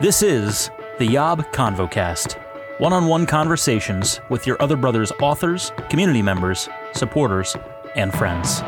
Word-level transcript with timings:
This 0.00 0.22
is 0.22 0.70
the 0.98 1.06
Yob 1.06 1.40
Convocast. 1.50 2.40
One 2.78 2.92
on 2.92 3.08
one 3.08 3.26
conversations 3.26 4.20
with 4.28 4.46
your 4.46 4.56
other 4.62 4.76
brother's 4.76 5.10
authors, 5.20 5.72
community 5.90 6.22
members, 6.22 6.68
supporters, 6.92 7.56
and 7.96 8.14
friends. 8.14 8.60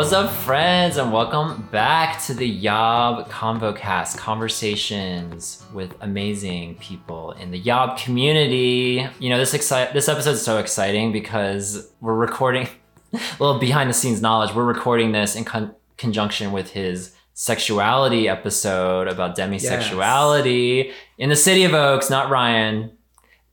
What's 0.00 0.14
up, 0.14 0.30
friends, 0.30 0.96
and 0.96 1.12
welcome 1.12 1.68
back 1.70 2.22
to 2.22 2.32
the 2.32 2.48
Yob 2.48 3.28
ConvoCast 3.28 4.16
conversations 4.16 5.62
with 5.74 5.94
amazing 6.00 6.76
people 6.76 7.32
in 7.32 7.50
the 7.50 7.58
Yob 7.58 7.98
community. 7.98 9.06
You 9.18 9.28
know, 9.28 9.36
this 9.36 9.52
exci- 9.52 9.92
this 9.92 10.08
episode 10.08 10.30
is 10.30 10.42
so 10.42 10.56
exciting 10.56 11.12
because 11.12 11.92
we're 12.00 12.14
recording 12.14 12.66
a 13.12 13.20
little 13.38 13.58
behind 13.58 13.90
the 13.90 13.94
scenes 13.94 14.22
knowledge. 14.22 14.54
We're 14.54 14.64
recording 14.64 15.12
this 15.12 15.36
in 15.36 15.44
con- 15.44 15.74
conjunction 15.98 16.50
with 16.52 16.70
his 16.70 17.14
sexuality 17.34 18.26
episode 18.26 19.06
about 19.06 19.36
demisexuality 19.36 20.94
in 21.18 21.28
the 21.28 21.36
city 21.36 21.64
of 21.64 21.74
Oaks, 21.74 22.08
not 22.08 22.30
Ryan. 22.30 22.90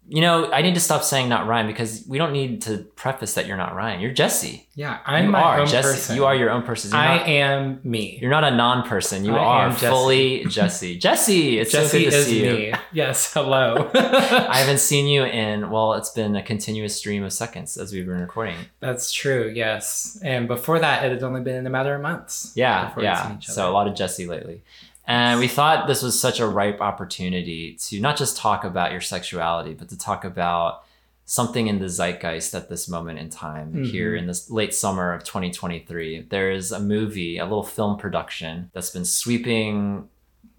You 0.09 0.21
know, 0.21 0.49
I 0.51 0.61
need 0.61 0.73
to 0.75 0.79
stop 0.79 1.03
saying 1.03 1.27
not 1.27 1.47
Ryan 1.47 1.67
because 1.67 2.05
we 2.07 2.17
don't 2.17 2.31
need 2.31 2.61
to 2.63 2.77
preface 2.95 3.33
that 3.33 3.45
you're 3.45 3.57
not 3.57 3.75
Ryan. 3.75 3.99
You're 3.99 4.13
Jesse. 4.13 4.67
Yeah, 4.73 4.99
I'm 5.05 5.25
you 5.25 5.31
my 5.31 5.41
are 5.41 5.59
own 5.61 5.67
Jesse. 5.67 5.87
person. 5.89 6.15
You 6.15 6.25
are 6.25 6.35
your 6.35 6.49
own 6.49 6.63
person. 6.63 6.91
You're 6.91 6.99
I 6.99 7.17
not, 7.17 7.27
am 7.27 7.79
me. 7.83 8.17
you're 8.21 8.29
not 8.31 8.43
a 8.45 8.51
non-person. 8.51 9.25
You 9.25 9.35
I 9.35 9.39
are 9.43 9.69
Jesse. 9.71 9.87
fully 9.87 10.45
Jesse. 10.45 10.97
Jesse, 10.99 11.59
it's 11.59 11.71
Jesse 11.71 11.87
so 11.87 11.97
good 12.05 12.11
to 12.11 12.17
is 12.17 12.25
see 12.25 12.45
you. 12.45 12.53
me. 12.53 12.73
Yes, 12.93 13.33
hello. 13.33 13.89
I 13.95 14.57
haven't 14.59 14.79
seen 14.79 15.07
you 15.07 15.25
in 15.25 15.69
well, 15.71 15.93
it's 15.95 16.11
been 16.11 16.35
a 16.35 16.43
continuous 16.43 16.95
stream 16.95 17.23
of 17.23 17.33
seconds 17.33 17.75
as 17.75 17.91
we've 17.91 18.05
been 18.05 18.21
recording. 18.21 18.55
That's 18.79 19.11
true. 19.11 19.51
Yes, 19.53 20.19
and 20.23 20.47
before 20.47 20.79
that, 20.79 21.03
it 21.03 21.11
had 21.11 21.23
only 21.23 21.41
been 21.41 21.55
in 21.55 21.67
a 21.67 21.71
matter 21.71 21.93
of 21.95 22.01
months. 22.01 22.53
Yeah, 22.55 22.89
before 22.89 23.03
we'd 23.03 23.17
seen 23.17 23.31
yeah. 23.31 23.39
So 23.39 23.69
a 23.69 23.73
lot 23.73 23.87
of 23.87 23.95
Jesse 23.95 24.25
lately. 24.27 24.61
And 25.07 25.39
we 25.39 25.47
thought 25.47 25.87
this 25.87 26.03
was 26.03 26.19
such 26.19 26.39
a 26.41 26.47
ripe 26.47 26.81
opportunity 26.81 27.75
to 27.87 27.99
not 28.01 28.17
just 28.17 28.35
talk 28.37 28.63
about 28.65 28.91
your 28.91 28.99
sexuality, 29.01 29.73
but 29.73 29.87
to 29.89 29.97
talk 29.97 30.25
about 30.25 30.83
something 31.23 31.67
in 31.67 31.79
the 31.79 31.87
zeitgeist 31.89 32.53
at 32.55 32.69
this 32.69 32.87
moment 32.89 33.19
in 33.19 33.29
time 33.29 33.73
Mhm. 33.73 33.89
here 33.91 34.15
in 34.15 34.27
this 34.27 34.49
late 34.49 34.73
summer 34.73 35.13
of 35.13 35.23
2023. 35.23 36.25
There 36.29 36.51
is 36.51 36.71
a 36.71 36.79
movie, 36.79 37.37
a 37.37 37.43
little 37.43 37.63
film 37.63 37.97
production 37.97 38.69
that's 38.73 38.89
been 38.91 39.03
sweeping 39.05 40.07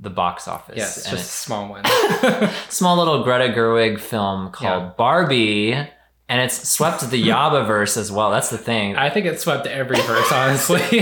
the 0.00 0.10
box 0.10 0.46
office. 0.46 0.76
Yes, 0.76 1.06
And 1.06 1.16
just 1.16 1.28
a 1.28 1.32
small 1.36 1.68
one. 1.68 1.84
small 2.68 2.96
little 2.96 3.24
Greta 3.24 3.52
Gerwig 3.52 3.98
film 3.98 4.50
called 4.50 4.82
Yeah. 4.82 4.90
Barbie. 4.96 5.72
And 6.30 6.40
it's 6.42 6.68
swept 6.68 7.00
the 7.10 7.22
Yabaverse 7.28 7.96
as 7.96 8.12
well. 8.12 8.30
That's 8.30 8.50
the 8.50 8.58
thing. 8.58 8.94
I 8.96 9.08
think 9.08 9.24
it 9.26 9.40
swept 9.40 9.66
every 9.66 9.96
verse, 10.02 10.30
honestly. 10.30 10.80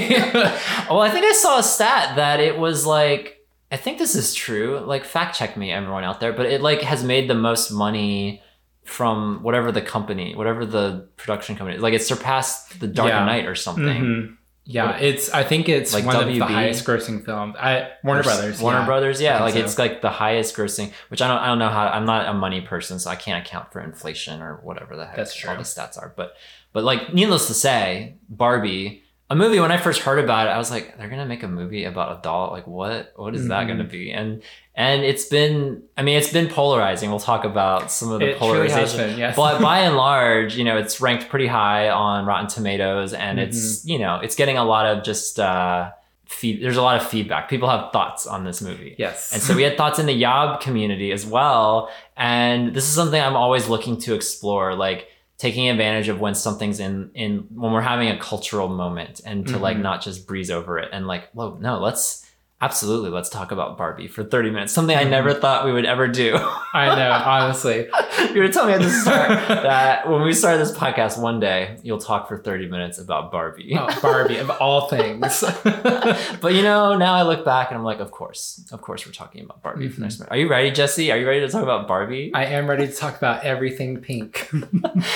well, 0.89 1.01
I 1.01 1.11
think 1.11 1.27
I 1.27 1.33
saw 1.33 1.59
a 1.59 1.63
stat 1.65 2.15
that 2.17 2.39
it 2.39 2.57
was 2.57 2.87
like 2.87 3.36
I 3.71 3.77
think 3.77 3.99
this 3.99 4.15
is 4.15 4.33
true. 4.35 4.79
Like 4.81 5.05
fact 5.05 5.37
check 5.37 5.57
me 5.57 5.73
everyone 5.73 6.05
out 6.05 6.21
there, 6.21 6.33
but 6.33 6.47
it 6.47 6.61
like 6.61 6.83
has 6.83 7.03
made 7.03 7.29
the 7.29 7.35
most 7.35 7.71
money 7.71 8.43
from 8.85 9.43
whatever 9.43 9.73
the 9.73 9.83
company, 9.83 10.35
whatever 10.37 10.65
the 10.65 11.09
production 11.17 11.57
company. 11.57 11.79
Like 11.79 11.95
it 11.95 12.03
surpassed 12.03 12.79
The 12.79 12.87
Dark 12.87 13.09
Yeah. 13.09 13.25
Knight 13.25 13.47
or 13.47 13.55
something. 13.57 14.03
Mhm. 14.03 14.37
Yeah, 14.69 14.87
What- 14.93 15.03
it's. 15.03 15.33
I 15.33 15.45
think 15.45 15.69
it's 15.69 15.95
Like 15.95 16.05
one 16.05 16.17
of 16.17 16.27
the 16.27 16.41
highest 16.41 16.85
grossing 16.85 17.25
films. 17.25 17.55
I 17.59 17.89
Warner 18.03 18.25
Brothers. 18.25 18.61
Warner 18.61 18.81
yeah. 18.81 18.85
Brothers, 18.87 19.21
yeah, 19.21 19.43
like 19.43 19.55
think 19.55 19.65
it's 19.65 19.79
like 19.79 20.03
the 20.03 20.11
highest 20.11 20.57
grossing, 20.57 20.93
which 21.09 21.23
I 21.23 21.29
don't, 21.29 21.39
I 21.39 21.47
don't 21.47 21.61
know 21.61 21.69
how. 21.69 21.87
I'm 21.87 22.05
not 22.05 22.27
a 22.29 22.35
money 22.35 22.61
person, 22.61 22.99
so 22.99 23.09
I 23.09 23.15
can't 23.15 23.47
account 23.47 23.73
for 23.73 23.81
inflation 23.81 24.43
or 24.43 24.57
whatever 24.65 24.97
the 24.97 25.07
heck 25.07 25.15
That's 25.17 25.45
all 25.47 25.55
the 25.57 25.63
stats 25.63 25.97
are. 25.97 26.13
But, 26.17 26.35
but 26.73 26.83
like, 26.83 27.15
needless 27.15 27.47
to 27.47 27.55
say, 27.55 28.17
Barbie, 28.29 29.05
a 29.29 29.35
movie. 29.35 29.59
When 29.59 29.73
I 29.73 29.77
first 29.77 30.03
heard 30.03 30.19
about 30.23 30.47
it, 30.47 30.51
I 30.51 30.59
was 30.59 30.71
like, 30.71 30.97
they're 30.99 31.09
gonna 31.09 31.27
make 31.27 31.43
a 31.43 31.49
movie 31.49 31.85
about 31.85 32.19
a 32.19 32.23
doll. 32.23 32.51
Like, 32.53 32.67
what, 32.67 33.13
what 33.17 33.35
is 33.35 33.49
that 33.49 33.65
Mhm. 33.65 33.69
gonna 33.69 33.85
be? 33.85 34.13
And 34.13 34.43
and 34.79 35.03
it's 35.03 35.25
been, 35.25 35.83
I 35.97 36.03
mean, 36.03 36.19
it's 36.19 36.33
been 36.33 36.49
polarizing. 36.49 37.09
We'll 37.11 37.19
talk 37.19 37.45
about 37.45 37.91
some 37.91 38.13
of 38.13 38.21
the 38.21 38.31
It 38.33 38.39
polarization. 38.39 38.99
been. 38.99 39.19
Yes. 39.19 39.35
But 39.35 39.61
by 39.63 39.81
and 39.81 39.97
large, 39.97 40.55
you 40.57 40.65
know, 40.65 40.77
it's 40.77 41.01
ranked 41.01 41.29
pretty 41.31 41.47
high 41.47 41.89
on 41.89 42.27
Rotten 42.27 42.47
Tomatoes, 42.49 43.15
and 43.15 43.41
it's 43.41 43.81
Mm-hmm. 43.81 43.89
you 43.91 43.99
know, 43.99 44.21
it's 44.23 44.37
getting 44.37 44.59
a 44.59 44.65
lot 44.65 44.85
of 44.87 45.03
just 45.03 45.41
uh, 45.41 45.91
feed. 46.27 46.63
There's 46.63 46.77
a 46.77 46.83
lot 46.83 47.01
of 47.01 47.09
feedback. 47.09 47.49
People 47.49 47.69
have 47.71 47.91
thoughts 47.93 48.27
on 48.27 48.45
this 48.45 48.61
movie. 48.61 48.95
yes. 48.99 49.33
And 49.33 49.41
so 49.43 49.55
we 49.55 49.63
had 49.63 49.77
thoughts 49.79 49.99
in 49.99 50.07
the 50.07 50.13
Yob 50.13 50.61
community 50.61 51.11
as 51.11 51.25
well. 51.25 51.89
And 52.17 52.75
this 52.75 52.85
is 52.85 52.91
something 52.95 53.21
I'm 53.21 53.37
always 53.37 53.69
looking 53.69 53.97
to 54.03 54.15
explore, 54.15 54.75
like 54.75 55.09
taking 55.39 55.69
advantage 55.69 56.09
of 56.09 56.21
when 56.21 56.35
something's 56.35 56.81
in 56.81 57.11
in 57.15 57.47
when 57.55 57.73
we're 57.73 57.81
having 57.83 58.09
a 58.09 58.19
cultural 58.19 58.69
moment 58.69 59.21
and 59.27 59.47
to 59.49 59.59
like 59.59 59.77
Mhm. 59.77 59.83
not 59.83 60.03
just 60.03 60.27
breeze 60.27 60.51
over 60.51 60.79
it 60.79 60.89
and 60.93 61.07
like, 61.07 61.31
whoa, 61.33 61.59
no, 61.61 61.79
let's 61.79 62.25
absolutely 62.63 63.11
let's 63.11 63.29
talk 63.29 63.53
about 63.53 63.77
Barbie 63.77 64.09
for 64.09 64.25
30 64.25 64.51
minutes. 64.51 64.73
Something 64.73 64.97
I 64.97 65.05
Mhm. 65.05 65.11
never 65.11 65.35
thought 65.35 65.67
we 65.67 65.73
would 65.73 65.85
ever 65.85 66.09
do. 66.09 66.37
I 66.73 66.95
know. 66.97 67.11
Honestly, 67.27 67.87
you 68.33 68.41
were 68.41 68.49
telling 68.49 68.69
me 68.71 68.75
at 68.75 68.81
the 68.81 68.89
start 68.91 69.29
that 69.49 70.09
when 70.09 70.23
we 70.23 70.33
started 70.33 70.59
this 70.61 70.73
podcast 70.73 71.19
one 71.21 71.39
day, 71.39 71.77
you'll 71.83 71.99
talk 71.99 72.29
for 72.29 72.39
30 72.39 72.69
minutes 72.69 72.99
about 72.99 73.31
Barbie. 73.31 73.77
oh, 73.79 73.87
Barbie 74.01 74.39
of 74.39 74.49
all 74.51 74.89
things. 74.89 75.45
but 75.65 76.55
you 76.55 76.63
know, 76.63 76.97
now 76.97 77.13
I 77.15 77.23
look 77.23 77.45
back 77.45 77.69
and 77.71 77.77
I'm 77.79 77.85
like, 77.85 78.01
of 78.01 78.11
course, 78.11 78.65
of 78.73 78.81
course, 78.81 79.05
we're 79.07 79.13
talking 79.13 79.45
about 79.45 79.63
Barbie 79.63 79.89
for 79.89 79.99
Mhm. 79.99 80.05
next 80.05 80.19
month. 80.21 80.33
Are 80.33 80.37
you 80.39 80.49
ready, 80.49 80.71
Jesse? 80.71 81.13
Are 81.13 81.19
you 81.19 81.27
ready 81.27 81.41
to 81.41 81.49
talk 81.49 81.63
about 81.63 81.87
Barbie? 81.87 82.31
I 82.35 82.47
am 82.47 82.69
ready 82.71 82.87
to 82.87 82.93
talk 82.95 83.19
about 83.19 83.45
everything 83.45 83.99
pink. 83.99 84.49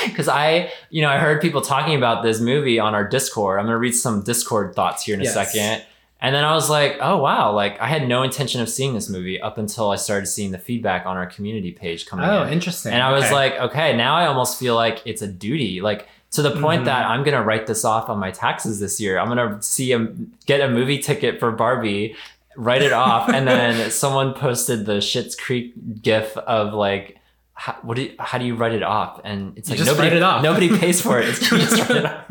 Because 0.05 0.28
I, 0.28 0.71
you 0.91 1.01
know, 1.01 1.09
I 1.09 1.17
heard 1.17 1.41
people 1.41 1.62
talking 1.62 1.97
about 1.97 2.22
this 2.22 2.39
movie 2.39 2.78
on 2.78 2.95
our 2.95 3.05
Discord. 3.09 3.59
I'm 3.59 3.65
gonna 3.65 3.78
read 3.78 3.95
some 3.95 4.22
Discord 4.22 4.75
thoughts 4.75 5.05
here 5.05 5.15
in 5.15 5.21
a 5.22 5.25
Yes. 5.25 5.33
second. 5.34 5.83
And 6.22 6.34
then 6.34 6.44
I 6.44 6.53
was 6.54 6.69
like, 6.69 6.98
oh 7.00 7.16
wow, 7.16 7.53
like 7.53 7.81
I 7.81 7.86
had 7.86 8.06
no 8.06 8.22
intention 8.22 8.60
of 8.60 8.69
seeing 8.69 8.92
this 8.94 9.08
movie 9.08 9.41
up 9.41 9.56
until 9.56 9.91
I 9.91 9.97
started 9.97 10.26
seeing 10.26 10.50
the 10.50 10.58
feedback 10.58 11.06
on 11.06 11.16
our 11.16 11.26
community 11.26 11.72
page 11.72 12.04
coming 12.06 12.26
Oh, 12.28 12.42
in. 12.42 12.53
interesting. 12.53 12.92
And 12.92 13.03
I 13.03 13.12
was 13.12 13.25
Okay. 13.25 13.34
like, 13.34 13.54
okay, 13.54 13.97
now 13.97 14.14
I 14.16 14.26
almost 14.26 14.59
feel 14.59 14.75
like 14.75 15.00
it's 15.06 15.22
a 15.22 15.26
duty. 15.28 15.80
Like 15.80 16.09
to 16.32 16.42
the 16.42 16.50
point 16.60 16.82
Mhm. 16.82 16.86
that 16.86 17.06
I'm 17.06 17.22
gonna 17.25 17.42
write 17.42 17.66
this 17.66 17.84
off 17.84 18.09
on 18.10 18.19
my 18.19 18.30
taxes 18.30 18.80
this 18.80 19.00
year. 19.00 19.19
I'm 19.19 19.28
gonna 19.28 19.62
see 19.62 19.92
a 19.92 20.09
get 20.47 20.60
a 20.60 20.69
movie 20.69 20.98
ticket 20.98 21.41
for 21.41 21.50
Barbie, 21.53 22.14
write 22.56 22.82
it 22.82 22.92
off, 22.92 23.28
and 23.30 23.48
then 23.48 23.91
someone 24.03 24.34
posted 24.34 24.84
the 24.86 24.98
Schitt's 24.98 25.34
Creek 25.34 25.72
gif 26.03 26.36
of 26.36 26.75
like. 26.75 27.16
How, 27.62 27.75
what 27.82 27.97
do 27.98 28.03
you, 28.04 28.15
how 28.19 28.38
do 28.38 28.47
you 28.47 28.54
write 28.54 28.72
it 28.72 28.82
off? 28.82 29.21
And 29.22 29.59
it's 29.59 29.69
You 29.69 29.76
like 29.76 29.84
nobody 29.84 30.16
it 30.16 30.21
nobody 30.21 30.69
pays 30.78 31.03
for 31.03 31.21
it. 31.21 31.28
It's 31.28 31.43
you 31.53 31.59
just 31.59 31.76
write 31.91 31.98
it 31.98 32.04
off. 32.06 32.25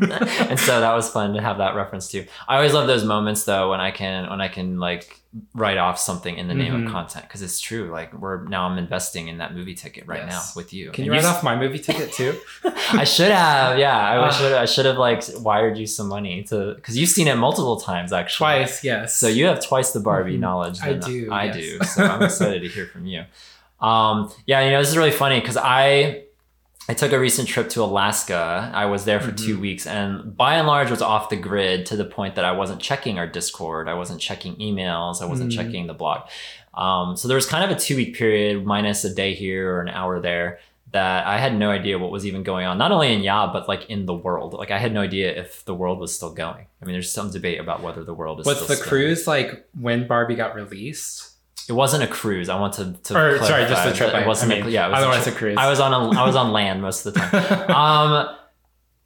and 0.50 0.58
so 0.58 0.80
that 0.80 0.92
was 0.92 1.08
fun 1.08 1.34
to 1.34 1.40
have 1.40 1.58
that 1.58 1.76
reference 1.76 2.08
too. 2.10 2.26
I 2.48 2.56
always 2.56 2.72
love 2.72 2.88
those 2.88 3.04
moments 3.04 3.44
though 3.44 3.70
when 3.70 3.78
I 3.80 3.92
can 3.92 4.28
when 4.28 4.40
I 4.40 4.48
can 4.48 4.80
like 4.80 5.20
write 5.54 5.78
off 5.78 6.00
something 6.00 6.36
in 6.36 6.48
the 6.48 6.54
name 6.54 6.72
Mhm. 6.72 6.86
of 6.86 6.92
content 6.92 7.26
because 7.28 7.42
it's 7.42 7.60
true. 7.60 7.92
Like 7.92 8.12
we're 8.12 8.42
now 8.48 8.66
I'm 8.66 8.76
investing 8.76 9.28
in 9.28 9.38
that 9.38 9.54
movie 9.54 9.74
ticket 9.76 10.08
right 10.08 10.24
Yes. 10.26 10.32
now 10.32 10.60
with 10.60 10.72
you. 10.72 10.90
Can 10.90 11.02
And 11.02 11.06
you 11.06 11.12
write 11.12 11.22
s- 11.22 11.26
off 11.36 11.44
my 11.44 11.54
movie 11.56 11.78
ticket 11.78 12.12
too? 12.12 12.34
I 12.64 13.04
should 13.04 13.30
have. 13.30 13.78
Yeah, 13.78 13.96
I 13.96 14.16
Ah. 14.16 14.30
should. 14.30 14.52
I 14.52 14.64
should 14.64 14.86
have 14.86 14.98
like 14.98 15.22
wired 15.36 15.78
you 15.78 15.86
some 15.86 16.08
money 16.08 16.42
to 16.50 16.74
because 16.74 16.98
you've 16.98 17.08
seen 17.10 17.28
it 17.28 17.36
multiple 17.36 17.78
times 17.80 18.12
actually. 18.12 18.46
Twice, 18.46 18.82
yes. 18.82 19.16
So 19.16 19.28
you 19.28 19.46
have 19.46 19.64
twice 19.64 19.92
the 19.92 20.00
Barbie 20.00 20.38
Mhm. 20.38 20.40
knowledge. 20.40 20.80
I 20.82 20.94
do, 20.94 21.28
I 21.30 21.44
yes. 21.44 21.54
do. 21.56 21.78
So 21.84 22.04
I'm 22.04 22.22
excited 22.24 22.62
to 22.62 22.68
hear 22.68 22.86
from 22.86 23.06
you. 23.06 23.22
Um, 23.80 24.30
yeah, 24.46 24.60
you 24.64 24.70
know 24.72 24.78
this 24.80 24.90
is 24.90 24.96
really 24.96 25.10
funny 25.10 25.40
because 25.40 25.56
I 25.56 26.24
I 26.88 26.94
took 26.94 27.12
a 27.12 27.20
recent 27.20 27.46
trip 27.48 27.68
to 27.70 27.82
Alaska. 27.82 28.70
I 28.74 28.86
was 28.86 29.04
there 29.04 29.20
for 29.20 29.30
two 29.30 29.56
Mhm. 29.58 29.60
weeks 29.60 29.86
and 29.86 30.36
by 30.36 30.56
and 30.56 30.66
large 30.66 30.90
was 30.90 31.00
off 31.02 31.28
the 31.28 31.36
grid 31.36 31.86
to 31.86 31.96
the 31.96 32.04
point 32.04 32.34
that 32.34 32.44
I 32.44 32.52
wasn't 32.52 32.80
checking 32.80 33.18
our 33.18 33.26
Discord. 33.28 33.88
I 33.88 33.94
wasn't 33.94 34.20
checking 34.20 34.56
emails. 34.56 35.22
I 35.22 35.26
wasn't 35.26 35.52
Mhm. 35.52 35.56
checking 35.56 35.86
the 35.86 35.94
blog. 35.94 36.22
Um, 36.74 37.16
so 37.16 37.28
there 37.28 37.36
was 37.36 37.46
kind 37.46 37.62
of 37.64 37.76
a 37.76 37.78
two 37.80 37.94
week 37.96 38.16
period 38.16 38.64
minus 38.64 39.04
a 39.04 39.14
day 39.14 39.34
here 39.34 39.72
or 39.76 39.80
an 39.82 39.88
hour 39.88 40.20
there 40.20 40.58
that 40.92 41.24
I 41.26 41.38
had 41.38 41.56
no 41.56 41.70
idea 41.70 41.96
what 41.98 42.10
was 42.10 42.26
even 42.26 42.42
going 42.42 42.66
on, 42.66 42.76
not 42.76 42.90
only 42.90 43.12
in 43.12 43.22
Yob, 43.22 43.52
but 43.52 43.68
like 43.68 43.88
in 43.88 44.06
the 44.06 44.14
world. 44.14 44.54
Like 44.54 44.72
I 44.72 44.78
had 44.78 44.92
no 44.92 45.00
idea 45.02 45.30
if 45.32 45.64
the 45.64 45.74
world 45.74 46.00
was 46.00 46.12
still 46.14 46.32
going. 46.32 46.66
I 46.82 46.84
mean, 46.84 46.94
there's 46.94 47.12
some 47.12 47.30
debate 47.30 47.60
about 47.60 47.82
whether 47.82 48.02
the 48.02 48.14
world 48.14 48.40
is 48.40 48.46
Was 48.46 48.56
still 48.56 48.66
the 48.68 48.74
spinning. 48.74 48.88
cruise 48.88 49.26
like 49.28 49.64
when 49.80 50.08
Barbie 50.08 50.34
got 50.34 50.56
released? 50.56 51.29
It 51.70 51.74
wasn't 51.74 52.02
a 52.02 52.06
cruise. 52.08 52.48
I 52.48 52.58
want 52.58 52.74
to. 52.74 52.92
to 53.04 53.14
Or 53.16 53.38
sorry, 53.44 53.64
just 53.66 53.84
the 53.84 53.92
trip. 53.94 54.10
It 54.10 54.24
I- 54.24 54.26
wasn't. 54.26 54.52
I 54.52 54.56
a, 54.56 54.62
mean, 54.64 54.72
yeah, 54.72 54.86
it 54.86 54.90
was 54.90 54.98
a 54.98 55.00
otherwise 55.02 55.22
trip. 55.22 55.34
a 55.36 55.38
cruise. 55.38 55.56
I 55.58 55.70
was 55.70 55.78
on 55.80 55.92
a. 55.92 56.20
I 56.20 56.26
was 56.26 56.36
on 56.36 56.50
land 56.58 56.82
most 56.82 57.06
of 57.06 57.14
the 57.14 57.20
time. 57.20 57.70
um, 58.26 58.36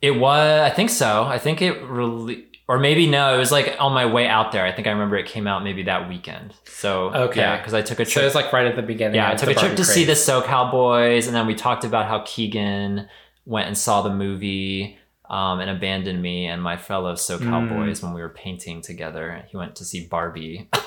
it 0.00 0.12
was. 0.12 0.61
I 0.61 0.70
think 0.75 0.90
so. 0.90 1.25
I 1.25 1.38
think 1.38 1.61
it 1.61 1.82
really, 1.82 2.46
or 2.66 2.78
maybe 2.78 3.06
no. 3.06 3.34
It 3.34 3.38
was 3.38 3.52
like 3.52 3.76
on 3.78 3.93
my 3.93 4.06
way 4.06 4.26
out 4.26 4.50
there. 4.52 4.64
I 4.64 4.72
think 4.72 4.87
I 4.87 4.93
remember 4.93 5.16
it 5.16 5.26
came 5.26 5.46
out 5.46 5.62
maybe 5.62 5.82
that 5.84 6.08
weekend. 6.08 6.55
So 6.64 7.11
Okay. 7.12 7.40
yeah, 7.40 7.58
because 7.58 7.75
I 7.75 7.82
took 7.82 8.00
a 8.00 8.05
so 8.06 8.12
trip. 8.12 8.22
it 8.22 8.26
was 8.26 8.34
like 8.34 8.50
right 8.52 8.66
at 8.66 8.76
the 8.76 8.82
beginning. 8.82 9.16
yeah, 9.16 9.31
I 9.31 9.34
took 9.34 9.50
a 9.50 9.55
trip 9.55 9.76
to 9.76 9.84
see 9.84 10.05
the 10.05 10.14
craze. 10.14 10.26
SoCal 10.26 10.70
Boys, 10.70 11.26
and 11.26 11.37
then 11.37 11.46
we 11.46 11.55
talked 11.55 11.84
about 11.84 12.06
how 12.06 12.20
Keegan 12.26 13.08
went 13.44 13.66
and 13.69 13.76
saw 13.76 14.00
the 14.02 14.11
movie. 14.14 14.99
Um, 15.26 15.61
and 15.61 15.70
abandoned 15.70 16.20
me 16.20 16.46
and 16.46 16.62
my 16.62 16.76
fellow 16.76 17.14
SoCal 17.14 17.66
Mm. 17.66 17.69
boys 17.70 18.02
when 18.02 18.12
we 18.12 18.20
were 18.20 18.28
painting 18.28 18.82
together. 18.82 19.43
He 19.49 19.56
went 19.56 19.75
to 19.76 19.84
see 19.84 20.06
Barbie. 20.06 20.69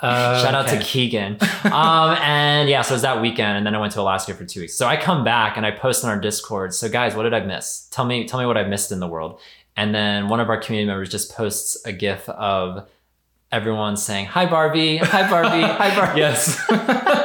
Uh, 0.00 0.42
Shout 0.42 0.54
out 0.54 0.68
to. 0.68 0.78
Keegan. 0.80 1.38
Um, 1.64 2.16
and 2.22 2.68
yeah, 2.70 2.80
so 2.82 2.92
it 2.92 2.96
was 2.96 3.02
that 3.02 3.20
weekend, 3.20 3.58
and 3.58 3.66
then 3.66 3.74
I 3.74 3.78
went 3.78 3.92
to 3.92 4.00
Alaska 4.00 4.34
for 4.34 4.44
two 4.46 4.60
weeks. 4.62 4.74
So 4.74 4.86
I 4.86 4.96
come 4.96 5.24
back 5.24 5.56
and 5.58 5.66
I 5.66 5.70
post 5.70 6.04
on 6.04 6.10
our 6.10 6.18
Discord. 6.18 6.72
So 6.74 6.88
guys, 6.88 7.14
what 7.14 7.24
did 7.24 7.34
I 7.34 7.40
miss? 7.40 7.86
Tell 7.90 8.06
me, 8.06 8.26
tell 8.26 8.40
me 8.40 8.46
what 8.46 8.56
I 8.56 8.64
missed 8.64 8.90
in 8.92 8.98
the 8.98 9.06
world. 9.06 9.38
And 9.76 9.94
then 9.94 10.28
one 10.28 10.40
of 10.40 10.48
our 10.48 10.56
community 10.58 10.86
members 10.86 11.10
just 11.10 11.34
posts 11.34 11.76
a 11.84 11.92
GIF 11.92 12.28
of 12.30 12.88
everyone 13.52 13.96
saying 13.96 14.26
"Hi 14.26 14.46
Barbie, 14.46 14.96
Hi 14.96 15.28
Barbie, 15.28 15.62
Hi 15.66 15.94
Barbie." 15.94 16.20
Yes. 16.20 16.58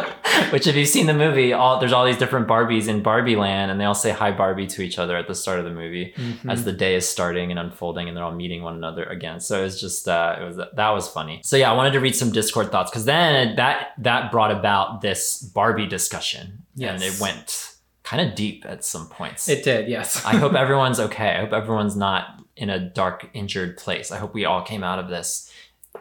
Which, 0.52 0.68
if 0.68 0.76
you've 0.76 0.88
seen 0.88 1.06
the 1.08 1.14
movie, 1.14 1.54
all 1.54 1.80
there's 1.80 1.94
all 1.94 2.06
these 2.06 2.18
different 2.18 2.48
Barbies 2.48 2.88
in 2.88 3.02
Barbie 3.04 3.36
Land, 3.36 3.72
and 3.72 3.80
they 3.80 3.86
all 3.86 3.96
say 3.96 4.12
"Hi 4.12 4.32
Barbie" 4.32 4.68
to 4.68 4.82
each 4.82 4.98
other 5.00 5.16
at 5.16 5.28
the 5.28 5.36
start 5.36 5.60
of 5.60 5.66
the 5.66 5.72
movie 5.72 6.14
Mhm. 6.18 6.52
as 6.52 6.64
the 6.66 6.72
day 6.72 6.96
is 6.96 7.08
starting 7.08 7.52
and 7.52 7.60
unfolding, 7.60 8.08
and 8.08 8.16
they're 8.16 8.24
all 8.24 8.32
meeting 8.32 8.64
one 8.64 8.76
another 8.76 9.04
again. 9.04 9.40
So 9.40 9.60
it 9.60 9.64
was 9.64 9.80
just 9.82 10.08
uh, 10.08 10.38
it 10.42 10.44
was 10.44 10.58
that 10.58 10.90
was 10.90 11.08
funny. 11.08 11.42
So 11.44 11.58
yeah, 11.58 11.72
I 11.72 11.76
wanted 11.76 11.92
to 11.94 12.00
read 12.00 12.16
some 12.16 12.32
Discord 12.32 12.72
thoughts 12.72 12.92
because 12.92 13.06
then 13.06 13.56
that 13.58 13.90
that 14.00 14.32
brought 14.32 14.52
about 14.52 15.02
this 15.02 15.38
Barbie 15.42 15.88
discussion, 15.88 16.60
and 16.82 17.02
it 17.04 17.20
went 17.20 17.72
kind 18.04 18.28
of 18.30 18.36
deep 18.36 18.66
at 18.68 18.86
some 18.86 19.08
points. 19.10 19.50
It 19.50 19.64
did, 19.64 19.88
yes. 19.90 20.24
I 20.26 20.36
hope 20.36 20.54
everyone's 20.66 21.00
okay. 21.00 21.30
I 21.38 21.40
hope 21.42 21.54
everyone's 21.54 21.96
not 21.96 22.40
in 22.56 22.70
a 22.70 22.80
dark, 22.80 23.28
injured 23.34 23.78
place. 23.78 24.12
I 24.12 24.18
hope 24.18 24.34
we 24.34 24.46
all 24.46 24.62
came 24.62 24.84
out 24.84 25.00
of 25.00 25.10
this 25.10 25.52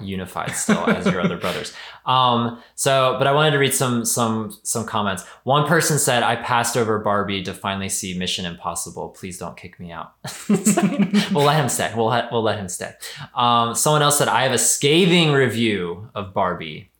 unified 0.00 0.52
still 0.52 0.88
as 0.88 1.06
your 1.06 1.20
other 1.20 1.37
brothers. 1.37 1.73
Um, 2.06 2.62
so, 2.75 3.17
but 3.19 3.26
I 3.26 3.32
wanted 3.32 3.52
to 3.52 3.58
read 3.58 3.75
some 3.75 4.05
some 4.05 4.56
some 4.62 4.85
comments. 4.87 5.25
One 5.44 5.67
person 5.67 5.99
said, 5.99 6.23
"I 6.23 6.37
passed 6.37 6.76
over 6.76 6.99
Barbie 6.99 7.43
to 7.44 7.55
finally 7.55 7.88
see 7.88 8.17
Mission 8.17 8.44
Impossible. 8.44 9.11
Please 9.11 9.38
don't 9.38 9.56
kick 9.56 9.79
me 9.81 9.93
out." 9.93 10.14
we'll 10.49 11.44
let 11.44 11.56
him 11.56 11.69
stay. 11.69 11.93
We'll 11.94 12.06
let, 12.06 12.31
we'll 12.32 12.43
let 12.43 12.58
him 12.58 12.69
stay. 12.69 12.93
Um, 13.35 13.75
someone 13.75 14.02
else 14.02 14.19
said, 14.19 14.29
"I 14.29 14.43
have 14.43 14.52
a 14.52 14.58
scathing 14.58 15.32
review 15.32 16.11
of 16.14 16.35
Barbie." 16.35 16.90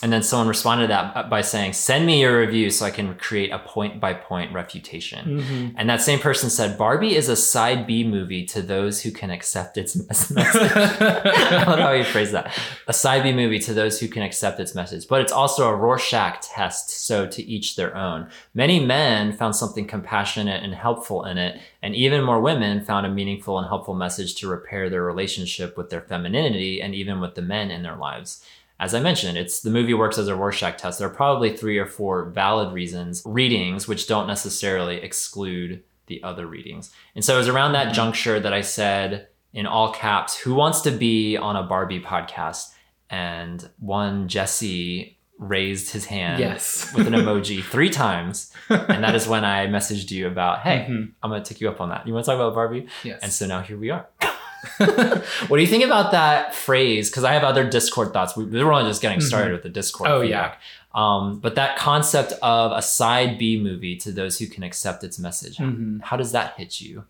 And 0.00 0.12
then 0.12 0.22
someone 0.22 0.46
responded 0.46 0.84
to 0.86 0.88
that 0.92 1.28
by 1.28 1.40
saying, 1.40 1.72
"Send 1.72 2.06
me 2.06 2.20
your 2.20 2.38
review 2.38 2.70
so 2.70 2.86
I 2.86 2.90
can 2.92 3.16
create 3.16 3.50
a 3.50 3.58
point 3.58 3.98
by 4.00 4.14
point 4.14 4.52
refutation." 4.52 5.40
Mhm. 5.40 5.74
And 5.76 5.90
that 5.90 6.00
same 6.00 6.20
person 6.20 6.50
said, 6.50 6.78
Barbie 6.78 7.16
is 7.16 7.28
a 7.28 7.34
side 7.34 7.84
B 7.84 8.04
movie 8.04 8.44
to 8.46 8.62
those 8.62 9.02
who 9.02 9.10
can 9.10 9.30
accept 9.30 9.76
its 9.76 9.96
message. 10.08 10.36
I 10.38 11.64
love 11.66 11.80
how 11.80 11.92
he 11.94 12.04
phrased 12.04 12.30
that. 12.32 12.52
A 12.86 12.92
side 12.92 13.24
B 13.24 13.32
movie 13.32 13.58
to 13.58 13.74
those 13.74 13.98
who 13.98 14.06
can 14.06 14.22
accept 14.22 14.60
its 14.60 14.72
message. 14.72 15.08
But 15.08 15.20
it's 15.20 15.32
also 15.32 15.68
a 15.68 15.74
Rorschach 15.74 16.42
test, 16.42 16.90
so 17.04 17.26
to 17.26 17.42
each 17.42 17.74
their 17.74 17.96
own. 17.96 18.28
Many 18.54 18.78
men 18.78 19.32
found 19.32 19.56
something 19.56 19.86
compassionate 19.88 20.62
and 20.62 20.74
helpful 20.74 21.24
in 21.24 21.38
it, 21.38 21.60
and 21.82 21.96
even 21.96 22.22
more 22.22 22.40
women 22.40 22.84
found 22.84 23.04
a 23.04 23.10
meaningful 23.10 23.58
and 23.58 23.66
helpful 23.66 23.94
message 23.94 24.36
to 24.36 24.48
repair 24.48 24.88
their 24.88 25.02
relationship 25.02 25.76
with 25.76 25.90
their 25.90 26.02
femininity 26.02 26.80
and 26.80 26.94
even 26.94 27.20
with 27.20 27.34
the 27.34 27.42
men 27.42 27.72
in 27.72 27.82
their 27.82 27.96
lives. 27.96 28.44
As 28.80 28.94
I 28.94 29.00
mentioned, 29.00 29.36
it's 29.36 29.60
the 29.60 29.70
movie 29.70 29.94
works 29.94 30.18
as 30.18 30.28
a 30.28 30.36
Rorschach 30.36 30.78
test. 30.78 30.98
There 31.00 31.08
are 31.08 31.14
probably 31.14 31.56
three 31.56 31.78
or 31.78 31.86
four 31.86 32.26
valid 32.30 32.72
reasons, 32.72 33.22
readings, 33.26 33.88
which 33.88 34.06
don't 34.06 34.26
necessarily 34.28 34.96
exclude 34.98 35.82
the 36.06 36.22
other 36.22 36.46
readings. 36.46 36.90
And 37.14 37.24
so 37.24 37.34
it 37.34 37.38
was 37.38 37.48
around 37.48 37.72
that 37.72 37.92
juncture 37.92 38.38
that 38.40 38.52
I 38.54 38.60
said 38.60 39.28
in 39.52 39.66
all 39.66 39.92
caps, 39.92 40.36
who 40.38 40.54
wants 40.54 40.80
to 40.82 40.90
be 40.92 41.36
on 41.36 41.56
a 41.56 41.62
Barbie 41.64 42.00
podcast? 42.00 42.72
And 43.10 43.68
one 43.80 44.28
Jesse 44.28 45.18
raised 45.38 45.90
his 45.92 46.04
hand 46.04 46.40
Yes. 46.40 46.92
with 46.94 47.06
an 47.06 47.14
emoji 47.14 47.62
three 47.72 47.90
times. 47.90 48.52
And 48.68 49.02
that 49.04 49.14
is 49.14 49.26
when 49.26 49.44
I 49.44 49.66
messaged 49.66 50.10
you 50.10 50.26
about, 50.28 50.60
hey, 50.60 50.86
Mhm. 50.88 51.12
I'm 51.22 51.30
going 51.30 51.42
to 51.42 51.48
take 51.48 51.60
you 51.60 51.68
up 51.68 51.80
on 51.80 51.88
that. 51.90 52.06
You 52.06 52.12
want 52.12 52.24
to 52.26 52.30
talk 52.30 52.36
about 52.40 52.54
Barbie? 52.54 52.86
Yes. 53.02 53.20
And 53.22 53.32
so 53.32 53.46
now 53.46 53.60
here 53.62 53.76
we 53.78 53.90
are. 53.90 54.06
what 54.78 55.56
do 55.56 55.60
you 55.60 55.66
think 55.66 55.84
about 55.84 56.12
that 56.12 56.54
phrase? 56.54 57.10
Because 57.10 57.24
I 57.24 57.32
have 57.34 57.44
other 57.44 57.68
Discord 57.68 58.12
thoughts. 58.12 58.36
We, 58.36 58.44
we're 58.44 58.72
only 58.72 58.88
just 58.90 59.02
getting 59.02 59.20
started 59.20 59.52
with 59.52 59.62
the 59.62 59.68
Discord. 59.68 60.10
Oh, 60.10 60.22
feedback. 60.22 60.60
Um, 60.94 61.38
but 61.40 61.54
that 61.56 61.76
concept 61.78 62.32
of 62.42 62.72
a 62.72 62.82
side 62.82 63.38
B 63.38 63.60
movie 63.60 63.96
to 63.98 64.10
those 64.10 64.38
who 64.38 64.46
can 64.46 64.62
accept 64.62 65.04
its 65.04 65.18
message, 65.18 65.58
Mhm. 65.58 66.02
how 66.02 66.16
does 66.16 66.32
that 66.32 66.54
hit 66.56 66.80
you? 66.80 67.04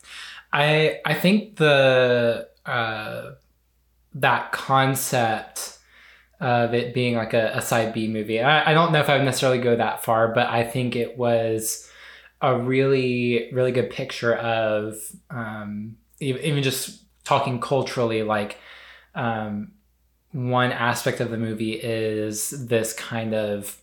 I 0.52 1.00
I 1.04 1.14
think 1.14 1.56
the 1.56 2.48
uh, 2.66 3.32
that 4.14 4.52
concept 4.52 5.78
of 6.40 6.72
it 6.74 6.94
being 6.94 7.14
like 7.16 7.34
a, 7.34 7.52
a 7.56 7.62
side 7.62 7.92
B 7.92 8.08
movie. 8.08 8.40
I, 8.40 8.70
I 8.70 8.74
don't 8.74 8.92
know 8.92 9.00
if 9.00 9.08
I 9.08 9.16
would 9.16 9.24
necessarily 9.24 9.58
go 9.58 9.74
that 9.76 10.04
far, 10.04 10.28
but 10.34 10.48
I 10.48 10.64
think 10.64 10.94
it 10.96 11.16
was 11.18 11.88
a 12.40 12.56
really 12.58 13.50
really 13.52 13.72
good 13.72 13.90
picture 13.90 14.34
of 14.34 14.96
um, 15.30 15.96
even 16.20 16.62
just 16.62 17.02
talking 17.28 17.60
culturally 17.60 18.22
like 18.22 18.56
um, 19.14 19.72
one 20.32 20.72
aspect 20.72 21.20
of 21.20 21.30
the 21.30 21.36
movie 21.36 21.72
is 21.74 22.66
this 22.68 22.92
kind 22.94 23.34
of 23.34 23.76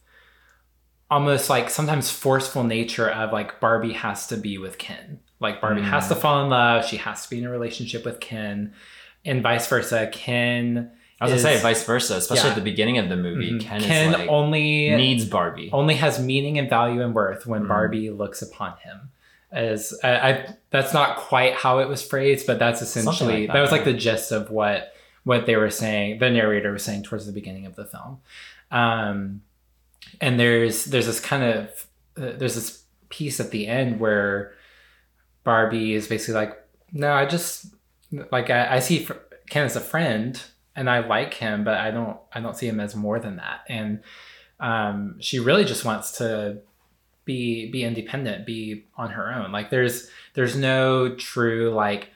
almost 1.11 1.49
like 1.49 1.69
sometimes 1.69 2.09
forceful 2.09 2.63
nature 2.63 3.09
of 3.09 3.31
like 3.31 3.59
Barbie 3.59 3.93
has 3.93 4.27
to 4.27 4.37
be 4.37 4.57
with 4.57 4.77
Ken. 4.77 5.19
Like 5.39 5.61
Barbie 5.61 5.81
Mm. 5.81 5.89
has 5.89 6.07
to 6.07 6.15
fall 6.15 6.43
in 6.43 6.49
love, 6.49 6.85
she 6.85 6.97
has 6.97 7.23
to 7.23 7.29
be 7.29 7.37
in 7.37 7.45
a 7.45 7.49
relationship 7.51 8.03
with 8.05 8.19
Ken, 8.19 8.73
and 9.23 9.43
vice 9.43 9.67
versa. 9.67 10.09
Ken 10.11 10.91
I 11.21 11.25
was 11.25 11.33
is- 11.33 11.43
gonna 11.43 11.55
say 11.57 11.61
vice 11.61 11.83
versa, 11.85 12.15
especially 12.15 12.45
Yeah. 12.45 12.49
at 12.51 12.55
the 12.55 12.61
beginning 12.71 12.97
of 12.97 13.09
the 13.09 13.15
movie. 13.17 13.51
Mhm. 13.51 13.61
Ken, 13.61 13.81
Ken 13.81 14.13
is 14.13 14.19
like 14.19 14.29
only 14.29 14.89
needs 14.95 15.25
Barbie. 15.25 15.69
only 15.71 15.95
has 15.95 16.19
meaning 16.19 16.57
and 16.57 16.69
value 16.69 17.01
and 17.01 17.13
worth 17.13 17.45
when 17.45 17.63
Mhm. 17.63 17.67
Barbie 17.67 18.09
looks 18.09 18.41
upon 18.41 18.73
him. 18.83 19.11
As 19.51 19.97
I, 20.03 20.09
I, 20.09 20.55
that's 20.69 20.93
not 20.93 21.17
quite 21.17 21.53
how 21.53 21.79
it 21.79 21.87
was 21.87 22.05
phrased, 22.05 22.47
but 22.47 22.59
that's 22.59 22.81
essentially 22.81 23.41
like 23.41 23.47
that, 23.47 23.53
that, 23.53 23.61
was 23.61 23.71
like 23.71 23.85
the 23.85 23.93
gist 23.93 24.31
of 24.31 24.49
what 24.49 24.93
what 25.23 25.45
they 25.45 25.55
were 25.55 25.69
saying. 25.69 26.19
The 26.19 26.29
narrator 26.29 26.71
was 26.71 26.83
saying 26.83 27.03
towards 27.03 27.25
the 27.25 27.31
beginning 27.31 27.65
of 27.65 27.75
the 27.75 27.85
film. 27.85 28.19
Um, 28.71 29.41
and 30.21 30.39
there's 30.39 30.85
there's 30.85 31.05
this 31.05 31.19
kind 31.19 31.43
of 31.43 31.87
uh, 32.17 32.37
there's 32.37 32.55
this 32.55 32.83
piece 33.09 33.39
at 33.39 33.51
the 33.51 33.67
end 33.67 33.99
where 33.99 34.53
Barbie 35.43 35.93
is 35.93 36.07
basically 36.07 36.35
like, 36.35 36.57
no, 36.91 37.13
I 37.13 37.25
just 37.25 37.67
like 38.31 38.49
I, 38.49 38.75
I 38.75 38.79
see 38.79 39.07
Ken 39.49 39.65
as 39.65 39.75
a 39.75 39.81
friend 39.81 40.41
and 40.75 40.89
I 40.89 40.99
like 40.99 41.33
him, 41.33 41.63
but 41.63 41.77
I 41.77 41.91
don't 41.91 42.17
I 42.33 42.39
don't 42.39 42.57
see 42.57 42.67
him 42.67 42.79
as 42.79 42.95
more 42.95 43.19
than 43.19 43.37
that. 43.37 43.61
And 43.67 44.01
um, 44.59 45.17
she 45.19 45.39
really 45.39 45.65
just 45.65 45.85
wants 45.85 46.17
to 46.17 46.59
be 47.25 47.69
be 47.71 47.83
independent, 47.83 48.45
be 48.45 48.85
on 48.95 49.11
her 49.11 49.33
own. 49.33 49.51
Like 49.51 49.69
there's 49.69 50.09
there's 50.33 50.55
no 50.55 51.15
true 51.15 51.71
like 51.71 52.09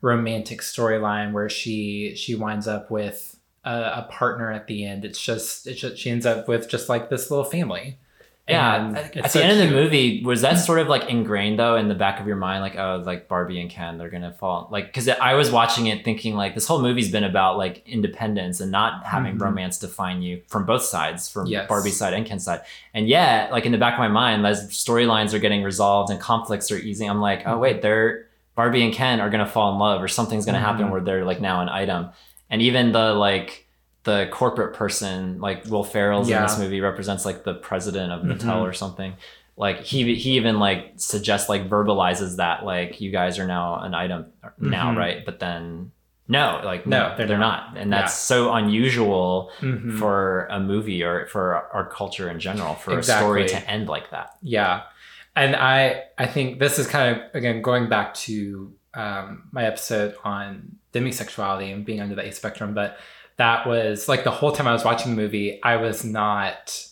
romantic 0.00 0.60
storyline 0.60 1.32
where 1.32 1.48
she 1.48 2.14
she 2.16 2.34
winds 2.34 2.68
up 2.68 2.90
with 2.90 3.38
a, 3.64 3.70
a 3.70 4.08
partner 4.10 4.50
at 4.52 4.66
the 4.66 4.84
end. 4.84 5.04
It's 5.04 5.20
just 5.20 5.66
it's 5.66 5.80
just 5.80 5.98
she 5.98 6.10
ends 6.10 6.26
up 6.26 6.48
with 6.48 6.68
just 6.68 6.88
like 6.88 7.08
this 7.08 7.30
little 7.30 7.44
family. 7.44 7.98
Yeah, 8.48 8.86
And 8.86 8.96
at, 8.96 9.32
so 9.32 9.40
the 9.40 9.44
end 9.44 9.60
of 9.60 9.68
the 9.70 9.74
movie, 9.74 10.22
was 10.24 10.42
that 10.42 10.54
sort 10.54 10.78
of 10.78 10.86
like 10.86 11.10
ingrained 11.10 11.58
though 11.58 11.74
in 11.74 11.88
the 11.88 11.96
back 11.96 12.20
of 12.20 12.28
your 12.28 12.36
mind, 12.36 12.62
like 12.62 12.76
oh, 12.76 13.02
like 13.04 13.26
Barbie 13.26 13.60
and 13.60 13.68
Ken, 13.68 13.98
they're 13.98 14.08
gonna 14.08 14.32
fall, 14.32 14.68
like 14.70 14.86
because 14.86 15.08
I 15.08 15.34
was 15.34 15.50
watching 15.50 15.86
it 15.86 16.04
thinking 16.04 16.36
like 16.36 16.54
this 16.54 16.64
whole 16.66 16.80
movie's 16.80 17.10
been 17.10 17.24
about 17.24 17.58
like 17.58 17.82
independence 17.88 18.60
and 18.60 18.70
not 18.70 19.04
having 19.04 19.36
Mhm. 19.36 19.40
romance 19.42 19.78
define 19.78 20.22
you 20.22 20.42
from 20.46 20.64
both 20.64 20.82
sides, 20.82 21.28
from 21.28 21.46
Yes. 21.48 21.68
Barbie's 21.68 21.96
side 21.96 22.14
and 22.14 22.24
Ken's 22.24 22.44
side, 22.44 22.60
and 22.94 23.08
yet 23.08 23.50
like 23.50 23.66
in 23.66 23.72
the 23.72 23.78
back 23.78 23.94
of 23.94 23.98
my 23.98 24.06
mind, 24.08 24.46
as 24.46 24.68
storylines 24.70 25.34
are 25.34 25.40
getting 25.40 25.64
resolved 25.64 26.10
and 26.12 26.20
conflicts 26.20 26.70
are 26.70 26.78
easing, 26.78 27.10
I'm 27.10 27.20
like, 27.20 27.42
oh 27.46 27.58
wait, 27.58 27.82
they're 27.82 28.26
Barbie 28.54 28.84
and 28.84 28.94
Ken 28.94 29.20
are 29.20 29.28
gonna 29.28 29.44
fall 29.46 29.72
in 29.72 29.78
love, 29.80 30.00
or 30.00 30.06
something's 30.06 30.46
gonna 30.46 30.60
happen 30.60 30.86
Mhm. 30.86 30.90
where 30.92 31.00
they're 31.00 31.24
like 31.24 31.40
now 31.40 31.62
an 31.62 31.68
item, 31.68 32.10
and 32.48 32.62
even 32.62 32.92
the 32.92 33.12
like 33.12 33.65
the 34.06 34.28
corporate 34.30 34.72
person, 34.74 35.40
like 35.40 35.64
Will 35.66 35.84
Ferrell's 35.84 36.30
in 36.30 36.40
this 36.40 36.58
movie, 36.58 36.80
represents 36.80 37.24
like 37.24 37.44
the 37.44 37.54
president 37.54 38.12
of 38.12 38.22
Mattel 38.22 38.60
Mhm. 38.62 38.68
or 38.68 38.72
something. 38.72 39.14
Like 39.58 39.80
he 39.80 40.14
he 40.14 40.30
even 40.36 40.58
like 40.58 40.92
suggests 40.96 41.48
like 41.48 41.68
verbalizes 41.68 42.36
that 42.36 42.64
like 42.64 43.00
you 43.00 43.10
guys 43.10 43.38
are 43.38 43.46
now 43.46 43.80
an 43.80 43.94
item 43.94 44.26
now, 44.58 44.92
Mhm. 44.92 44.96
right? 44.96 45.24
But 45.24 45.38
then 45.40 45.90
no, 46.28 46.60
like 46.64 46.86
No, 46.86 47.08
no, 47.10 47.16
they're 47.16 47.26
they're, 47.26 47.38
not. 47.38 47.76
and 47.76 47.90
Yeah. 47.90 47.98
that's 48.00 48.14
so 48.14 48.52
unusual 48.54 49.50
Mhm. 49.60 49.98
for 49.98 50.46
a 50.50 50.58
movie 50.60 51.02
or 51.02 51.26
for 51.26 51.54
our 51.72 51.86
culture 51.88 52.28
in 52.30 52.38
general 52.40 52.74
for 52.74 52.98
a 52.98 53.02
story 53.02 53.46
to 53.48 53.70
end 53.70 53.88
like 53.88 54.10
that. 54.10 54.30
Yeah, 54.42 54.82
and 55.34 55.56
I 55.56 56.02
I 56.18 56.26
think 56.26 56.58
this 56.58 56.78
is 56.78 56.86
kind 56.86 57.16
of 57.16 57.22
again 57.34 57.60
going 57.62 57.88
back 57.88 58.14
to 58.26 58.72
um, 58.94 59.48
my 59.52 59.64
episode 59.66 60.14
on 60.24 60.76
demisexuality 60.94 61.70
and 61.72 61.84
being 61.84 62.00
under 62.00 62.14
the 62.14 62.24
A 62.26 62.30
spectrum, 62.32 62.72
but 62.72 62.96
that 63.36 63.66
was 63.66 64.08
like 64.08 64.24
the 64.24 64.30
whole 64.30 64.52
time 64.52 64.66
I 64.66 64.72
was 64.72 64.84
watching 64.84 65.14
the 65.14 65.20
movie, 65.20 65.60
I 65.62 65.76
was 65.76 66.04
not 66.04 66.86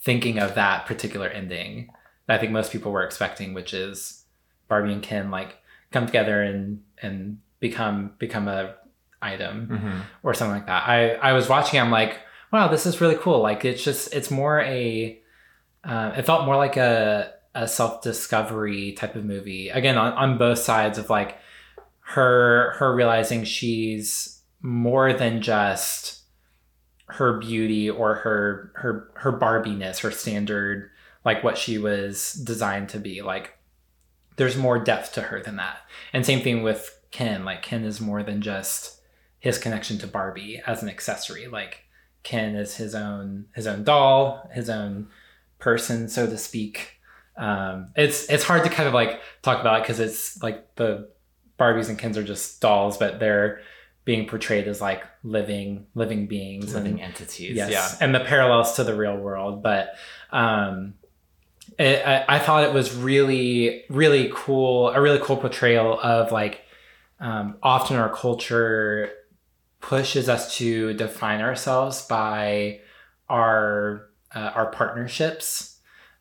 thinking 0.00 0.38
of 0.38 0.54
that 0.54 0.86
particular 0.86 1.28
ending 1.28 1.90
that 2.26 2.34
I 2.36 2.38
think 2.38 2.52
most 2.52 2.72
people 2.72 2.92
were 2.92 3.04
expecting, 3.04 3.54
which 3.54 3.72
is 3.74 4.24
Barbie 4.68 4.92
and 4.92 5.02
Ken 5.02 5.30
like 5.30 5.56
come 5.92 6.06
together 6.06 6.42
and 6.42 6.82
and 7.00 7.38
become 7.60 8.12
become 8.18 8.48
a 8.48 8.74
item 9.22 9.68
Mm-hmm. 9.68 10.00
or 10.22 10.34
something 10.34 10.56
like 10.56 10.66
that. 10.66 10.88
I 10.88 11.14
I 11.14 11.32
was 11.32 11.48
watching. 11.48 11.78
I'm 11.80 11.90
like, 11.90 12.18
wow, 12.52 12.68
this 12.68 12.84
is 12.86 13.00
really 13.00 13.16
cool. 13.16 13.40
Like 13.40 13.64
it's 13.64 13.82
just 13.82 14.12
it's 14.14 14.30
more 14.30 14.60
a. 14.60 15.20
Uh, 15.84 16.12
it 16.16 16.26
felt 16.26 16.44
more 16.46 16.56
like 16.56 16.76
a 16.76 17.32
a 17.54 17.68
self 17.68 18.02
discovery 18.02 18.92
type 18.92 19.14
of 19.14 19.24
movie. 19.24 19.68
Again, 19.68 19.96
on, 19.96 20.12
on 20.14 20.36
both 20.38 20.58
sides 20.58 20.98
of 20.98 21.08
like 21.10 21.38
her 22.00 22.72
her 22.78 22.94
realizing 22.94 23.44
she's 23.44 24.35
more 24.66 25.12
than 25.12 25.40
just 25.40 26.22
her 27.06 27.38
beauty 27.38 27.88
or 27.88 28.16
her 28.16 28.72
her 28.74 29.10
her 29.14 29.30
barbiness 29.30 30.00
her 30.00 30.10
standard 30.10 30.90
like 31.24 31.44
what 31.44 31.56
she 31.56 31.78
was 31.78 32.32
designed 32.32 32.88
to 32.88 32.98
be 32.98 33.22
like 33.22 33.56
there's 34.36 34.56
more 34.56 34.78
depth 34.78 35.12
to 35.14 35.22
her 35.22 35.42
than 35.42 35.56
that. 35.56 35.78
And 36.12 36.24
same 36.24 36.42
thing 36.42 36.62
with 36.62 36.92
ken 37.10 37.44
like 37.44 37.62
ken 37.62 37.84
is 37.84 38.00
more 38.00 38.22
than 38.22 38.40
just 38.42 39.00
his 39.38 39.58
connection 39.58 39.98
to 39.98 40.06
barbie 40.06 40.62
as 40.66 40.82
an 40.82 40.88
accessory. 40.88 41.48
Like 41.48 41.84
ken 42.22 42.54
is 42.54 42.76
his 42.76 42.94
own 42.94 43.46
his 43.54 43.66
own 43.66 43.84
doll 43.84 44.48
his 44.52 44.68
own 44.68 45.08
person 45.58 46.08
so 46.08 46.26
to 46.26 46.38
speak. 46.38 47.00
Um 47.36 47.88
it's 47.96 48.30
it's 48.30 48.44
hard 48.44 48.64
to 48.64 48.70
kind 48.70 48.88
of 48.88 48.94
like 48.94 49.20
talk 49.42 49.60
about 49.60 49.80
it 49.80 49.82
because 49.82 50.00
it's 50.00 50.42
like 50.42 50.74
the 50.76 51.08
barbies 51.58 51.88
and 51.88 51.98
kens 51.98 52.18
are 52.18 52.24
just 52.24 52.60
dolls 52.60 52.98
but 52.98 53.18
they're 53.18 53.60
being 54.06 54.26
portrayed 54.26 54.66
as 54.68 54.80
like 54.80 55.04
living 55.22 55.86
living 55.94 56.26
beings 56.26 56.72
and- 56.72 56.84
living 56.84 57.02
entities. 57.02 57.54
yes 57.56 57.70
Yeah. 57.70 57.88
and 58.00 58.14
the 58.14 58.20
parallels 58.20 58.76
to 58.76 58.84
the 58.84 58.94
real 58.94 59.16
world 59.18 59.62
but 59.62 59.94
um 60.32 60.94
it, 61.78 62.06
I, 62.06 62.36
I 62.36 62.38
thought 62.38 62.62
it 62.64 62.72
was 62.72 62.94
really 62.94 63.84
really 63.90 64.30
cool 64.34 64.88
a 64.90 65.00
really 65.00 65.18
cool 65.20 65.36
portrayal 65.36 66.00
of 66.00 66.32
like 66.32 66.62
um, 67.18 67.56
often 67.62 67.96
our 67.96 68.08
culture 68.14 69.10
pushes 69.80 70.28
us 70.28 70.56
to 70.58 70.92
define 70.94 71.40
ourselves 71.40 72.02
by 72.06 72.80
our 73.28 74.08
uh, 74.34 74.50
our 74.54 74.66
partnerships 74.70 75.78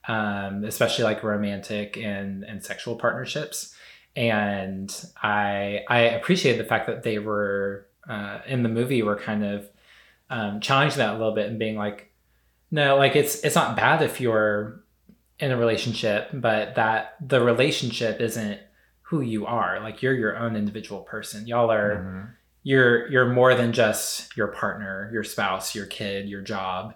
um, 0.08 0.64
especially 0.64 1.04
like 1.04 1.22
romantic 1.24 1.98
and 1.98 2.44
and 2.44 2.64
sexual 2.64 2.96
partnerships 2.96 3.75
and 4.16 5.06
i 5.22 5.84
i 5.90 6.00
appreciated 6.00 6.60
the 6.64 6.68
fact 6.68 6.88
that 6.88 7.04
they 7.04 7.20
were 7.20 7.86
uh, 8.08 8.40
in 8.48 8.64
the 8.64 8.70
movie 8.70 9.02
were 9.04 9.16
kind 9.16 9.44
of 9.44 9.68
um, 10.30 10.60
challenging 10.60 11.00
that 11.00 11.12
a 11.16 11.18
little 11.18 11.34
bit 11.36 11.50
and 11.50 11.60
being 11.60 11.76
like 11.76 12.12
no 12.72 12.98
like 12.98 13.16
it's 13.16 13.44
it's 13.44 13.56
not 13.56 13.76
bad 13.76 14.02
if 14.02 14.20
you're 14.22 14.82
in 15.40 15.52
a 15.52 15.58
relationship 15.58 16.30
but 16.34 16.76
that 16.76 17.16
the 17.26 17.42
relationship 17.42 18.22
isn't 18.22 18.60
who 19.10 19.22
you 19.22 19.46
are. 19.46 19.80
Like 19.82 20.02
you're 20.02 20.16
your 20.16 20.36
own 20.36 20.56
individual 20.56 21.02
person. 21.02 21.46
Y'all 21.46 21.72
are 21.72 21.98
Mhm. 21.98 22.30
you're 22.64 23.08
you're 23.12 23.30
more 23.30 23.54
than 23.54 23.72
just 23.72 24.36
your 24.36 24.48
partner 24.48 25.10
your 25.14 25.24
spouse 25.24 25.76
your 25.76 25.86
kid 25.86 26.28
your 26.28 26.42
job. 26.42 26.96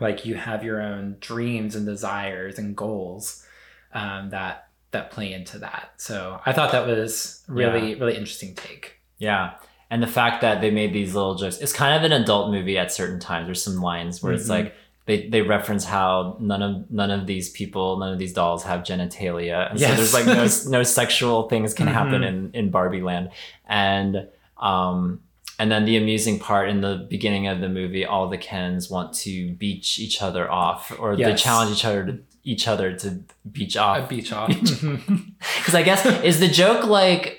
Like 0.00 0.24
you 0.24 0.36
have 0.36 0.62
your 0.62 0.80
own 0.80 1.16
dreams 1.20 1.74
and 1.74 1.84
desires 1.84 2.58
and 2.60 2.76
goals 2.76 3.44
um, 3.92 4.30
that 4.30 4.68
that 4.92 5.10
play 5.10 5.32
into 5.32 5.58
that 5.58 5.90
so 5.96 6.40
i 6.46 6.52
thought 6.52 6.72
that 6.72 6.86
was 6.86 7.42
really 7.48 7.94
really 7.94 8.16
interesting 8.16 8.54
take 8.54 8.98
Yeah. 9.18 9.52
And 9.92 10.00
the 10.02 10.06
fact 10.06 10.40
that 10.42 10.60
they 10.60 10.70
made 10.70 10.92
these 10.92 11.14
little 11.16 11.34
jokes, 11.34 11.58
it's 11.58 11.72
kind 11.72 11.96
of 11.98 12.08
an 12.10 12.12
adult 12.22 12.52
movie 12.52 12.78
at 12.78 12.92
certain 12.92 13.18
times. 13.18 13.46
There's 13.48 13.60
some 13.62 13.82
lines 13.82 14.22
where 14.22 14.32
it's 14.32 14.46
Mhm. 14.46 14.56
like 14.56 14.74
they, 15.06 15.28
they 15.28 15.42
reference 15.42 15.84
how 15.84 16.36
none 16.40 16.62
of 16.62 16.88
none 16.90 17.10
of 17.10 17.26
these 17.26 17.50
people, 17.50 17.98
none 17.98 18.12
of 18.12 18.18
these 18.20 18.32
dolls 18.32 18.62
have 18.64 18.80
genitalia. 18.84 19.68
And 19.68 19.80
so 19.80 19.86
there's 19.96 20.14
like 20.14 20.26
no 20.26 20.46
no 20.78 20.82
sexual 20.84 21.48
things 21.48 21.74
can 21.74 21.88
happen 21.88 22.22
Mhm. 22.22 22.28
in, 22.28 22.50
in 22.54 22.70
Barbie 22.70 23.02
land. 23.02 23.30
And 23.68 24.28
um 24.58 25.20
and 25.58 25.70
then 25.72 25.84
the 25.84 25.96
amusing 25.96 26.38
part 26.38 26.70
in 26.70 26.80
the 26.80 27.06
beginning 27.10 27.46
of 27.48 27.60
the 27.60 27.68
movie, 27.68 28.06
all 28.06 28.28
the 28.30 28.38
Kens 28.38 28.88
want 28.88 29.12
to 29.24 29.52
beach 29.54 29.98
each 29.98 30.22
other 30.22 30.50
off, 30.50 30.92
or 30.98 31.16
they 31.16 31.34
challenge 31.34 31.70
each 31.76 31.84
other 31.84 32.06
to 32.06 32.18
each 32.44 32.66
other 32.68 32.94
to 32.96 33.20
beach 33.50 33.76
off. 33.76 34.04
a 34.04 34.06
beach 34.08 34.32
off 34.32 34.48
Because 34.48 35.74
I 35.74 35.82
guess 35.82 36.04
is 36.24 36.40
the 36.40 36.48
joke 36.48 36.86
like 36.86 37.36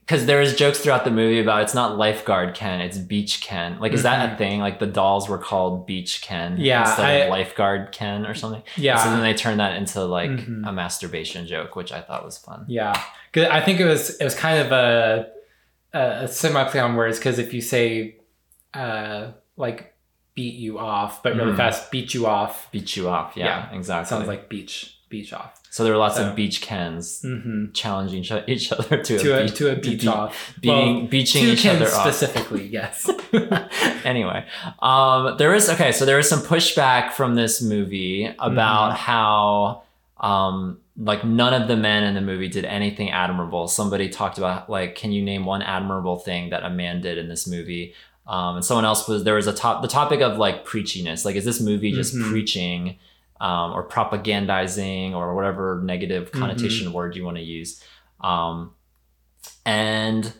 because 0.00 0.26
there 0.26 0.42
is 0.42 0.54
jokes 0.54 0.80
throughout 0.80 1.06
the 1.06 1.10
movie 1.10 1.40
about 1.40 1.62
it's 1.62 1.72
not 1.74 1.96
lifeguard 1.96 2.54
Ken, 2.54 2.82
it's 2.82 2.98
beach 2.98 3.40
Ken. 3.40 3.78
Like, 3.80 3.92
is 3.94 4.02
that 4.02 4.34
a 4.34 4.36
thing? 4.36 4.60
Like 4.60 4.78
the 4.78 4.86
dolls 4.86 5.30
were 5.30 5.38
called 5.38 5.86
beach 5.86 6.20
Ken 6.20 6.56
Yeah, 6.58 6.82
instead 6.86 7.06
I- 7.06 7.12
of 7.12 7.30
lifeguard 7.30 7.90
Ken 7.92 8.26
or 8.26 8.34
something. 8.34 8.62
yeah 8.76 8.96
So 9.02 9.08
then 9.10 9.22
they 9.22 9.32
turned 9.32 9.60
that 9.60 9.76
into 9.76 10.04
like 10.04 10.30
Mhm. 10.30 10.68
a 10.68 10.72
masturbation 10.72 11.46
joke, 11.46 11.74
which 11.74 11.90
I 11.90 12.02
thought 12.02 12.22
was 12.22 12.36
fun. 12.36 12.66
Yeah, 12.68 12.92
'Cause 13.32 13.44
I 13.50 13.62
think 13.62 13.80
it 13.80 13.86
was 13.86 14.10
it 14.20 14.24
was 14.24 14.34
kind 14.34 14.58
of 14.60 14.72
a 14.72 15.28
a, 15.94 16.00
a 16.24 16.28
semi 16.28 16.64
play 16.64 16.80
on 16.80 16.96
words 16.96 17.18
because 17.18 17.38
if 17.38 17.54
you 17.54 17.62
say 17.62 18.16
uh 18.74 19.28
like 19.56 19.93
beat 20.34 20.54
you 20.54 20.78
off, 20.78 21.22
but 21.22 21.34
really 21.36 21.52
Mhm. 21.52 21.56
fast 21.56 21.90
beat 21.90 22.12
you 22.14 22.26
off, 22.26 22.68
Beat 22.72 22.96
you 22.96 23.08
off. 23.08 23.32
Yeah, 23.36 23.70
exactly. 23.72 24.08
sounds 24.08 24.28
like 24.28 24.48
beach 24.48 24.90
beach 25.10 25.32
off. 25.32 25.60
so 25.70 25.84
there 25.84 25.92
were 25.92 25.98
lots 25.98 26.16
so- 26.16 26.28
of 26.28 26.34
beach 26.34 26.60
Kens 26.60 27.22
Mm-hmm. 27.24 27.70
challenging 27.72 28.20
each, 28.22 28.32
oth- 28.32 28.48
each 28.48 28.72
other 28.72 28.96
to, 29.00 29.18
To 29.18 29.38
a, 29.38 29.42
beach, 29.44 29.54
to 29.54 29.70
a 29.70 29.76
beach 29.76 30.00
be- 30.02 30.08
off, 30.08 30.54
being 30.60 30.96
Well, 31.00 31.06
beaching 31.06 31.44
each 31.44 31.64
other 31.66 31.84
off. 31.86 32.00
specifically. 32.02 32.66
Yes. 32.66 33.08
anyway, 34.04 34.44
um, 34.80 35.36
there 35.38 35.54
is 35.54 35.68
okay. 35.70 35.92
So 35.92 36.04
there 36.04 36.18
is 36.18 36.28
some 36.28 36.40
pushback 36.40 37.12
from 37.12 37.34
this 37.36 37.62
movie 37.62 38.32
about 38.38 38.92
Mhm. 38.92 38.96
how, 38.96 39.82
um, 40.20 40.78
like 40.96 41.24
none 41.24 41.54
of 41.60 41.68
the 41.68 41.76
men 41.76 42.04
in 42.04 42.14
the 42.14 42.20
movie 42.20 42.48
did 42.48 42.64
anything 42.64 43.10
admirable. 43.10 43.66
Somebody 43.68 44.08
talked 44.08 44.38
about 44.38 44.70
like, 44.70 44.94
can 44.96 45.12
you 45.12 45.22
name 45.22 45.44
one 45.44 45.62
admirable 45.62 46.16
thing 46.18 46.50
that 46.50 46.64
a 46.64 46.70
man 46.70 47.00
did 47.00 47.18
in 47.18 47.28
this 47.28 47.46
movie? 47.46 47.94
Um, 48.26 48.56
and 48.56 48.64
someone 48.64 48.84
else 48.86 49.06
was 49.06 49.24
there 49.24 49.34
was 49.34 49.46
a 49.46 49.52
top 49.52 49.82
the 49.82 49.88
topic 49.88 50.20
of 50.20 50.38
like 50.38 50.64
preachiness. 50.66 51.24
Like, 51.24 51.36
is 51.36 51.44
this 51.44 51.60
movie 51.60 51.92
just 51.92 52.14
Mhm. 52.14 52.30
preaching? 52.30 52.98
Um, 53.40 53.72
or 53.72 53.86
propagandizing 53.86 55.12
or 55.12 55.34
whatever 55.34 55.82
negative 55.84 56.30
connotation 56.32 56.92
word 56.92 57.16
you 57.16 57.24
want 57.24 57.36
to 57.36 57.42
use 57.42 57.82
um, 58.20 58.70
and 59.66 60.32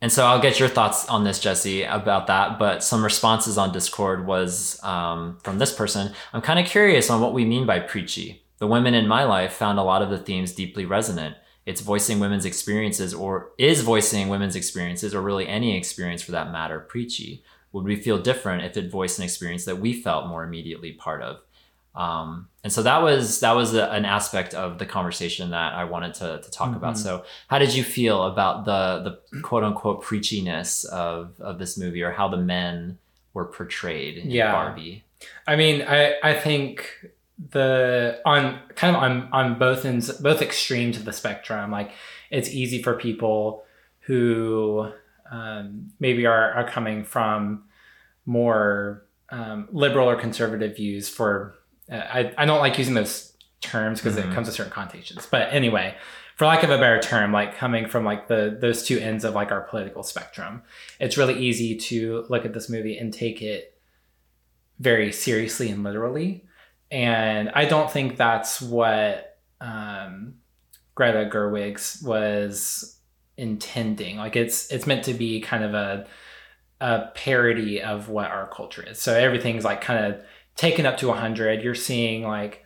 and 0.00 0.12
so 0.12 0.24
I'll 0.26 0.40
get 0.40 0.60
your 0.60 0.68
thoughts 0.68 1.08
on 1.08 1.24
this, 1.24 1.38
Jesse, 1.40 1.82
about 1.82 2.26
that. 2.26 2.58
But 2.58 2.84
some 2.84 3.02
responses 3.02 3.56
on 3.56 3.72
Discord 3.72 4.26
was 4.26 4.78
um, 4.84 5.38
from 5.42 5.58
this 5.58 5.72
person. 5.74 6.12
I'm 6.34 6.42
kind 6.42 6.58
of 6.58 6.66
curious 6.66 7.08
on 7.08 7.22
what 7.22 7.32
we 7.32 7.46
mean 7.46 7.64
by 7.64 7.80
preachy. 7.80 8.42
The 8.58 8.66
women 8.66 8.92
in 8.94 9.08
my 9.08 9.24
life 9.24 9.54
found 9.54 9.78
a 9.78 9.82
lot 9.82 10.02
of 10.02 10.10
the 10.10 10.18
themes 10.18 10.52
deeply 10.52 10.84
resonant. 10.84 11.36
It's 11.66 11.80
voicing 11.80 12.20
women's 12.20 12.44
experiences, 12.44 13.14
or 13.14 13.50
is 13.58 13.80
voicing 13.82 14.28
women's 14.28 14.56
experiences, 14.56 15.14
or 15.14 15.22
really 15.22 15.48
any 15.48 15.76
experience 15.76 16.22
for 16.22 16.32
that 16.32 16.52
matter, 16.52 16.80
preachy. 16.80 17.42
Would 17.72 17.84
we 17.84 17.96
feel 17.96 18.18
different 18.18 18.64
if 18.64 18.76
it 18.76 18.90
voiced 18.90 19.18
an 19.18 19.24
experience 19.24 19.64
that 19.64 19.78
we 19.80 19.92
felt 20.00 20.26
more 20.28 20.44
immediately 20.44 20.92
part 20.92 21.22
of? 21.22 21.40
Um, 21.94 22.48
and 22.64 22.72
so 22.72 22.82
that 22.82 23.02
was 23.02 23.40
that 23.40 23.52
was 23.54 23.72
a, 23.74 23.88
an 23.90 24.04
aspect 24.04 24.52
of 24.52 24.78
the 24.78 24.86
conversation 24.86 25.50
that 25.50 25.74
I 25.74 25.84
wanted 25.84 26.14
to, 26.14 26.40
to 26.42 26.50
talk 26.50 26.74
about. 26.74 26.94
Mhm. 26.94 26.98
So 26.98 27.24
how 27.48 27.58
did 27.58 27.72
you 27.74 27.84
feel 27.84 28.24
about 28.24 28.64
the 28.64 29.18
the 29.32 29.40
quote 29.42 29.62
unquote 29.64 30.02
preachiness 30.02 30.84
of 30.86 31.40
of 31.40 31.58
this 31.58 31.78
movie 31.78 32.02
or 32.02 32.10
how 32.10 32.28
the 32.28 32.36
men 32.36 32.98
were 33.32 33.44
portrayed 33.46 34.18
in 34.18 34.30
Yeah. 34.30 34.52
Barbie? 34.52 35.04
I 35.46 35.54
mean, 35.56 35.82
I 35.82 36.14
I 36.22 36.34
think 36.34 37.10
the 37.50 38.20
on 38.24 38.60
kind 38.76 38.94
of 38.96 39.02
on 39.02 39.28
on 39.32 39.58
both 39.58 39.84
ends, 39.84 40.10
both 40.18 40.40
extremes 40.42 40.96
of 40.96 41.04
the 41.04 41.12
spectrum. 41.12 41.70
Like, 41.70 41.90
it's 42.30 42.48
easy 42.50 42.82
for 42.82 42.94
people 42.94 43.64
who 44.00 44.90
um, 45.30 45.90
maybe 45.98 46.26
are 46.26 46.52
are 46.52 46.68
coming 46.68 47.04
from 47.04 47.64
more 48.26 49.04
um, 49.30 49.68
liberal 49.72 50.08
or 50.08 50.16
conservative 50.16 50.76
views. 50.76 51.08
For 51.08 51.54
uh, 51.90 51.96
I 51.96 52.32
I 52.38 52.44
don't 52.44 52.60
like 52.60 52.78
using 52.78 52.94
those 52.94 53.32
terms 53.60 54.00
because 54.00 54.16
Mhm. 54.16 54.30
it 54.30 54.34
comes 54.34 54.46
with 54.46 54.56
certain 54.56 54.72
connotations. 54.72 55.26
But 55.30 55.52
anyway, 55.52 55.96
for 56.36 56.46
lack 56.46 56.62
of 56.62 56.70
a 56.70 56.78
better 56.78 57.00
term, 57.00 57.32
like 57.32 57.56
coming 57.56 57.88
from 57.88 58.04
like 58.04 58.28
the 58.28 58.56
those 58.60 58.84
two 58.86 58.98
ends 58.98 59.24
of 59.24 59.34
like 59.34 59.50
our 59.50 59.62
political 59.62 60.02
spectrum, 60.02 60.62
it's 61.00 61.16
really 61.16 61.38
easy 61.38 61.76
to 61.76 62.26
look 62.28 62.44
at 62.44 62.52
this 62.54 62.68
movie 62.68 62.96
and 62.98 63.12
take 63.12 63.42
it 63.42 63.76
very 64.78 65.10
seriously 65.12 65.70
and 65.70 65.82
literally. 65.82 66.44
And 66.94 67.50
I 67.54 67.64
don't 67.64 67.90
think 67.90 68.16
that's 68.16 68.62
what 68.62 69.40
um, 69.60 70.34
Greta 70.94 71.28
Gerwig's 71.28 72.00
was 72.06 73.00
intending. 73.36 74.16
Like 74.16 74.36
it's 74.36 74.70
it's 74.70 74.86
meant 74.86 75.02
to 75.06 75.12
be 75.12 75.40
kind 75.40 75.64
of 75.64 75.74
a 75.74 76.06
a 76.80 77.10
parody 77.16 77.82
of 77.82 78.08
what 78.08 78.30
our 78.30 78.48
culture 78.48 78.84
is. 78.88 79.02
So 79.02 79.12
everything's 79.12 79.64
like 79.64 79.80
kind 79.80 80.04
of 80.04 80.22
taken 80.54 80.86
up 80.86 80.98
to 80.98 81.08
100. 81.08 81.64
You're 81.64 81.74
seeing 81.74 82.22
like 82.22 82.64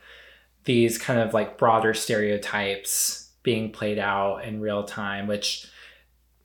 these 0.64 0.98
kind 0.98 1.20
of 1.20 1.32
like 1.32 1.56
broader 1.56 1.94
stereotypes 1.94 3.30
being 3.42 3.72
played 3.72 3.98
out 3.98 4.44
in 4.44 4.60
real 4.60 4.84
time, 4.84 5.26
which 5.26 5.66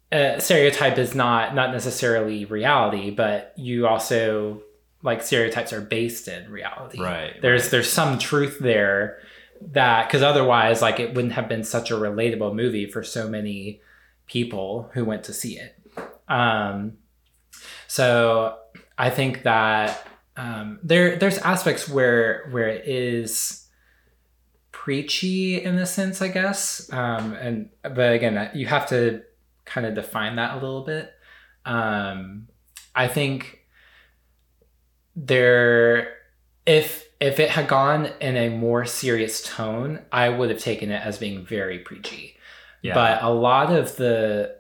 uh, 0.10 0.40
stereotype 0.40 0.98
is 0.98 1.16
not 1.16 1.54
not 1.54 1.74
necessarily 1.74 2.46
reality, 2.46 3.12
but 3.12 3.52
you 3.58 3.88
also 3.88 4.62
like 5.03 5.22
stereotypes 5.22 5.74
are 5.74 5.81
based 5.81 6.27
in 6.27 6.50
reality. 6.50 7.00
Right. 7.00 7.39
There's 7.41 7.69
there's 7.69 7.91
some 7.91 8.17
truth 8.17 8.57
there 8.60 9.19
that 9.62 10.07
because 10.07 10.24
otherwise 10.24 10.81
like 10.81 11.00
it 11.00 11.13
wouldn't 11.13 11.33
have 11.33 11.48
been 11.48 11.63
such 11.63 11.91
a 11.91 11.95
relatable 11.95 12.55
movie 12.55 12.89
for 12.89 13.03
so 13.03 13.29
many 13.29 13.81
people 14.25 14.89
who 14.93 15.05
went 15.05 15.25
to 15.25 15.33
see 15.33 15.60
it. 15.60 15.75
Um, 16.27 16.93
so 17.88 18.57
I 18.98 19.10
think 19.10 19.43
that 19.43 20.07
um, 20.38 20.79
there 20.81 21.17
there's 21.17 21.38
aspects 21.39 21.88
where 21.88 22.48
where 22.51 22.69
it 22.69 22.88
is 22.88 23.67
preachy 24.72 25.62
in 25.62 25.75
a 25.75 25.86
sense, 25.86 26.22
I 26.22 26.29
guess. 26.29 26.91
Um, 26.91 27.33
and 27.33 27.69
but 27.83 28.13
again, 28.13 28.51
you 28.53 28.67
have 28.67 28.88
to 28.89 29.22
kind 29.65 29.86
of 29.86 29.95
define 29.95 30.38
that 30.38 30.53
a 30.53 30.55
little 30.55 30.83
bit. 30.83 31.12
Um, 31.65 32.48
I 32.95 33.07
think 33.07 33.62
there 35.15 36.15
if 36.65 37.08
if 37.20 37.39
it 37.39 37.50
had 37.50 37.67
gone 37.67 38.10
in 38.20 38.36
a 38.36 38.50
more 38.50 38.86
serious 38.86 39.41
tone, 39.43 40.00
I 40.12 40.29
would 40.29 40.50
have 40.50 40.60
taken 40.60 40.91
it 40.91 41.05
as 41.05 41.17
being 41.17 41.46
very 41.46 41.79
preachy. 41.79 42.38
Yeah. 42.82 42.96
But 42.96 43.24
a 43.24 43.29
lot 43.29 43.72
of 43.72 43.96
the 43.96 44.58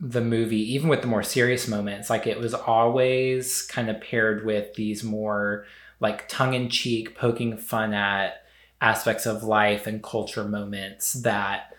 the 0.00 0.20
movie, 0.20 0.74
even 0.74 0.88
with 0.88 1.00
the 1.00 1.06
more 1.06 1.22
serious 1.22 1.66
moments, 1.66 2.10
like 2.10 2.26
it 2.26 2.38
was 2.38 2.54
always 2.54 3.62
kind 3.62 3.88
of 3.88 4.00
paired 4.00 4.44
with 4.44 4.74
these 4.74 5.02
more 5.02 5.66
like 6.00 6.28
tongue 6.28 6.54
in 6.54 6.68
cheek, 6.68 7.16
poking 7.16 7.56
fun 7.56 7.94
at 7.94 8.44
aspects 8.80 9.24
of 9.24 9.42
life 9.42 9.86
and 9.86 10.02
culture 10.02 10.44
moments 10.44 11.14
that 11.14 11.74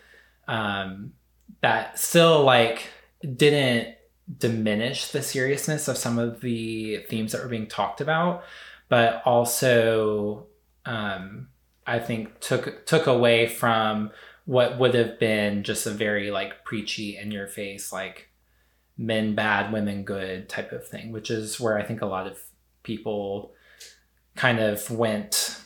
um, 0.48 1.12
that 1.60 1.98
still 1.98 2.42
like 2.42 2.88
didn't 3.20 3.95
diminish 4.38 5.08
the 5.08 5.22
seriousness 5.22 5.88
of 5.88 5.96
some 5.96 6.18
of 6.18 6.40
the 6.40 6.98
themes 7.08 7.32
that 7.32 7.42
were 7.42 7.48
being 7.48 7.66
talked 7.66 8.00
about, 8.00 8.44
but 8.88 9.22
also 9.24 10.46
um, 10.84 11.48
I 11.86 11.98
think 11.98 12.40
took 12.40 12.86
took 12.86 13.06
away 13.06 13.46
from 13.46 14.10
what 14.46 14.78
would 14.78 14.94
have 14.94 15.18
been 15.18 15.64
just 15.64 15.86
a 15.86 15.90
very 15.90 16.30
like 16.30 16.64
preachy 16.64 17.16
in 17.16 17.30
your 17.30 17.48
face 17.48 17.92
like 17.92 18.30
men 18.96 19.34
bad 19.34 19.72
women 19.72 20.04
good 20.04 20.48
type 20.48 20.72
of 20.72 20.86
thing 20.86 21.12
which 21.12 21.30
is 21.30 21.60
where 21.60 21.76
i 21.76 21.82
think 21.82 22.00
a 22.00 22.06
lot 22.06 22.26
of 22.26 22.40
people 22.82 23.52
kind 24.36 24.58
of 24.58 24.90
went 24.90 25.60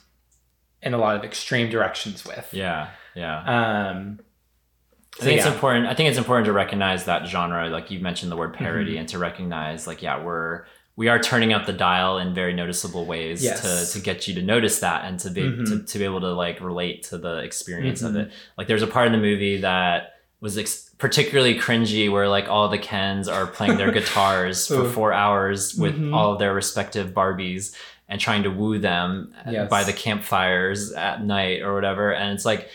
in 0.82 0.94
a 0.94 0.98
lot 0.98 1.14
of 1.14 1.22
extreme 1.22 1.70
directions 1.70 2.24
with 2.24 2.48
Yeah, 2.52 2.88
yeah. 3.14 3.90
um 3.90 4.20
I 5.18 5.24
think 5.24 5.38
it's 5.38 5.46
important. 5.46 5.86
I 5.86 5.94
think 5.94 6.08
it's 6.08 6.18
important 6.18 6.46
to 6.46 6.52
recognize 6.52 7.04
that 7.04 7.26
genre, 7.26 7.68
like 7.68 7.90
you 7.90 8.00
mentioned 8.00 8.30
the 8.30 8.36
word 8.36 8.54
parody, 8.54 8.92
Mm-hmm. 8.92 9.00
and 9.00 9.08
to 9.08 9.18
recognize, 9.18 9.86
like, 9.86 10.02
yeah, 10.02 10.22
we're 10.22 10.64
we 10.96 11.08
are 11.08 11.18
turning 11.18 11.52
up 11.54 11.64
the 11.64 11.72
dial 11.72 12.18
in 12.18 12.34
very 12.34 12.52
noticeable 12.52 13.06
ways 13.06 13.42
Yes. 13.42 13.62
to 13.92 13.98
to 13.98 14.04
get 14.04 14.28
you 14.28 14.34
to 14.34 14.42
notice 14.42 14.80
that 14.80 15.04
and 15.06 15.18
to 15.20 15.30
be 15.30 15.42
Mhm. 15.42 15.66
to, 15.66 15.82
to 15.92 15.98
be 15.98 16.04
able 16.04 16.20
to 16.20 16.32
like 16.32 16.60
relate 16.60 17.04
to 17.04 17.18
the 17.18 17.38
experience 17.38 18.02
of 18.02 18.12
Mhm. 18.12 18.26
it. 18.26 18.32
Like, 18.58 18.66
there's 18.68 18.82
a 18.82 18.86
part 18.86 19.06
in 19.06 19.12
the 19.12 19.18
movie 19.18 19.60
that 19.62 20.14
was 20.40 20.56
ex- 20.58 20.90
particularly 20.98 21.58
cringy, 21.58 22.10
where 22.10 22.28
like 22.28 22.48
all 22.48 22.68
the 22.68 22.78
Kens 22.78 23.28
are 23.28 23.46
playing 23.46 23.78
their 23.78 23.90
guitars 23.98 24.66
for 24.66 24.84
four 24.88 25.12
hours 25.12 25.74
with 25.74 25.98
Mhm. 25.98 26.14
all 26.14 26.32
of 26.34 26.38
their 26.38 26.52
respective 26.54 27.08
Barbies 27.14 27.74
and 28.08 28.20
trying 28.20 28.42
to 28.42 28.50
woo 28.50 28.78
them 28.78 29.32
Yes. 29.48 29.68
by 29.70 29.84
the 29.84 29.92
campfires 29.92 30.92
at 30.92 31.24
night 31.24 31.62
or 31.62 31.74
whatever. 31.74 32.12
And 32.12 32.32
it's 32.34 32.44
like, 32.44 32.68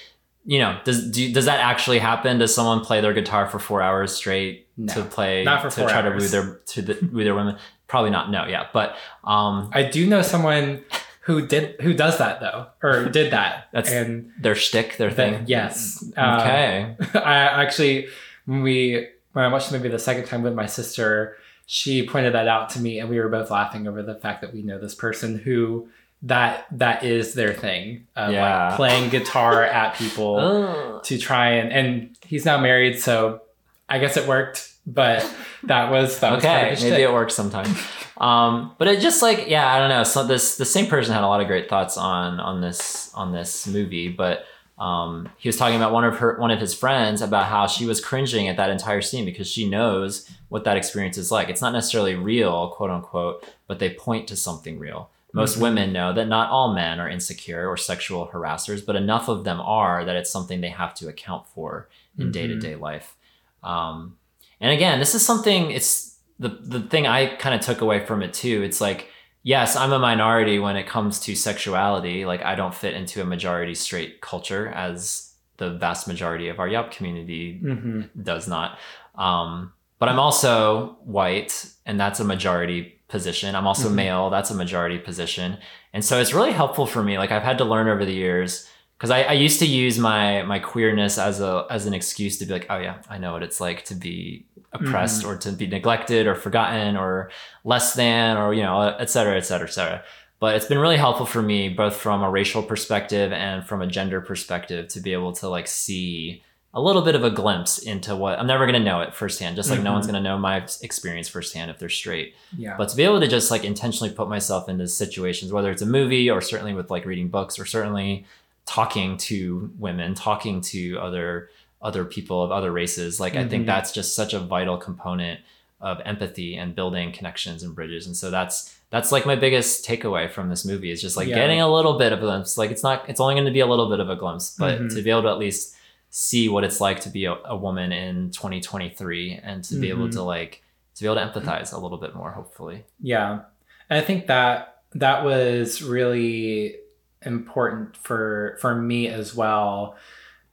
you 0.45 0.59
know, 0.59 0.79
does 0.85 1.09
do, 1.11 1.33
does 1.33 1.45
that 1.45 1.59
actually 1.59 1.99
happen? 1.99 2.37
Does 2.39 2.53
someone 2.53 2.81
play 2.85 3.01
their 3.01 3.13
guitar 3.13 3.47
for 3.47 3.59
four 3.59 3.81
hours 3.81 4.13
straight 4.13 4.67
No. 4.77 4.93
to 4.93 5.03
play 5.03 5.43
Not 5.43 5.61
for 5.61 5.69
to 5.69 5.75
four 5.81 5.89
try 5.89 6.01
to 6.01 6.11
woo 6.11 6.27
their 6.27 6.61
to 6.67 6.81
the, 6.81 7.09
woo 7.11 7.23
their 7.23 7.35
women? 7.35 7.57
Probably 7.87 8.09
not. 8.11 8.31
No, 8.31 8.45
yeah, 8.47 8.67
but 8.73 8.95
um, 9.23 9.69
i 9.73 9.83
do 9.83 10.07
know 10.07 10.21
someone 10.21 10.83
who 11.21 11.45
did 11.47 11.79
who 11.81 11.93
does 11.93 12.17
that 12.19 12.39
though 12.39 12.67
or 12.83 13.05
did 13.05 13.31
that 13.31 13.67
That's- 13.73 13.91
and 13.93 14.31
their 14.39 14.55
shtick, 14.55 14.97
their 14.97 15.11
thing. 15.11 15.43
yes 15.47 16.03
Uh, 16.15 16.37
Okay. 16.41 16.95
I 17.19 17.35
actually, 17.63 18.07
when 18.45 18.61
we 18.61 19.07
when 19.33 19.43
I 19.45 19.47
watched 19.49 19.69
the 19.71 19.77
movie 19.77 19.89
the 19.89 19.99
second 19.99 20.25
time 20.25 20.43
with 20.43 20.53
my 20.53 20.65
sister, 20.67 21.35
she 21.65 22.07
pointed 22.07 22.33
that 22.35 22.47
out 22.47 22.69
to 22.71 22.79
me, 22.79 22.99
and 22.99 23.09
we 23.09 23.19
were 23.19 23.27
both 23.29 23.49
laughing 23.49 23.87
over 23.87 24.01
the 24.03 24.15
fact 24.15 24.41
that 24.41 24.53
we 24.53 24.61
know 24.61 24.77
this 24.79 24.93
person 24.95 25.37
who 25.39 25.89
that 26.23 26.65
that 26.71 27.03
is 27.03 27.33
their 27.33 27.53
thing, 27.53 28.07
of 28.15 28.31
Yeah. 28.33 28.67
like 28.69 28.75
playing 28.77 29.09
guitar 29.09 29.63
at 29.81 29.95
people 29.95 30.37
Ugh. 30.37 31.03
to 31.03 31.17
try 31.17 31.49
and 31.51 31.71
and 31.71 32.17
he's 32.25 32.45
now 32.45 32.57
married, 32.59 32.99
so 32.99 33.41
I 33.89 33.99
guess 33.99 34.17
it 34.17 34.27
worked. 34.27 34.71
But 34.87 35.27
that 35.63 35.89
was 35.89 36.19
that 36.19 36.33
okay, 36.33 36.69
his 36.71 36.83
maybe 36.83 37.01
it 37.01 37.11
works 37.11 37.33
sometime. 37.33 37.75
um, 38.17 38.73
but 38.77 38.87
it 38.87 38.99
just 38.99 39.21
like 39.23 39.45
yeah, 39.47 39.71
I 39.73 39.79
don't 39.79 39.89
know. 39.89 40.03
So 40.03 40.25
this 40.25 40.57
the 40.57 40.65
same 40.65 40.85
person 40.87 41.13
had 41.13 41.23
a 41.23 41.27
lot 41.27 41.41
of 41.41 41.47
great 41.47 41.69
thoughts 41.69 41.97
on 41.97 42.39
on 42.39 42.61
this 42.61 43.11
on 43.15 43.31
this 43.31 43.65
movie, 43.67 44.09
but 44.09 44.45
um, 44.77 45.29
he 45.37 45.47
was 45.49 45.57
talking 45.57 45.75
about 45.77 45.91
one 45.91 46.03
of 46.03 46.17
her 46.19 46.37
one 46.39 46.51
of 46.51 46.59
his 46.59 46.73
friends 46.75 47.21
about 47.21 47.45
how 47.47 47.65
she 47.65 47.85
was 47.85 47.99
cringing 47.99 48.47
at 48.47 48.57
that 48.57 48.69
entire 48.69 49.01
scene 49.01 49.25
because 49.25 49.47
she 49.47 49.67
knows 49.67 50.29
what 50.49 50.65
that 50.65 50.77
experience 50.77 51.17
is 51.17 51.31
like. 51.31 51.49
It's 51.49 51.61
not 51.61 51.73
necessarily 51.73 52.13
real, 52.15 52.69
quote 52.69 52.91
unquote, 52.91 53.43
but 53.67 53.79
they 53.79 53.89
point 53.91 54.27
to 54.27 54.35
something 54.35 54.77
real. 54.77 55.09
Most 55.35 55.57
Mhm. 55.57 55.61
women 55.61 55.93
know 55.93 56.13
that 56.13 56.27
not 56.27 56.49
all 56.49 56.73
men 56.73 56.99
are 56.99 57.09
insecure 57.09 57.67
or 57.69 57.77
sexual 57.77 58.27
harassers, 58.33 58.85
but 58.85 58.95
enough 58.95 59.27
of 59.27 59.43
them 59.43 59.59
are 59.61 60.05
that 60.05 60.15
it's 60.15 60.31
something 60.31 60.61
they 60.61 60.69
have 60.69 60.93
to 60.95 61.07
account 61.09 61.47
for 61.53 61.87
in 62.17 62.31
day 62.31 62.47
to 62.47 62.57
day 62.57 62.75
life. 62.75 63.15
Um, 63.63 64.17
and 64.61 64.71
again, 64.71 64.99
this 64.99 65.13
is 65.13 65.25
something. 65.25 65.71
It's 65.71 66.17
the 66.39 66.49
the 66.49 66.79
thing 66.81 67.05
I 67.07 67.35
kind 67.35 67.53
of 67.53 67.61
took 67.61 67.81
away 67.81 68.05
from 68.05 68.21
it 68.23 68.33
too. 68.33 68.63
It's 68.63 68.79
like 68.81 69.09
yes, 69.43 69.75
I'm 69.75 69.91
a 69.93 69.99
minority 69.99 70.57
when 70.57 70.75
it 70.75 70.87
comes 70.87 71.19
to 71.19 71.35
sexuality. 71.35 72.25
Like 72.25 72.43
I 72.43 72.55
don't 72.55 72.73
fit 72.73 72.93
into 72.95 73.21
a 73.21 73.25
majority 73.25 73.75
straight 73.75 74.19
culture 74.21 74.69
as 74.69 75.33
the 75.57 75.69
vast 75.71 76.07
majority 76.07 76.49
of 76.49 76.59
our 76.59 76.67
Yob 76.67 76.91
community 76.91 77.59
Mhm. 77.63 78.09
does 78.23 78.47
not. 78.47 78.77
Um, 79.15 79.71
but 79.99 80.09
I'm 80.09 80.19
also 80.19 80.97
white, 81.05 81.65
and 81.85 81.99
that's 81.99 82.19
a 82.19 82.23
majority 82.25 82.94
position. 83.07 83.55
I'm 83.55 83.67
also 83.67 83.89
Mhm. 83.89 83.93
male, 83.95 84.29
that's 84.29 84.51
a 84.51 84.55
majority 84.55 84.97
position. 84.97 85.57
And 85.93 86.03
so 86.03 86.19
it's 86.19 86.33
really 86.33 86.51
helpful 86.51 86.85
for 86.85 87.03
me. 87.03 87.17
Like 87.17 87.31
I've 87.31 87.43
had 87.43 87.57
to 87.59 87.65
learn 87.65 87.87
over 87.87 88.03
the 88.05 88.13
years 88.13 88.67
because 88.97 89.11
I, 89.11 89.23
I 89.23 89.33
used 89.33 89.59
to 89.59 89.65
use 89.65 89.99
my 89.99 90.41
my 90.43 90.59
queerness 90.59 91.17
as 91.17 91.39
a 91.41 91.65
as 91.69 91.85
an 91.85 91.93
excuse 91.93 92.37
to 92.39 92.45
be 92.45 92.53
like, 92.53 92.67
oh 92.69 92.77
yeah, 92.77 92.97
I 93.09 93.17
know 93.17 93.33
what 93.33 93.43
it's 93.43 93.59
like 93.59 93.85
to 93.85 93.95
be 93.95 94.45
oppressed 94.73 95.23
or 95.23 95.37
to 95.37 95.51
be 95.51 95.67
neglected 95.67 96.27
or 96.27 96.35
forgotten 96.35 96.97
or 96.97 97.29
less 97.63 97.93
than 97.93 98.37
or 98.37 98.53
you 98.53 98.61
know, 98.63 98.81
et 98.99 99.09
cetera, 99.09 99.37
et 99.37 99.45
cetera, 99.45 99.67
et 99.67 99.71
cetera. 99.71 100.03
But 100.39 100.55
it's 100.55 100.65
been 100.65 100.79
really 100.79 100.97
helpful 100.97 101.25
for 101.25 101.41
me, 101.41 101.69
both 101.69 101.95
from 101.95 102.21
a 102.21 102.29
racial 102.29 102.61
perspective 102.61 103.31
and 103.31 103.65
from 103.65 103.81
a 103.81 103.87
gender 103.87 104.19
perspective, 104.19 104.89
to 104.89 104.99
be 104.99 105.13
able 105.13 105.31
to 105.33 105.47
like 105.47 105.67
see 105.67 106.43
a 106.75 106.81
little 106.81 107.01
bit 107.01 107.15
of 107.15 107.23
a 107.23 107.29
glimpse 107.29 107.77
into 107.79 108.15
what 108.15 108.37
I'm 108.37 108.47
never 108.47 108.65
gonna 108.65 108.79
know 108.79 108.99
it 109.01 109.13
firsthand, 109.15 109.55
just 109.55 109.69
like 109.71 109.81
no 109.81 109.93
one's 109.93 110.05
Mhm. 110.05 110.09
gonna 110.09 110.21
know 110.21 110.37
my 110.37 110.57
experience 110.81 111.29
firsthand 111.29 111.71
if 111.71 111.79
they're 111.79 111.87
straight. 111.89 112.35
Yeah. 112.57 112.75
But 112.77 112.89
to 112.89 112.95
be 112.97 113.03
able 113.03 113.21
to 113.21 113.27
just 113.27 113.49
like 113.49 113.63
intentionally 113.63 114.13
put 114.13 114.27
myself 114.27 114.67
into 114.67 114.85
situations, 114.87 115.53
whether 115.53 115.71
it's 115.71 115.81
a 115.81 115.85
movie 115.85 116.29
or 116.29 116.41
certainly 116.41 116.73
with 116.73 116.91
like 116.91 117.05
reading 117.05 117.29
books 117.29 117.57
or 117.57 117.65
certainly 117.65 118.25
talking 118.65 119.15
to 119.17 119.71
women, 119.79 120.13
talking 120.15 120.59
to 120.61 120.97
other 120.99 121.49
other 121.81 122.03
people 122.03 122.41
of 122.43 122.51
other 122.51 122.71
races, 122.71 123.19
like 123.19 123.35
I 123.35 123.47
think 123.47 123.63
Mhm. 123.63 123.67
that's 123.67 123.91
just 123.91 124.15
such 124.15 124.33
a 124.33 124.39
vital 124.39 124.75
component 124.77 125.39
of 125.81 126.01
empathy 126.03 126.55
and 126.55 126.73
building 126.75 127.11
connections 127.11 127.61
and 127.63 127.75
bridges. 127.75 128.07
And 128.07 128.17
so 128.17 128.29
that's 128.31 128.73
that's 128.89 129.11
like 129.11 129.25
my 129.25 129.35
biggest 129.35 129.85
takeaway 129.85 130.29
from 130.29 130.49
this 130.49 130.65
movie 130.65 130.89
is 130.89 131.01
just 131.01 131.15
like 131.17 131.27
Yeah. 131.27 131.35
getting 131.35 131.59
a 131.61 131.71
little 131.71 131.97
bit 131.97 132.11
of 132.11 132.19
a 132.19 132.21
glimpse. 132.21 132.57
Like 132.57 132.71
it's 132.71 132.81
not 132.83 133.03
it's 133.07 133.19
only 133.19 133.35
going 133.35 133.45
to 133.45 133.51
be 133.51 133.59
a 133.59 133.65
little 133.67 133.89
bit 133.89 133.99
of 133.99 134.09
a 134.09 134.15
glimpse, 134.15 134.55
but 134.57 134.79
Mhm. 134.81 134.95
to 134.95 135.01
be 135.01 135.09
able 135.09 135.23
to 135.23 135.29
at 135.29 135.37
least 135.37 135.74
see 136.17 136.47
what 136.47 136.63
it's 136.63 136.79
like 136.79 137.01
to 137.01 137.09
be 137.09 137.25
a, 137.25 137.35
a 137.43 137.57
woman 137.57 137.91
in 137.91 138.31
2023 138.31 139.37
and 139.43 139.65
to 139.65 139.75
be 139.75 139.89
able 139.89 140.09
to 140.09 140.19
mm-hmm. 140.19 140.27
like 140.27 140.63
to 140.95 141.03
be 141.03 141.07
able 141.07 141.15
to 141.15 141.21
empathize 141.21 141.73
a 141.73 141.77
little 141.77 141.97
bit 141.97 142.15
more 142.15 142.31
hopefully. 142.31 142.85
Yeah. 143.01 143.41
And 143.89 144.01
I 144.01 144.01
think 144.01 144.27
that 144.27 144.83
that 144.93 145.25
was 145.25 145.83
really 145.83 146.77
important 147.21 147.97
for 147.97 148.57
for 148.61 148.75
me 148.75 149.09
as 149.09 149.35
well 149.35 149.97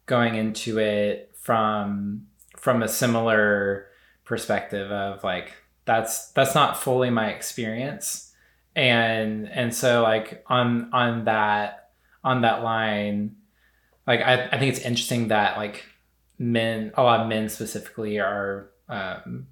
going 0.07 0.35
into 0.35 0.81
it 0.81 1.33
from 1.38 2.27
from 2.57 2.83
a 2.83 2.88
similar 2.88 3.87
perspective 4.25 4.90
of 4.90 5.22
like 5.22 5.53
that's 5.85 6.33
that's 6.33 6.57
not 6.57 6.77
fully 6.77 7.11
my 7.11 7.29
experience. 7.31 8.35
And 8.75 9.48
and 9.48 9.72
so 9.72 10.03
like 10.03 10.42
on 10.48 10.92
on 10.92 11.27
that 11.27 11.90
on 12.25 12.40
that 12.40 12.64
line 12.64 13.37
like 14.07 14.21
I, 14.21 14.47
I 14.47 14.59
think 14.59 14.75
it's 14.75 14.85
interesting 14.85 15.29
that 15.29 15.57
like 15.57 15.85
men 16.38 16.93
a 16.97 17.03
lot 17.03 17.21
of 17.21 17.29
men 17.29 17.49
specifically 17.49 18.19
are 18.19 18.71
um 18.88 19.47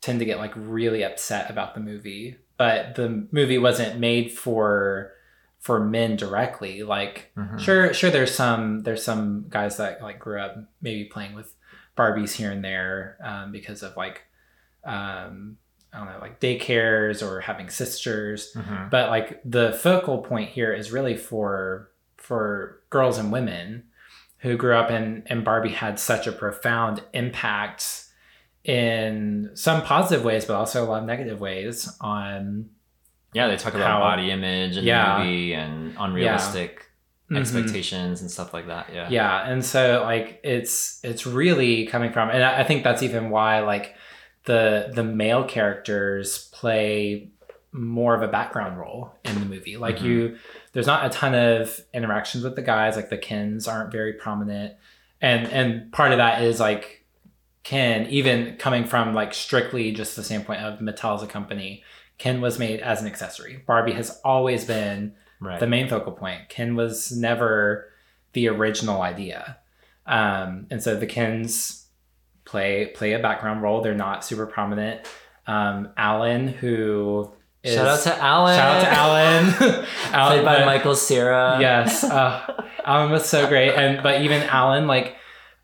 tend 0.00 0.18
to 0.20 0.24
get 0.24 0.38
like 0.38 0.52
really 0.56 1.02
upset 1.02 1.50
about 1.50 1.74
the 1.74 1.80
movie 1.80 2.36
but 2.56 2.94
the 2.94 3.26
movie 3.32 3.58
wasn't 3.58 3.98
made 3.98 4.30
for 4.32 5.12
for 5.58 5.80
men 5.82 6.14
directly 6.16 6.82
like 6.82 7.32
Mhm. 7.36 7.58
sure 7.58 7.94
sure 7.94 8.10
there's 8.10 8.34
some 8.34 8.82
there's 8.82 9.02
some 9.02 9.46
guys 9.48 9.78
that 9.78 10.02
like 10.02 10.18
grew 10.18 10.38
up 10.40 10.56
maybe 10.82 11.04
playing 11.04 11.34
with 11.34 11.54
barbies 11.96 12.32
here 12.32 12.50
and 12.50 12.62
there 12.64 13.16
um, 13.22 13.50
because 13.52 13.82
of 13.82 13.96
like 13.96 14.22
um 14.84 15.56
i 15.92 15.98
don't 15.98 16.06
know 16.08 16.18
like 16.20 16.38
daycares 16.40 17.26
or 17.26 17.40
having 17.40 17.70
sisters 17.70 18.52
Mhm. 18.54 18.90
but 18.90 19.08
like 19.10 19.40
the 19.44 19.72
focal 19.72 20.18
point 20.18 20.50
here 20.50 20.72
is 20.72 20.92
really 20.92 21.16
for 21.16 21.90
for 22.24 22.80
girls 22.88 23.18
and 23.18 23.30
women 23.30 23.84
who 24.38 24.56
grew 24.56 24.74
up 24.74 24.90
in 24.90 25.22
and 25.26 25.44
barbie 25.44 25.68
had 25.70 25.98
such 25.98 26.26
a 26.26 26.32
profound 26.32 27.02
impact 27.12 28.04
in 28.64 29.50
some 29.54 29.82
positive 29.82 30.24
ways 30.24 30.44
but 30.46 30.54
also 30.54 30.82
a 30.82 30.86
lot 30.86 31.00
of 31.00 31.06
negative 31.06 31.40
ways 31.40 31.94
on 32.00 32.68
yeah 33.34 33.46
they 33.48 33.56
talk 33.56 33.74
about 33.74 33.86
How- 33.90 34.00
body 34.00 34.30
image 34.30 34.76
and 34.76 34.86
Yeah. 34.86 35.18
the 35.18 35.24
movie 35.24 35.52
and 35.54 35.94
unrealistic 35.98 36.86
Mhm. 37.30 37.38
expectations 37.38 38.20
and 38.22 38.30
stuff 38.30 38.54
like 38.54 38.66
that 38.68 38.86
yeah 38.92 39.08
yeah 39.10 39.48
and 39.50 39.64
so 39.64 40.02
like 40.04 40.40
it's 40.44 41.00
it's 41.04 41.26
really 41.26 41.86
coming 41.86 42.12
from 42.12 42.30
and 42.30 42.42
i 42.42 42.60
I 42.60 42.64
think 42.64 42.84
that's 42.84 43.02
even 43.02 43.28
why 43.30 43.60
like 43.60 43.94
the 44.44 44.90
the 44.94 45.04
male 45.04 45.44
characters 45.44 46.48
play 46.52 47.30
more 47.72 48.14
of 48.14 48.22
a 48.22 48.28
background 48.28 48.78
role 48.78 49.12
in 49.24 49.34
the 49.40 49.46
movie. 49.46 49.76
Like 49.76 49.96
Mhm. 49.98 50.02
you, 50.04 50.36
there's 50.74 50.86
not 50.86 51.06
a 51.06 51.08
ton 51.08 51.34
of 51.34 51.80
interactions 51.94 52.44
with 52.44 52.56
the 52.56 52.62
guys. 52.62 52.96
Like 52.96 53.08
the 53.08 53.16
Kens 53.16 53.66
aren't 53.66 53.90
very 53.90 54.12
prominent, 54.12 54.74
and 55.22 55.46
and 55.48 55.90
part 55.92 56.12
of 56.12 56.18
that 56.18 56.42
is 56.42 56.60
like 56.60 57.04
Ken, 57.62 58.06
even 58.10 58.56
coming 58.58 58.84
from 58.84 59.14
like 59.14 59.32
strictly 59.32 59.92
just 59.92 60.16
the 60.16 60.22
standpoint 60.22 60.60
of 60.62 60.80
Mattel 60.80 61.14
as 61.16 61.22
a 61.22 61.26
company, 61.26 61.82
Ken 62.18 62.40
was 62.42 62.58
made 62.58 62.80
as 62.80 63.00
an 63.00 63.06
accessory. 63.06 63.62
Barbie 63.66 63.92
has 63.92 64.20
always 64.24 64.66
been 64.66 65.14
Right. 65.40 65.60
the 65.60 65.66
main 65.66 65.88
focal 65.88 66.12
point. 66.12 66.48
Ken 66.48 66.74
was 66.76 67.12
never 67.12 67.90
the 68.32 68.48
original 68.48 69.00
idea, 69.02 69.58
um, 70.06 70.66
and 70.70 70.82
so 70.82 70.96
the 70.96 71.06
Kens 71.06 71.86
play 72.44 72.86
play 72.86 73.12
a 73.12 73.18
background 73.18 73.62
role. 73.62 73.80
They're 73.80 73.94
not 73.94 74.24
super 74.24 74.46
prominent. 74.46 75.06
Um, 75.46 75.90
Alan, 75.98 76.48
who 76.48 77.30
is 77.64 77.74
Shout 77.74 77.86
out 77.86 78.00
to 78.02 78.22
Alan. 78.22 78.56
shout 78.56 78.76
out 78.76 78.80
to 78.82 78.90
Alan, 78.92 79.44
Alan 80.12 80.32
Played 80.34 80.44
by 80.44 80.58
but- 80.58 80.66
Michael 80.66 80.94
Cera. 80.94 81.56
Yes, 81.60 82.04
uh, 82.04 82.62
Alan 82.84 83.10
was 83.10 83.24
so 83.26 83.46
great, 83.48 83.72
and 83.74 84.02
but 84.02 84.20
even 84.22 84.42
Alan, 84.42 84.86
like 84.86 85.16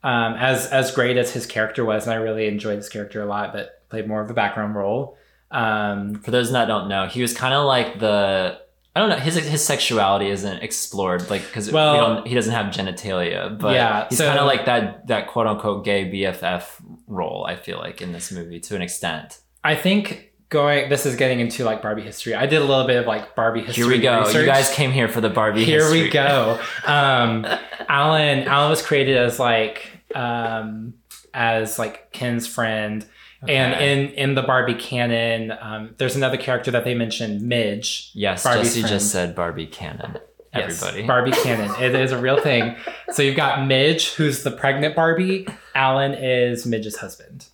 um, 0.02 0.34
as 0.34 0.66
as 0.66 0.90
great 0.92 1.16
as 1.16 1.30
his 1.32 1.46
character 1.46 1.84
was, 1.84 2.04
and 2.06 2.12
I 2.14 2.16
really 2.16 2.48
enjoyed 2.48 2.76
his 2.76 2.88
character 2.88 3.22
a 3.22 3.26
lot, 3.26 3.52
but 3.52 3.86
played 3.90 4.08
more 4.08 4.22
of 4.22 4.30
a 4.30 4.34
background 4.34 4.74
role. 4.74 5.16
Um, 5.50 6.14
For 6.22 6.30
those 6.30 6.50
that 6.52 6.66
don't 6.66 6.88
know, 6.88 7.06
he 7.06 7.22
was 7.22 7.34
kind 7.34 7.54
of 7.54 7.66
like 7.66 7.98
the. 8.00 8.58
I 8.96 9.00
don't 9.00 9.08
know. 9.10 9.16
His 9.16 9.36
his 9.36 9.64
sexuality 9.64 10.28
isn't 10.30 10.62
explored, 10.62 11.28
like 11.30 11.42
because 11.42 11.70
Well- 11.70 12.22
we. 12.24 12.30
He 12.30 12.34
doesn't 12.34 12.52
have 12.52 12.66
genitalia, 12.74 13.56
but 13.58 13.74
Yeah, 13.74 14.06
he's 14.08 14.18
so- 14.18 14.26
kind 14.26 14.38
of 14.38 14.46
like 14.46 14.64
that 14.66 15.06
that 15.08 15.28
quote 15.28 15.46
unquote 15.46 15.84
gay 15.84 16.10
BFF 16.10 16.64
role. 17.06 17.44
I 17.46 17.54
feel 17.56 17.78
like 17.78 18.00
in 18.02 18.12
this 18.12 18.32
movie 18.32 18.58
to 18.60 18.74
an 18.76 18.82
extent. 18.82 19.38
I 19.62 19.74
think 19.76 20.29
going 20.50 20.88
this 20.90 21.06
is 21.06 21.16
getting 21.16 21.40
into 21.40 21.64
like 21.64 21.80
Barbie 21.80 22.02
history. 22.02 22.34
I 22.34 22.46
did 22.46 22.60
a 22.60 22.64
little 22.64 22.86
bit 22.86 22.96
of 22.98 23.06
like 23.06 23.34
Barbie 23.34 23.62
history. 23.62 23.84
Here 23.84 23.92
we 23.92 24.00
go. 24.00 24.20
research. 24.20 24.34
You 24.36 24.46
guys 24.46 24.70
came 24.70 24.90
here 24.90 25.08
for 25.08 25.20
the 25.22 25.30
Barbie. 25.30 25.64
History. 25.64 25.96
Here 25.96 26.04
we 26.04 26.10
go. 26.10 26.60
Um, 26.86 27.46
Alan 27.88 28.40
Alan 28.46 28.70
was 28.70 28.82
created 28.82 29.16
as 29.16 29.38
like 29.38 29.90
um, 30.14 30.94
as 31.32 31.78
like 31.78 32.12
Ken's 32.12 32.46
friend. 32.46 33.06
And 33.48 33.72
in 33.80 34.12
in 34.14 34.34
the 34.34 34.42
Barbie 34.42 34.74
canon, 34.74 35.56
um, 35.60 35.94
there's 35.96 36.14
another 36.14 36.36
character 36.36 36.70
that 36.72 36.84
they 36.84 36.94
mentioned, 36.94 37.40
Midge. 37.40 38.10
yes, 38.12 38.44
Barbie's 38.44 38.68
Jesse 38.68 38.80
friend. 38.82 38.92
just 38.94 39.10
said 39.10 39.34
Barbie 39.34 39.66
canon. 39.66 40.18
Yes, 40.54 40.82
Everybody. 40.82 41.06
Barbie 41.06 41.30
canon. 41.30 41.70
It 41.82 41.94
is 41.94 42.12
a 42.12 42.18
real 42.18 42.38
thing. 42.40 42.76
So 43.12 43.22
you've 43.22 43.36
got 43.36 43.66
Midge, 43.66 44.10
who's 44.14 44.44
the 44.44 44.50
pregnant 44.52 44.94
Barbie. 44.94 45.46
Alan 45.74 46.12
is 46.14 46.64
Midge's 46.64 46.96
husband. 46.98 47.46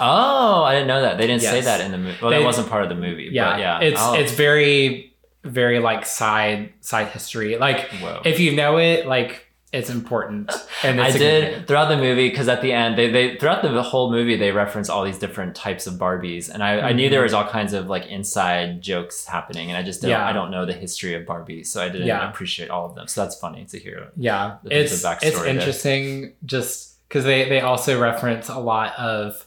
Oh, 0.00 0.62
I 0.64 0.72
didn't 0.74 0.88
know 0.88 1.02
that. 1.02 1.18
They 1.18 1.26
didn't 1.26 1.42
say 1.42 1.60
that 1.60 1.80
in 1.80 1.92
the 1.92 1.98
movie. 1.98 2.16
Well, 2.20 2.30
They- 2.30 2.38
that 2.38 2.44
wasn't 2.44 2.68
part 2.68 2.82
of 2.82 2.88
the 2.88 2.94
movie. 2.94 3.28
Yeah, 3.32 3.50
but 3.52 3.60
yeah. 3.60 3.80
It's 3.80 4.00
Oh, 4.00 4.14
it's 4.14 4.32
very 4.32 5.06
very 5.44 5.78
like 5.78 6.04
side 6.04 6.72
side 6.80 7.08
history. 7.08 7.56
Like 7.56 7.88
whoa. 8.02 8.20
if 8.24 8.38
you 8.40 8.54
know 8.54 8.76
it, 8.78 9.06
like 9.06 9.46
it's 9.72 9.88
important. 9.88 10.50
And 10.82 11.00
I 11.00 11.12
did 11.12 11.66
throughout 11.68 11.88
the 11.88 11.96
movie 11.96 12.28
because 12.28 12.48
at 12.48 12.60
the 12.60 12.72
end 12.72 12.98
they, 12.98 13.08
they 13.10 13.36
throughout 13.36 13.62
the 13.62 13.82
whole 13.82 14.10
movie 14.10 14.36
they 14.36 14.50
reference 14.50 14.88
all 14.90 15.04
these 15.04 15.18
different 15.18 15.54
types 15.54 15.86
of 15.86 15.94
Barbies 15.94 16.50
and 16.52 16.62
I, 16.62 16.80
I 16.88 16.92
knew 16.92 17.06
Mhm. 17.06 17.10
there 17.12 17.22
was 17.22 17.32
all 17.32 17.46
kinds 17.46 17.72
of 17.72 17.86
like 17.86 18.06
inside 18.06 18.82
jokes 18.82 19.26
happening 19.26 19.68
and 19.70 19.76
I 19.78 19.82
just 19.82 20.02
don't 20.02 20.10
Yeah. 20.10 20.26
I 20.26 20.32
don't 20.32 20.50
know 20.50 20.66
the 20.66 20.72
history 20.72 21.14
of 21.14 21.24
Barbie 21.24 21.62
so 21.64 21.80
I 21.82 21.88
didn't 21.88 22.06
Yeah. 22.08 22.28
appreciate 22.28 22.68
all 22.68 22.84
of 22.86 22.94
them 22.96 23.06
so 23.06 23.22
that's 23.22 23.36
funny 23.38 23.64
to 23.66 23.78
hear. 23.78 24.08
Yeah, 24.16 24.56
it's 24.64 24.92
it's 25.04 25.20
there. 25.36 25.46
interesting 25.46 26.32
just 26.44 27.06
because 27.08 27.24
they 27.24 27.48
they 27.48 27.60
also 27.60 27.98
reference 28.00 28.48
a 28.48 28.58
lot 28.58 28.92
of 28.98 29.46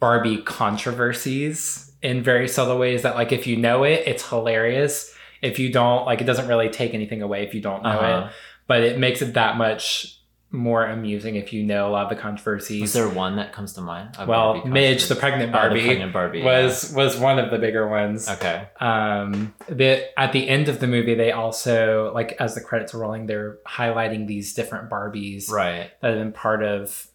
Barbie 0.00 0.38
controversies 0.42 1.92
in 2.02 2.22
very 2.22 2.48
subtle 2.48 2.78
ways 2.78 3.02
that 3.02 3.14
like 3.14 3.32
if 3.32 3.46
you 3.46 3.56
know 3.56 3.84
it, 3.84 4.02
it's 4.06 4.28
hilarious. 4.28 5.14
If 5.42 5.58
you 5.58 5.72
don't, 5.72 6.04
like 6.06 6.20
it 6.20 6.24
doesn't 6.24 6.48
really 6.48 6.68
take 6.68 6.94
anything 6.94 7.22
away 7.22 7.44
if 7.46 7.54
you 7.54 7.60
don't 7.60 7.82
know 7.82 7.90
Uh-huh. 7.90 8.26
it, 8.28 8.32
but 8.66 8.82
it 8.82 8.98
makes 8.98 9.22
it 9.22 9.34
that 9.34 9.56
much 9.56 10.16
more 10.52 10.84
amusing 10.84 11.36
if 11.36 11.52
you 11.52 11.62
know 11.62 11.88
a 11.88 11.90
lot 11.90 12.04
of 12.04 12.10
the 12.10 12.20
controversies. 12.20 12.82
Is 12.82 12.92
there 12.92 13.08
one 13.08 13.36
that 13.36 13.52
comes 13.52 13.72
to 13.74 13.80
mind? 13.80 14.16
Well, 14.26 14.66
Midge, 14.66 15.06
the 15.06 15.14
pregnant 15.14 15.50
Oh, 15.50 15.52
the 15.52 15.58
Barbie, 15.68 15.84
pregnant 15.86 16.12
Barbie 16.12 16.42
was 16.42 16.92
was 16.92 17.16
one 17.16 17.38
of 17.38 17.50
the 17.52 17.58
bigger 17.58 17.86
ones. 17.88 18.28
okay. 18.28 18.68
um 18.80 19.54
the 19.68 20.18
at 20.18 20.32
the 20.32 20.48
end 20.48 20.68
of 20.68 20.80
the 20.80 20.86
movie 20.88 21.14
they 21.14 21.30
also 21.30 22.10
like 22.14 22.32
as 22.40 22.54
the 22.56 22.60
credits 22.60 22.94
are 22.94 22.98
rolling 22.98 23.26
they're 23.26 23.58
highlighting 23.66 24.26
these 24.26 24.52
different 24.54 24.90
barbies 24.90 25.48
Right. 25.50 25.90
that 26.00 26.08
have 26.10 26.18
been 26.18 26.32
part 26.32 26.64
of 26.64 27.06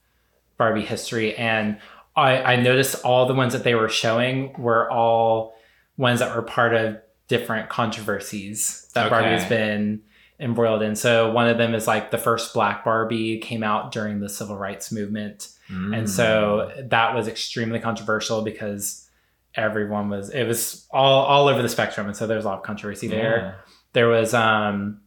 barbie 0.57 0.85
history 0.85 1.35
and 1.35 1.77
i 2.15 2.53
i 2.53 2.55
noticed 2.55 3.03
all 3.03 3.25
the 3.27 3.33
ones 3.33 3.53
that 3.53 3.63
they 3.63 3.75
were 3.75 3.89
showing 3.89 4.53
were 4.57 4.89
all 4.91 5.55
ones 5.97 6.19
that 6.19 6.35
were 6.35 6.41
part 6.41 6.73
of 6.73 6.97
different 7.27 7.69
controversies 7.69 8.89
that 8.93 9.05
Okay. 9.07 9.09
barbie's 9.15 9.45
been 9.45 10.01
embroiled 10.39 10.81
in. 10.81 10.95
So 10.97 11.31
one 11.31 11.47
of 11.47 11.57
them 11.57 11.73
is 11.73 11.87
like 11.87 12.11
the 12.11 12.17
first 12.17 12.53
black 12.53 12.83
barbie 12.83 13.39
came 13.39 13.63
out 13.63 13.91
during 13.93 14.19
the 14.19 14.27
civil 14.29 14.57
rights 14.57 14.91
movement. 14.91 15.47
And 15.69 16.05
Mm. 16.05 16.09
so 16.09 16.71
that 16.89 17.15
was 17.15 17.27
extremely 17.27 17.79
controversial 17.79 18.41
because 18.43 19.09
everyone 19.55 20.09
was 20.09 20.29
it 20.29 20.43
was 20.45 20.85
all 20.91 21.23
all 21.25 21.47
over 21.47 21.61
the 21.61 21.69
spectrum. 21.69 22.05
And 22.07 22.15
so 22.15 22.27
there's 22.27 22.43
a 22.45 22.47
lot 22.49 22.57
of 22.57 22.63
controversy 22.63 23.07
there. 23.07 23.55
There 23.93 24.09
was 24.09 24.33
um 24.33 24.99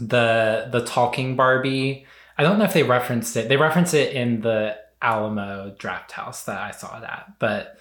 the 0.00 0.68
the 0.72 0.80
talking 0.84 1.36
barbie. 1.36 2.06
I 2.38 2.42
don't 2.42 2.58
know 2.58 2.64
if 2.64 2.72
they 2.72 2.82
referenced 2.82 3.36
it. 3.36 3.48
They 3.48 3.56
referenced 3.58 3.94
it 3.94 4.14
in 4.14 4.40
the 4.40 4.76
Alamo 5.02 5.74
Drafthouse 5.78 6.44
that 6.46 6.58
i 6.60 6.70
saw 6.70 6.98
it 6.98 7.04
at 7.04 7.32
but 7.38 7.78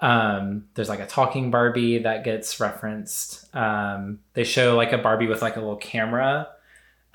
um 0.00 0.64
there's 0.74 0.88
like 0.88 1.00
a 1.00 1.06
talking 1.06 1.50
barbie 1.50 1.98
that 1.98 2.24
gets 2.24 2.58
referenced 2.58 3.54
um 3.54 4.18
they 4.34 4.42
show 4.44 4.74
like 4.76 4.92
a 4.92 4.98
barbie 4.98 5.26
with 5.28 5.42
like 5.42 5.56
a 5.56 5.60
little 5.60 5.76
camera 5.76 6.48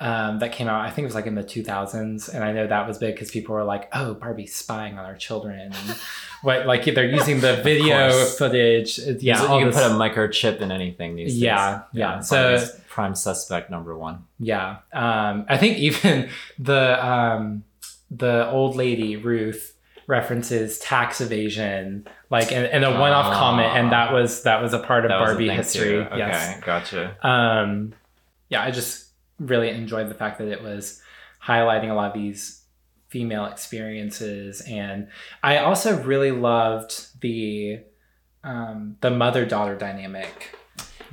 um, 0.00 0.38
that 0.38 0.52
came 0.52 0.68
out, 0.68 0.80
I 0.84 0.90
think 0.90 1.04
it 1.04 1.06
was 1.06 1.16
like 1.16 1.26
in 1.26 1.34
the 1.34 1.42
2000s, 1.42 2.32
and 2.32 2.44
I 2.44 2.52
know 2.52 2.68
that 2.68 2.86
was 2.86 2.98
big 2.98 3.16
because 3.16 3.32
people 3.32 3.56
were 3.56 3.64
like, 3.64 3.88
"Oh, 3.92 4.14
Barbie's 4.14 4.54
spying 4.54 4.96
on 4.96 5.04
our 5.04 5.16
children," 5.16 5.58
and 5.58 5.74
what 6.42 6.66
like 6.66 6.84
they're 6.84 7.04
using 7.04 7.40
the 7.40 7.56
video 7.56 8.10
footage. 8.26 8.98
Yeah, 9.00 9.14
Yeah, 9.18 9.42
you 9.42 9.58
can 9.58 9.66
this- 9.70 9.74
put 9.74 9.84
a 9.90 9.94
microchip 9.94 10.60
in 10.60 10.70
anything 10.70 11.16
these 11.16 11.32
days. 11.32 11.42
Yeah, 11.42 11.82
yeah. 11.92 12.20
So- 12.20 12.36
Barbie's 12.52 12.70
prime 12.88 13.14
suspect 13.16 13.70
number 13.70 13.98
one. 13.98 14.24
Yeah. 14.38 14.76
Um, 14.92 15.46
I 15.48 15.56
think 15.56 15.78
even 15.78 16.28
the 16.60 17.04
um, 17.04 17.64
the 18.10 18.48
old 18.50 18.76
lady 18.76 19.16
Ruth 19.16 19.74
references 20.06 20.78
tax 20.78 21.20
evasion, 21.20 22.06
like 22.30 22.50
in, 22.50 22.64
in 22.66 22.82
a 22.84 22.90
one-off 22.98 23.26
Ah. 23.26 23.38
comment, 23.38 23.76
and 23.76 23.92
that 23.92 24.12
was 24.12 24.42
that 24.44 24.62
was 24.62 24.72
a 24.72 24.78
part 24.78 25.04
of 25.04 25.10
That 25.10 25.18
Barbie 25.18 25.50
history. 25.50 25.98
Okay, 26.00 26.16
Yes. 26.18 26.60
gotcha. 26.64 27.16
Um, 27.26 27.92
yeah, 28.48 28.62
I 28.62 28.70
just 28.70 29.08
really 29.38 29.68
enjoyed 29.70 30.08
the 30.08 30.14
fact 30.14 30.38
that 30.38 30.48
it 30.48 30.62
was 30.62 31.02
highlighting 31.44 31.90
a 31.90 31.94
lot 31.94 32.08
of 32.08 32.14
these 32.14 32.62
female 33.08 33.44
experiences, 33.46 34.62
and 34.68 35.08
I 35.42 35.58
also 35.58 36.02
really 36.02 36.30
loved 36.30 37.20
the 37.20 37.80
um, 38.44 38.96
the 39.00 39.10
mother-daughter 39.10 39.76
dynamic. 39.76 40.56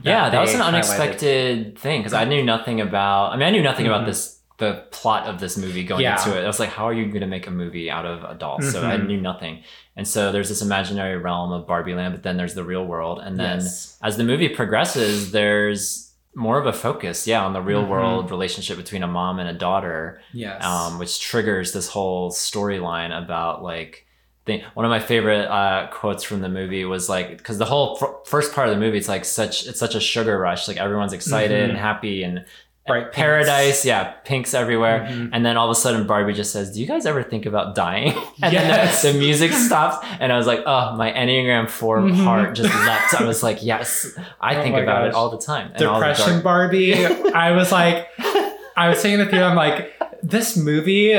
Yeah, 0.02 0.30
that 0.30 0.40
was 0.42 0.54
an 0.54 0.60
highlighted. 0.62 0.66
unexpected 0.68 1.78
thing 1.80 2.02
because 2.02 2.14
I 2.14 2.26
knew 2.26 2.44
nothing 2.44 2.80
about. 2.82 3.32
I 3.32 3.38
mean, 3.38 3.48
I 3.48 3.52
knew 3.52 3.64
nothing 3.64 3.86
Mhm. 3.86 3.90
about 3.90 4.06
this, 4.06 4.35
the 4.58 4.86
plot 4.92 5.28
of 5.28 5.40
this 5.40 5.58
movie 5.58 5.84
going 5.84 6.02
Yeah. 6.02 6.18
into 6.18 6.38
it. 6.40 6.44
I 6.44 6.48
was 6.48 6.60
like, 6.60 6.70
how 6.70 6.86
are 6.86 6.94
you 6.94 7.08
going 7.08 7.22
to 7.22 7.28
make 7.28 7.46
a 7.48 7.52
movie 7.52 7.92
out 7.92 8.06
of 8.06 8.24
adults? 8.24 8.72
So 8.72 8.86
I 8.86 8.96
Mhm. 8.98 9.08
knew 9.08 9.22
nothing. 9.22 9.64
And 9.98 10.08
so 10.08 10.32
there's 10.32 10.48
this 10.50 10.62
imaginary 10.62 11.18
realm 11.18 11.52
of 11.52 11.68
Barbie 11.68 11.94
Land, 11.94 12.14
but 12.14 12.24
then 12.24 12.38
there's 12.38 12.54
the 12.54 12.64
real 12.64 12.86
world. 12.86 13.20
And 13.24 13.38
then 13.38 13.60
Yes. 13.60 13.98
as 14.02 14.16
the 14.18 14.24
movie 14.24 14.48
progresses, 14.50 15.32
there's 15.32 16.14
more 16.34 16.58
of 16.60 16.66
a 16.68 16.74
focus, 16.74 17.28
yeah, 17.28 17.44
on 17.46 17.54
the 17.54 17.62
real 17.62 17.84
Mhm. 17.84 17.88
world 17.90 18.32
relationship 18.32 18.78
between 18.78 19.04
a 19.04 19.08
mom 19.08 19.40
and 19.40 19.50
a 19.50 19.54
daughter, 19.54 20.22
Yes. 20.34 20.64
um, 20.64 21.00
which 21.00 21.20
triggers 21.22 21.72
this 21.74 21.90
whole 21.90 22.32
storyline 22.32 23.18
about 23.18 23.64
like. 23.64 24.02
Thing. 24.46 24.62
One 24.76 24.86
of 24.86 24.92
my 24.92 25.00
favorite 25.00 25.48
uh, 25.48 25.88
quotes 25.88 26.24
from 26.24 26.42
the 26.42 26.50
movie 26.50 26.86
was 26.86 27.10
like, 27.10 27.36
because 27.36 27.58
the 27.58 27.66
whole 27.66 27.98
f- 28.00 28.28
first 28.30 28.54
part 28.54 28.68
of 28.70 28.76
the 28.76 28.80
movie, 28.80 29.00
it's 29.00 29.08
like 29.08 29.26
such, 29.26 29.66
it's 29.66 29.80
such 29.80 29.96
a 29.96 30.00
sugar 30.00 30.38
rush. 30.38 30.68
Like 30.68 30.78
everyone's 30.78 31.14
excited 31.14 31.66
Mhm. 31.66 31.70
and 31.70 31.78
happy 31.80 32.22
and 32.22 32.46
Bright 32.88 33.06
pinks. 33.06 33.16
paradise, 33.16 33.84
yeah, 33.86 34.12
pinks 34.26 34.54
everywhere. 34.54 35.08
Mhm. 35.10 35.32
And 35.34 35.44
then 35.44 35.58
all 35.58 35.66
of 35.66 35.72
a 35.72 35.76
sudden, 35.80 36.06
Barbie 36.06 36.34
just 36.34 36.52
says, 36.52 36.72
"Do 36.72 36.80
you 36.80 36.86
guys 36.86 37.08
ever 37.08 37.24
think 37.24 37.48
about 37.48 37.74
dying?" 37.74 38.14
And 38.44 38.54
Yes. 38.54 39.02
then 39.02 39.14
the, 39.14 39.20
the 39.20 39.26
music 39.26 39.52
stops, 39.68 40.06
and 40.20 40.32
I 40.32 40.38
was 40.38 40.46
like, 40.46 40.62
"Oh, 40.68 40.96
my 40.96 41.12
Enneagram 41.12 41.68
4 41.68 42.00
Mhm. 42.02 42.24
heart 42.24 42.54
just 42.56 42.72
leapt." 42.74 43.14
I 43.20 43.24
was 43.26 43.42
like, 43.42 43.64
"Yes, 43.64 44.08
I 44.40 44.56
Oh 44.58 44.62
think 44.62 44.78
about 44.78 45.08
it 45.08 45.16
all 45.16 45.30
the 45.32 45.40
time." 45.40 45.72
And 45.74 45.80
the 45.80 45.92
Depression 45.92 46.30
dark- 46.32 46.44
Barbie. 46.44 47.06
I 47.34 47.52
was 47.54 47.72
like, 47.72 48.08
I 48.78 48.90
was 48.90 49.00
saying 49.00 49.14
in 49.16 49.20
the 49.22 49.26
theater, 49.32 49.46
I'm 49.46 49.56
like, 49.56 49.94
this 50.28 50.58
movie 50.58 51.14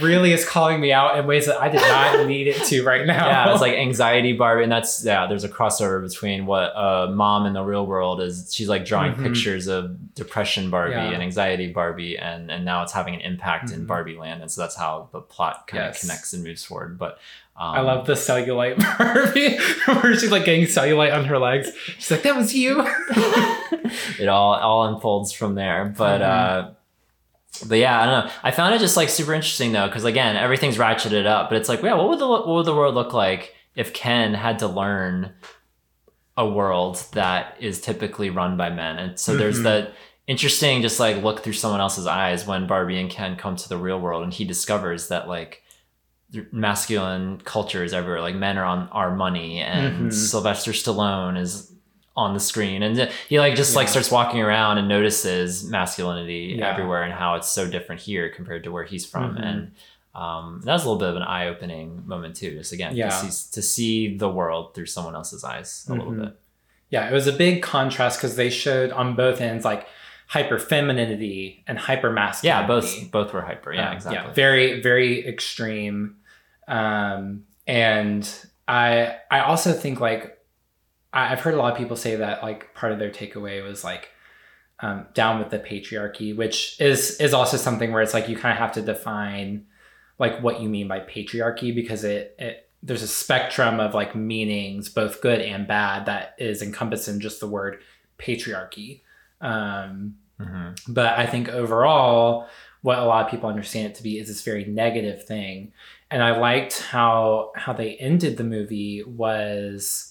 really 0.00 0.32
is 0.32 0.44
calling 0.44 0.80
me 0.80 0.92
out 0.92 1.18
in 1.18 1.26
ways 1.26 1.46
that 1.46 1.60
I 1.60 1.68
did 1.70 1.80
not 1.80 2.26
need 2.28 2.46
it 2.46 2.62
to 2.66 2.84
right 2.84 3.06
now. 3.06 3.26
yeah, 3.26 3.50
it's 3.52 3.60
like 3.60 3.72
anxiety 3.74 4.32
Barbie, 4.34 4.64
and 4.64 4.70
that's 4.72 5.02
yeah. 5.04 5.26
There's 5.26 5.44
a 5.44 5.48
crossover 5.48 6.02
between 6.06 6.44
what 6.46 6.72
a 6.76 7.10
mom 7.10 7.46
in 7.46 7.54
the 7.54 7.62
real 7.62 7.86
world 7.86 8.20
is. 8.20 8.52
She's 8.54 8.68
like 8.68 8.84
drawing 8.84 9.14
Mhm. 9.14 9.22
pictures 9.22 9.66
of 9.66 10.14
depression 10.14 10.68
Barbie 10.70 10.92
Yeah. 10.92 11.10
and 11.10 11.22
anxiety 11.22 11.72
Barbie, 11.72 12.18
and 12.18 12.50
and 12.50 12.64
now 12.64 12.82
it's 12.82 12.92
having 12.92 13.14
an 13.14 13.20
impact 13.22 13.72
in 13.72 13.82
Mhm. 13.84 13.86
Barbie 13.86 14.16
Land, 14.16 14.42
and 14.42 14.50
so 14.50 14.60
that's 14.60 14.76
how 14.76 15.08
the 15.12 15.20
plot 15.20 15.66
kind 15.66 15.84
Yes. 15.84 15.96
of 15.96 16.00
connects 16.08 16.32
and 16.32 16.44
moves 16.44 16.64
forward. 16.64 16.98
But 16.98 17.18
um, 17.56 17.74
I 17.76 17.80
love 17.80 18.06
the 18.06 18.14
cellulite 18.14 18.78
Barbie 18.98 19.58
where 20.00 20.14
she's 20.18 20.30
like 20.30 20.44
getting 20.44 20.64
cellulite 20.64 21.14
on 21.14 21.24
her 21.26 21.38
legs. 21.38 21.70
She's 21.98 22.10
like, 22.10 22.22
that 22.22 22.36
was 22.36 22.54
you. 22.54 22.86
it 24.18 24.28
all 24.28 24.54
all 24.54 24.84
unfolds 24.94 25.32
from 25.32 25.54
there. 25.54 25.92
But 25.96 26.20
Mhm. 26.20 26.24
uh 26.24 26.68
but 27.68 27.78
yeah, 27.78 28.00
I 28.00 28.06
don't 28.06 28.26
know. 28.26 28.32
I 28.42 28.50
found 28.50 28.74
it 28.74 28.78
just 28.78 28.96
like 28.96 29.08
super 29.08 29.32
interesting 29.34 29.72
though, 29.72 29.86
because 29.86 30.04
again, 30.04 30.36
everything's 30.36 30.76
ratcheted 30.78 31.26
up. 31.26 31.48
But 31.50 31.56
it's 31.58 31.68
like, 31.68 31.82
yeah, 31.82 31.94
what 31.94 32.08
would 32.08 32.18
the 32.18 32.26
what 32.28 32.46
would 32.48 32.66
the 32.66 32.74
world 32.74 32.94
look 32.94 33.12
like 33.12 33.54
if 33.74 33.92
Ken 33.92 34.34
had 34.34 34.58
to 34.60 34.66
learn 34.68 35.32
a 36.36 36.48
world 36.48 37.04
that 37.12 37.56
is 37.60 37.80
typically 37.80 38.30
run 38.30 38.56
by 38.56 38.70
men? 38.70 38.98
And 38.98 39.18
so 39.18 39.36
there's 39.36 39.60
Mhm. 39.60 39.64
that 39.64 39.92
interesting, 40.26 40.80
just 40.82 41.00
like 41.00 41.22
look 41.22 41.40
through 41.42 41.54
someone 41.54 41.80
else's 41.80 42.06
eyes 42.06 42.46
when 42.46 42.66
Barbie 42.66 43.00
and 43.00 43.10
Ken 43.10 43.36
come 43.36 43.56
to 43.56 43.68
the 43.68 43.76
real 43.76 43.98
world, 44.00 44.22
and 44.22 44.32
he 44.32 44.44
discovers 44.44 45.08
that 45.08 45.28
like 45.28 45.62
masculine 46.52 47.40
culture 47.44 47.82
is 47.84 47.92
everywhere. 47.92 48.20
Like 48.20 48.36
men 48.36 48.56
are 48.58 48.64
on 48.64 48.88
our 48.90 49.14
money, 49.14 49.60
and 49.60 50.10
Mhm. 50.10 50.12
Sylvester 50.14 50.72
Stallone 50.72 51.38
is 51.38 51.72
on 52.16 52.34
the 52.34 52.40
screen, 52.40 52.82
and 52.82 53.08
he 53.28 53.38
like 53.38 53.54
just 53.54 53.76
like 53.76 53.88
starts 53.88 54.10
walking 54.10 54.40
around 54.40 54.78
and 54.78 54.88
notices 54.88 55.64
masculinity 55.64 56.56
Yeah. 56.58 56.72
everywhere 56.72 57.02
and 57.04 57.12
how 57.12 57.36
it's 57.36 57.48
so 57.48 57.68
different 57.68 58.00
here 58.02 58.28
compared 58.28 58.64
to 58.64 58.72
where 58.72 58.84
he's 58.84 59.06
from, 59.06 59.36
Mhm. 59.36 59.42
and 59.46 59.72
um, 60.12 60.60
that 60.64 60.72
was 60.72 60.84
a 60.84 60.88
little 60.90 60.98
bit 60.98 61.08
of 61.08 61.14
an 61.16 61.22
eye-opening 61.22 62.02
moment 62.04 62.34
too. 62.34 62.50
Just 62.56 62.72
again, 62.72 62.96
Yeah. 62.96 63.10
to, 63.10 63.30
see, 63.30 63.52
to 63.52 63.62
see 63.62 64.16
the 64.16 64.28
world 64.28 64.74
through 64.74 64.86
someone 64.86 65.14
else's 65.14 65.44
eyes 65.44 65.86
a 65.88 65.92
little 65.92 66.10
Mhm. 66.12 66.20
bit. 66.24 66.40
Yeah, 66.90 67.08
it 67.08 67.12
was 67.12 67.28
a 67.28 67.32
big 67.32 67.62
contrast 67.62 68.18
because 68.18 68.34
they 68.34 68.50
showed 68.50 68.90
on 68.90 69.14
both 69.14 69.40
ends 69.40 69.64
like 69.64 69.86
hyper 70.26 70.58
femininity 70.58 71.62
and 71.68 71.78
hyper 71.78 72.10
masculinity. 72.10 72.62
Yeah, 72.62 72.66
both 72.66 73.10
both 73.12 73.32
were 73.32 73.42
hyper. 73.42 73.72
Yeah, 73.72 73.90
Um, 73.90 73.94
exactly. 73.96 74.34
very, 74.34 74.80
very 74.82 75.24
extreme. 75.26 76.16
Um, 76.66 77.44
and 77.68 78.28
I 78.66 79.16
I 79.30 79.40
also 79.42 79.72
think 79.72 80.00
like 80.00 80.39
I've 81.12 81.40
heard 81.40 81.54
a 81.54 81.56
lot 81.56 81.72
of 81.72 81.78
people 81.78 81.96
say 81.96 82.16
that 82.16 82.42
like 82.42 82.72
part 82.74 82.92
of 82.92 82.98
their 82.98 83.10
takeaway 83.10 83.62
was 83.62 83.82
like 83.82 84.10
um, 84.80 85.06
down 85.14 85.38
with 85.38 85.50
the 85.50 85.58
patriarchy, 85.58 86.34
which 86.34 86.80
is 86.80 87.20
is 87.20 87.34
also 87.34 87.56
something 87.56 87.92
where 87.92 88.02
it's 88.02 88.14
like 88.14 88.28
you 88.28 88.36
kind 88.36 88.52
of 88.52 88.58
have 88.58 88.72
to 88.72 88.82
define 88.82 89.66
like 90.18 90.40
what 90.42 90.60
you 90.60 90.68
mean 90.68 90.88
by 90.88 91.00
patriarchy 91.00 91.74
because 91.74 92.04
it 92.04 92.34
it 92.38 92.68
there's 92.82 93.02
a 93.02 93.08
spectrum 93.08 93.78
of 93.78 93.94
like 93.94 94.14
meanings, 94.14 94.88
both 94.88 95.20
good 95.20 95.40
and 95.40 95.66
bad, 95.66 96.06
that 96.06 96.34
is 96.38 96.62
encompassed 96.62 97.08
in 97.08 97.20
just 97.20 97.40
the 97.40 97.46
word 97.46 97.80
patriarchy. 98.18 99.02
Um, 99.40 100.16
hmm 100.38 100.70
but 100.88 101.18
I 101.18 101.26
think 101.26 101.48
overall, 101.48 102.48
what 102.82 102.98
a 102.98 103.04
lot 103.04 103.24
of 103.24 103.30
people 103.30 103.50
understand 103.50 103.88
it 103.88 103.94
to 103.96 104.02
be 104.02 104.18
is 104.18 104.28
this 104.28 104.42
very 104.42 104.64
negative 104.64 105.24
thing. 105.24 105.72
And 106.10 106.22
I 106.22 106.38
liked 106.38 106.80
how 106.80 107.52
how 107.54 107.72
they 107.72 107.96
ended 107.96 108.36
the 108.36 108.44
movie 108.44 109.02
was 109.04 110.09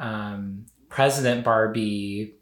um, 0.00 0.66
President 0.88 1.44
Barbie 1.44 2.34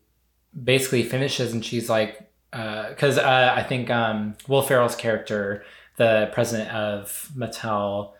basically 0.64 1.03
finishes 1.03 1.53
and 1.53 1.64
she's 1.64 1.90
like, 1.90 2.31
because 2.51 3.18
uh, 3.18 3.53
I 3.55 3.62
think 3.62 3.90
um, 3.90 4.37
Will 4.49 4.62
Ferrell's 4.62 4.97
character, 4.97 5.64
the 5.97 6.31
president 6.33 6.71
of 6.73 7.31
Mattel, 7.37 8.12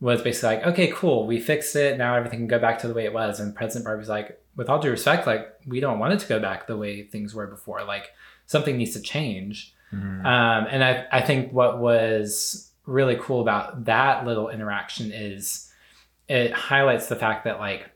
was 0.00 0.22
basically 0.22 0.56
like, 0.56 0.66
okay, 0.66 0.88
cool, 0.88 1.26
we 1.26 1.38
fixed 1.38 1.76
it. 1.76 1.98
Now 1.98 2.16
everything 2.16 2.40
can 2.40 2.48
go 2.48 2.58
back 2.58 2.78
to 2.80 2.88
the 2.88 2.94
way 2.94 3.04
it 3.04 3.12
was. 3.12 3.38
And 3.38 3.54
President 3.54 3.84
Barbie's 3.84 4.08
like, 4.08 4.42
with 4.56 4.68
all 4.68 4.80
due 4.80 4.90
respect, 4.90 5.26
like 5.26 5.54
we 5.66 5.78
don't 5.78 5.98
want 5.98 6.14
it 6.14 6.20
to 6.20 6.26
go 6.26 6.40
back 6.40 6.66
the 6.66 6.76
way 6.76 7.02
things 7.02 7.34
were 7.34 7.46
before. 7.46 7.84
Like 7.84 8.10
something 8.46 8.76
needs 8.76 8.94
to 8.94 9.00
change. 9.00 9.74
hmm 9.90 10.26
Um, 10.26 10.66
and 10.70 10.82
I, 10.82 11.06
I 11.12 11.20
think 11.20 11.52
what 11.52 11.78
was 11.78 12.70
really 12.86 13.16
cool 13.20 13.42
about 13.42 13.84
that 13.84 14.26
little 14.26 14.48
interaction 14.48 15.12
is 15.12 15.70
it 16.28 16.52
highlights 16.52 17.08
the 17.08 17.16
fact 17.16 17.44
that 17.44 17.58
like 17.60 17.89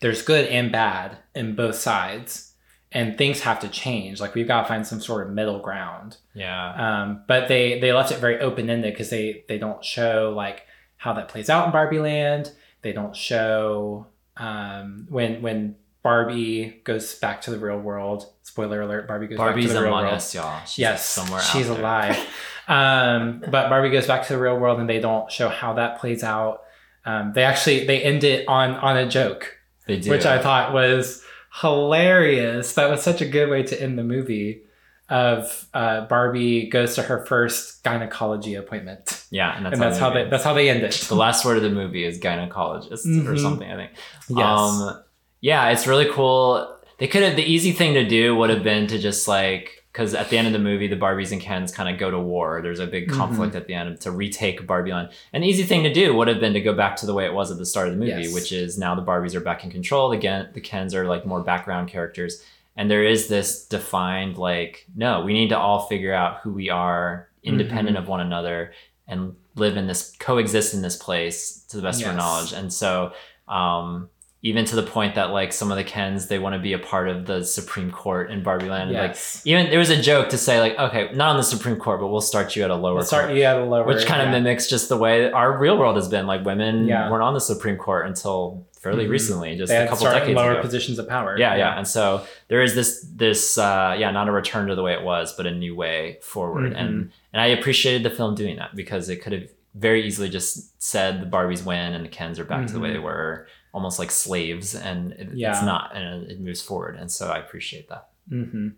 there's 0.00 0.22
good 0.22 0.46
and 0.48 0.70
bad 0.70 1.18
in 1.34 1.54
both 1.54 1.76
sides 1.76 2.52
and 2.92 3.18
things 3.18 3.40
have 3.40 3.60
to 3.60 3.68
change 3.68 4.20
like 4.20 4.34
we've 4.34 4.48
got 4.48 4.62
to 4.62 4.68
find 4.68 4.86
some 4.86 5.00
sort 5.00 5.26
of 5.26 5.32
middle 5.32 5.58
ground 5.58 6.16
yeah. 6.34 7.02
um, 7.02 7.22
but 7.26 7.48
they 7.48 7.80
they 7.80 7.92
left 7.92 8.12
it 8.12 8.18
very 8.18 8.38
open-ended 8.40 8.92
because 8.92 9.10
they 9.10 9.44
they 9.48 9.58
don't 9.58 9.84
show 9.84 10.32
like 10.36 10.62
how 10.96 11.12
that 11.12 11.28
plays 11.28 11.50
out 11.50 11.66
in 11.66 11.72
barbie 11.72 11.98
land 11.98 12.52
they 12.82 12.92
don't 12.92 13.16
show 13.16 14.06
um, 14.36 15.06
when 15.08 15.42
when 15.42 15.76
barbie 16.02 16.80
goes 16.84 17.16
back 17.16 17.40
to 17.40 17.50
the 17.50 17.58
real 17.58 17.78
world 17.78 18.32
spoiler 18.42 18.80
alert 18.80 19.08
barbie 19.08 19.26
goes 19.26 19.36
Barbie's 19.36 19.66
back 19.66 19.70
to 19.70 19.74
the 19.74 19.82
real 19.82 19.92
among 19.92 20.04
world 20.04 20.14
us, 20.14 20.34
y'all. 20.34 20.64
She's 20.64 20.78
yes, 20.78 21.06
somewhere 21.06 21.40
out 21.40 21.46
she's 21.46 21.68
alive. 21.68 22.16
um, 22.68 23.40
but 23.40 23.68
Barbie 23.68 23.90
goes 23.90 24.06
back 24.06 24.26
to 24.26 24.32
the 24.32 24.38
real 24.38 24.58
world, 24.58 24.80
and 24.80 24.88
they 24.88 25.00
don't 25.00 25.30
show 25.30 25.48
how 25.48 25.74
that 25.74 25.98
plays 26.00 26.22
out. 26.22 26.62
Um, 27.04 27.32
they 27.34 27.44
actually 27.44 27.86
they 27.86 28.02
end 28.02 28.24
it 28.24 28.48
on 28.48 28.70
on 28.74 28.96
a 28.96 29.08
joke, 29.08 29.55
They 29.86 29.98
do. 30.00 30.10
which 30.10 30.26
I 30.26 30.40
thought 30.42 30.72
was 30.72 31.22
hilarious. 31.60 32.74
That 32.74 32.90
was 32.90 33.02
such 33.02 33.20
a 33.20 33.26
good 33.26 33.48
way 33.50 33.62
to 33.64 33.80
end 33.82 33.98
the 33.98 34.04
movie. 34.04 34.62
Of 35.08 35.68
uh, 35.72 36.00
Barbie 36.08 36.68
goes 36.68 36.96
to 36.96 37.02
her 37.02 37.24
first 37.26 37.84
gynecology 37.84 38.56
appointment, 38.56 39.24
yeah, 39.30 39.56
and 39.56 39.64
that's, 39.64 39.74
and 39.74 39.80
that's 39.82 39.98
how 39.98 40.10
they 40.10 40.28
that's 40.28 40.42
how 40.42 40.52
they 40.52 40.68
end 40.68 40.82
it. 40.82 40.94
the 41.08 41.14
last 41.14 41.44
word 41.44 41.56
of 41.56 41.62
the 41.62 41.70
movie 41.70 42.02
is 42.04 42.18
gynecologist 42.18 43.04
or 43.24 43.34
Mhm. 43.34 43.38
something, 43.40 43.70
I 43.70 43.76
think. 43.76 43.92
Yes. 44.28 44.44
Um, 44.44 45.00
yeah, 45.40 45.68
it's 45.68 45.86
really 45.86 46.08
cool. 46.10 46.76
They 46.98 47.06
could 47.06 47.22
have 47.22 47.36
the 47.36 47.44
easy 47.44 47.70
thing 47.70 47.94
to 47.94 48.04
do 48.04 48.34
would 48.34 48.50
have 48.50 48.64
been 48.64 48.88
to 48.88 48.98
just 48.98 49.28
like 49.28 49.85
because 49.96 50.12
at 50.12 50.28
the 50.28 50.36
end 50.36 50.46
of 50.46 50.52
the 50.52 50.58
movie, 50.58 50.86
the 50.88 50.94
Barbies 50.96 51.32
and 51.32 51.40
Kens 51.40 51.72
kind 51.72 51.88
of 51.88 51.98
go 51.98 52.10
to 52.10 52.18
war. 52.20 52.60
There's 52.62 52.80
a 52.80 52.86
big 52.86 53.08
Mhm. 53.08 53.14
conflict 53.16 53.54
at 53.54 53.66
the 53.66 53.72
end 53.72 53.98
to 54.02 54.10
retake 54.10 54.66
Barbie 54.66 54.92
Land. 54.92 55.08
An 55.32 55.42
easy 55.42 55.62
thing 55.62 55.84
to 55.84 55.92
do 55.92 56.14
would 56.14 56.28
have 56.28 56.38
been 56.38 56.52
to 56.52 56.60
go 56.60 56.74
back 56.74 56.96
to 56.96 57.06
the 57.06 57.14
way 57.14 57.24
it 57.24 57.32
was 57.32 57.50
at 57.50 57.56
the 57.56 57.64
start 57.64 57.88
of 57.88 57.94
the 57.94 57.98
movie, 57.98 58.24
Yes. 58.24 58.34
which 58.34 58.52
is 58.52 58.76
now 58.76 58.94
the 58.94 59.00
Barbies 59.00 59.34
are 59.34 59.40
back 59.40 59.64
in 59.64 59.70
control. 59.70 60.12
Again, 60.12 60.50
the 60.52 60.60
Kens 60.60 60.94
are 60.94 61.06
like 61.06 61.24
more 61.24 61.40
background 61.40 61.88
characters. 61.88 62.44
And 62.76 62.90
there 62.90 63.02
is 63.04 63.28
this 63.28 63.64
defined 63.66 64.36
like, 64.36 64.84
no, 64.94 65.22
we 65.22 65.32
need 65.32 65.48
to 65.48 65.58
all 65.58 65.86
figure 65.86 66.12
out 66.12 66.40
who 66.42 66.52
we 66.52 66.68
are 66.68 67.28
independent 67.42 67.96
of 67.96 68.06
one 68.06 68.20
another 68.20 68.72
and 69.08 69.34
live 69.54 69.78
in 69.78 69.86
this 69.86 70.12
coexist 70.18 70.74
in 70.74 70.82
this 70.82 70.96
place 70.96 71.64
to 71.70 71.78
the 71.78 71.82
best 71.82 72.02
of 72.02 72.08
our 72.08 72.14
knowledge. 72.14 72.52
And 72.52 72.70
so 72.70 73.12
um 73.48 74.10
even 74.48 74.64
to 74.64 74.76
the 74.76 74.82
point 74.82 75.14
that 75.16 75.30
like 75.30 75.52
some 75.52 75.70
of 75.72 75.76
the 75.76 75.84
Kens 75.84 76.28
they 76.28 76.38
want 76.38 76.54
to 76.54 76.58
be 76.68 76.72
a 76.72 76.78
part 76.78 77.08
of 77.08 77.26
the 77.26 77.42
Supreme 77.44 77.90
Court 77.90 78.30
in 78.30 78.42
Barbie 78.42 78.68
Land. 78.68 78.92
Like 78.92 79.10
yes, 79.10 79.42
even 79.44 79.70
there 79.70 79.78
was 79.78 79.90
a 79.90 80.00
joke 80.00 80.28
to 80.30 80.38
say 80.38 80.60
like, 80.60 80.78
okay, 80.78 81.10
not 81.14 81.30
on 81.30 81.36
the 81.36 81.42
Supreme 81.42 81.76
Court, 81.76 82.00
but 82.00 82.08
we'll 82.08 82.20
start 82.20 82.54
you 82.56 82.62
at 82.62 82.70
a 82.70 82.74
lower 82.76 82.96
we'll 82.96 83.04
start 83.04 83.26
court. 83.26 83.36
you 83.38 83.44
at 83.44 83.56
a 83.56 83.64
lower, 83.64 83.84
Which 83.84 84.06
kind 84.06 84.22
of 84.22 84.28
mimics 84.30 84.68
just 84.68 84.88
the 84.88 84.96
way 84.96 85.30
our 85.30 85.58
real 85.58 85.76
world 85.78 85.96
has 85.96 86.08
been. 86.08 86.26
Like 86.26 86.44
women 86.44 86.86
Yeah. 86.86 87.10
weren't 87.10 87.22
on 87.24 87.34
the 87.34 87.40
Supreme 87.40 87.76
Court 87.76 88.06
until 88.06 88.66
fairly 88.82 89.06
Mhm. 89.06 89.10
recently, 89.10 89.56
just 89.56 89.70
they 89.72 89.84
a 89.84 89.88
couple 89.88 90.06
decades 90.06 90.36
lower 90.36 90.52
ago. 90.52 90.60
positions 90.62 90.98
of 91.00 91.08
power. 91.08 91.36
Yeah, 91.36 91.56
yeah, 91.56 91.76
and 91.76 91.86
so 91.88 92.22
there 92.48 92.62
is 92.62 92.74
this 92.74 93.04
this 93.24 93.58
uh, 93.58 93.96
yeah, 93.98 94.10
not 94.12 94.28
a 94.28 94.32
return 94.32 94.68
to 94.68 94.74
the 94.76 94.82
way 94.82 94.92
it 94.92 95.02
was, 95.02 95.32
but 95.36 95.44
a 95.46 95.50
new 95.50 95.74
way 95.74 96.18
forward, 96.22 96.70
Mm-hmm. 96.72 96.76
and 96.82 97.10
and 97.32 97.42
I 97.42 97.46
appreciated 97.48 98.02
the 98.04 98.10
film 98.18 98.34
doing 98.36 98.56
that 98.56 98.76
because 98.76 99.08
it 99.08 99.16
could 99.22 99.32
have 99.32 99.48
very 99.74 100.06
easily 100.06 100.28
just 100.30 100.80
said 100.82 101.20
the 101.20 101.26
Barbies 101.26 101.62
win 101.66 101.92
and 101.94 102.02
the 102.04 102.08
Kens 102.08 102.38
are 102.38 102.44
back 102.44 102.66
to 102.68 102.72
the 102.72 102.80
way 102.80 102.88
Mhm. 102.90 102.92
they 102.94 102.98
were, 103.10 103.46
almost 103.76 103.98
like 103.98 104.10
slaves, 104.10 104.74
and 104.74 105.12
it, 105.20 105.28
Yeah. 105.34 105.50
it's 105.52 105.62
not, 105.72 105.94
and 105.94 106.30
it 106.32 106.40
moves 106.40 106.62
forward, 106.62 106.96
and 107.00 107.08
so 107.12 107.28
I 107.28 107.38
appreciate 107.44 107.86
that. 107.90 108.08
hmm 108.28 108.68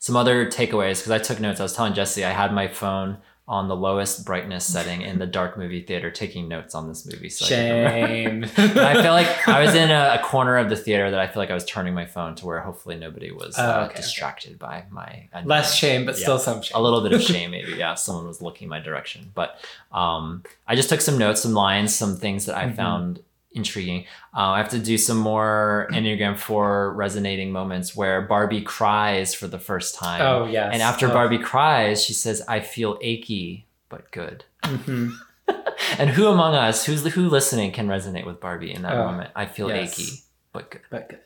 Some 0.00 0.16
other 0.16 0.46
takeaways 0.50 0.96
because 0.98 1.12
I 1.12 1.18
took 1.28 1.38
notes. 1.40 1.60
I 1.60 1.62
was 1.62 1.72
telling 1.76 1.94
Jesse 1.94 2.24
I 2.24 2.32
had 2.32 2.52
my 2.52 2.66
phone 2.66 3.18
on 3.46 3.66
the 3.68 3.76
lowest 3.76 4.26
brightness 4.26 4.66
setting 4.66 5.00
in 5.02 5.18
the 5.18 5.26
dark 5.38 5.56
movie 5.56 5.80
theater, 5.82 6.10
taking 6.10 6.48
notes 6.48 6.74
on 6.74 6.86
this 6.88 7.06
movie. 7.06 7.30
So 7.30 7.46
I. 7.46 7.48
Shame. 7.48 8.44
And 8.58 8.78
I 8.92 8.94
feel 9.02 9.12
like 9.20 9.30
I 9.48 9.62
was 9.64 9.74
in 9.74 9.90
a, 9.90 10.18
a 10.20 10.22
corner 10.22 10.56
of 10.58 10.68
the 10.68 10.76
theater 10.76 11.10
that 11.12 11.20
I 11.20 11.26
feel 11.28 11.40
like 11.42 11.50
I 11.50 11.54
was 11.54 11.64
turning 11.64 11.94
my 11.94 12.04
phone 12.06 12.34
to 12.38 12.46
where 12.46 12.60
hopefully 12.60 12.96
nobody 12.96 13.30
was 13.30 13.54
Oh, 13.56 13.62
uh, 13.64 13.86
okay, 13.86 13.96
distracted 14.02 14.58
by 14.58 14.84
my 14.90 15.28
less 15.44 15.74
shame, 15.74 16.04
but 16.04 16.16
Yeah. 16.16 16.22
still 16.24 16.38
some 16.40 16.60
shame. 16.60 16.76
a 16.76 16.82
little 16.82 17.00
bit 17.00 17.12
of 17.12 17.22
shame 17.22 17.52
maybe 17.52 17.72
yeah 17.82 17.94
someone 17.94 18.26
was 18.26 18.42
looking 18.42 18.68
my 18.68 18.80
direction 18.80 19.30
but 19.40 19.50
um, 19.92 20.42
i 20.66 20.74
just 20.74 20.88
took 20.90 21.00
some 21.00 21.16
notes 21.16 21.40
some 21.40 21.54
lines 21.54 21.94
some 21.94 22.16
things 22.24 22.44
that 22.46 22.56
i 22.56 22.64
Mhm. 22.66 22.76
found 22.76 23.20
intriguing 23.58 24.06
uh, 24.36 24.50
i 24.56 24.58
have 24.58 24.70
to 24.70 24.78
do 24.78 24.96
some 24.96 25.18
more 25.18 25.88
enneagram 25.92 26.36
4 26.38 26.94
resonating 26.94 27.50
moments 27.52 27.94
where 27.96 28.22
barbie 28.22 28.62
cries 28.62 29.34
for 29.34 29.46
the 29.48 29.58
first 29.58 29.94
time 29.94 30.20
Oh 30.22 30.46
yes. 30.46 30.70
and 30.72 30.80
after 30.82 31.08
Oh. 31.08 31.12
barbie 31.12 31.38
cries 31.52 32.02
she 32.02 32.12
says 32.14 32.42
i 32.48 32.60
feel 32.60 32.98
achy 33.02 33.66
but 33.88 34.10
good 34.12 34.44
Mhm. 34.62 35.12
and 35.98 36.10
who 36.10 36.26
among 36.28 36.54
us 36.54 36.84
who's 36.86 37.04
who 37.14 37.28
listening 37.28 37.72
can 37.72 37.86
resonate 37.88 38.26
with 38.26 38.38
barbie 38.40 38.72
in 38.72 38.82
that 38.82 38.94
Oh, 38.94 39.04
moment 39.06 39.30
i 39.36 39.44
feel 39.46 39.68
yes. 39.68 39.98
achy 39.98 40.08
but 40.52 40.70
good 40.70 40.80
But 40.90 41.08
good. 41.10 41.20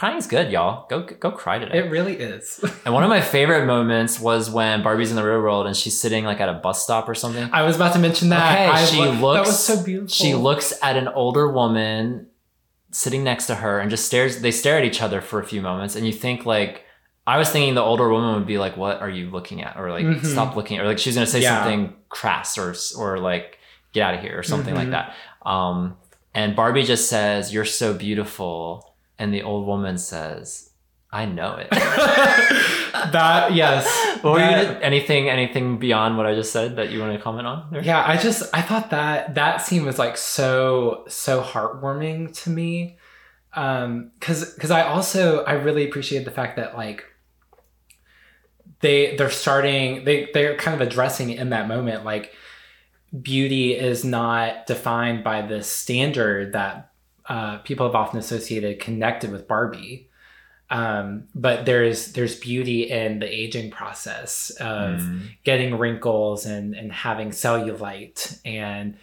Crying's 0.00 0.26
good, 0.26 0.50
y'all. 0.50 0.86
Go 0.88 1.02
go 1.02 1.30
cry 1.30 1.58
today. 1.58 1.76
It 1.78 1.90
really 1.90 2.14
is. 2.16 2.58
and 2.86 2.94
one 2.94 3.02
of 3.04 3.10
my 3.10 3.20
favorite 3.20 3.66
moments 3.66 4.18
was 4.18 4.50
when 4.50 4.82
Barbie's 4.82 5.10
in 5.10 5.16
the 5.16 5.22
real 5.22 5.40
world 5.42 5.66
and 5.66 5.76
she's 5.76 6.00
sitting 6.00 6.24
like 6.24 6.40
at 6.40 6.48
a 6.48 6.54
bus 6.54 6.82
stop 6.82 7.06
or 7.06 7.14
something. 7.14 7.50
I 7.52 7.62
was 7.64 7.76
about 7.76 7.92
to 7.92 7.98
mention 7.98 8.30
that. 8.30 8.50
Okay, 8.54 8.66
I 8.66 8.84
she 8.86 8.96
lo- 8.96 9.12
looks. 9.12 9.46
That 9.46 9.46
was 9.46 9.62
so 9.62 9.84
beautiful. 9.84 10.08
She 10.08 10.34
looks 10.34 10.72
at 10.82 10.96
an 10.96 11.06
older 11.08 11.52
woman 11.52 12.28
sitting 12.92 13.22
next 13.22 13.46
to 13.48 13.56
her 13.56 13.78
and 13.78 13.90
just 13.90 14.06
stares. 14.06 14.40
They 14.40 14.50
stare 14.52 14.78
at 14.78 14.84
each 14.86 15.02
other 15.02 15.20
for 15.20 15.38
a 15.38 15.44
few 15.44 15.60
moments, 15.60 15.94
and 15.96 16.06
you 16.06 16.12
think 16.14 16.46
like. 16.46 16.84
I 17.26 17.36
was 17.36 17.50
thinking 17.50 17.74
the 17.74 17.82
older 17.82 18.08
woman 18.08 18.34
would 18.36 18.46
be 18.46 18.58
like, 18.58 18.76
"What 18.78 19.02
are 19.02 19.08
you 19.10 19.30
looking 19.30 19.62
at?" 19.62 19.76
Or 19.76 19.90
like, 19.90 20.04
Mhm. 20.04 20.24
"Stop 20.24 20.56
looking," 20.56 20.80
or 20.80 20.86
like 20.86 20.98
she's 20.98 21.14
gonna 21.14 21.26
say 21.26 21.42
Yeah. 21.42 21.62
something 21.62 21.94
crass 22.08 22.56
or 22.58 22.74
or 22.98 23.18
like, 23.20 23.58
"Get 23.92 24.02
out 24.02 24.14
of 24.14 24.20
here" 24.20 24.36
or 24.36 24.42
something 24.42 24.74
like 24.74 24.88
Mhm. 24.88 24.92
that. 24.92 25.14
Um, 25.48 25.96
and 26.34 26.56
Barbie 26.56 26.82
just 26.82 27.08
says, 27.08 27.52
"You're 27.52 27.66
so 27.66 27.92
beautiful," 27.92 28.89
and 29.20 29.32
the 29.32 29.42
old 29.42 29.66
woman 29.66 29.98
says, 29.98 30.70
"I 31.12 31.26
know 31.26 31.54
it." 31.56 31.70
that 31.70 33.52
yes. 33.54 33.86
What 34.22 34.32
were 34.34 34.38
you 34.40 34.50
gonna- 34.50 34.80
anything 34.82 35.28
anything 35.30 35.78
beyond 35.78 36.16
what 36.18 36.26
I 36.26 36.34
just 36.34 36.52
said 36.52 36.76
that 36.76 36.90
you 36.90 37.00
want 37.00 37.12
to 37.16 37.22
comment 37.22 37.46
on? 37.46 37.68
There? 37.70 37.82
Yeah, 37.82 38.04
I 38.06 38.16
just 38.16 38.42
I 38.52 38.60
thought 38.62 38.90
that 38.90 39.34
that 39.36 39.62
scene 39.62 39.84
was 39.86 39.98
like 39.98 40.16
so 40.16 41.04
so 41.08 41.40
heartwarming 41.42 42.34
to 42.42 42.50
me. 42.50 42.98
Um 43.54 44.10
cuz 44.20 44.54
cuz 44.60 44.70
I 44.70 44.82
also 44.82 45.42
I 45.44 45.52
really 45.52 45.84
appreciated 45.88 46.26
the 46.26 46.30
fact 46.40 46.56
that 46.56 46.76
like 46.76 47.04
they 48.80 49.16
they're 49.16 49.30
starting 49.30 50.04
they 50.04 50.28
they're 50.34 50.56
kind 50.56 50.80
of 50.80 50.86
addressing 50.86 51.30
in 51.30 51.50
that 51.50 51.68
moment 51.68 52.04
like 52.04 52.34
beauty 53.22 53.74
is 53.74 54.04
not 54.04 54.66
defined 54.66 55.24
by 55.24 55.42
this 55.42 55.66
standard 55.70 56.52
that 56.52 56.89
uh, 57.30 57.58
people 57.58 57.86
have 57.86 57.94
often 57.94 58.18
associated 58.18 58.80
connected 58.80 59.30
with 59.32 59.48
Barbie. 59.48 60.08
Um, 60.68 61.24
but 61.34 61.64
there's 61.66 62.12
there's 62.12 62.38
beauty 62.38 62.90
in 62.90 63.18
the 63.18 63.26
aging 63.42 63.70
process 63.72 64.50
of 64.60 65.00
Mm. 65.00 65.22
getting 65.42 65.78
wrinkles 65.78 66.46
and 66.46 66.74
and 66.74 66.92
having 66.92 67.30
cellulite 67.30 68.38
and 68.44 68.96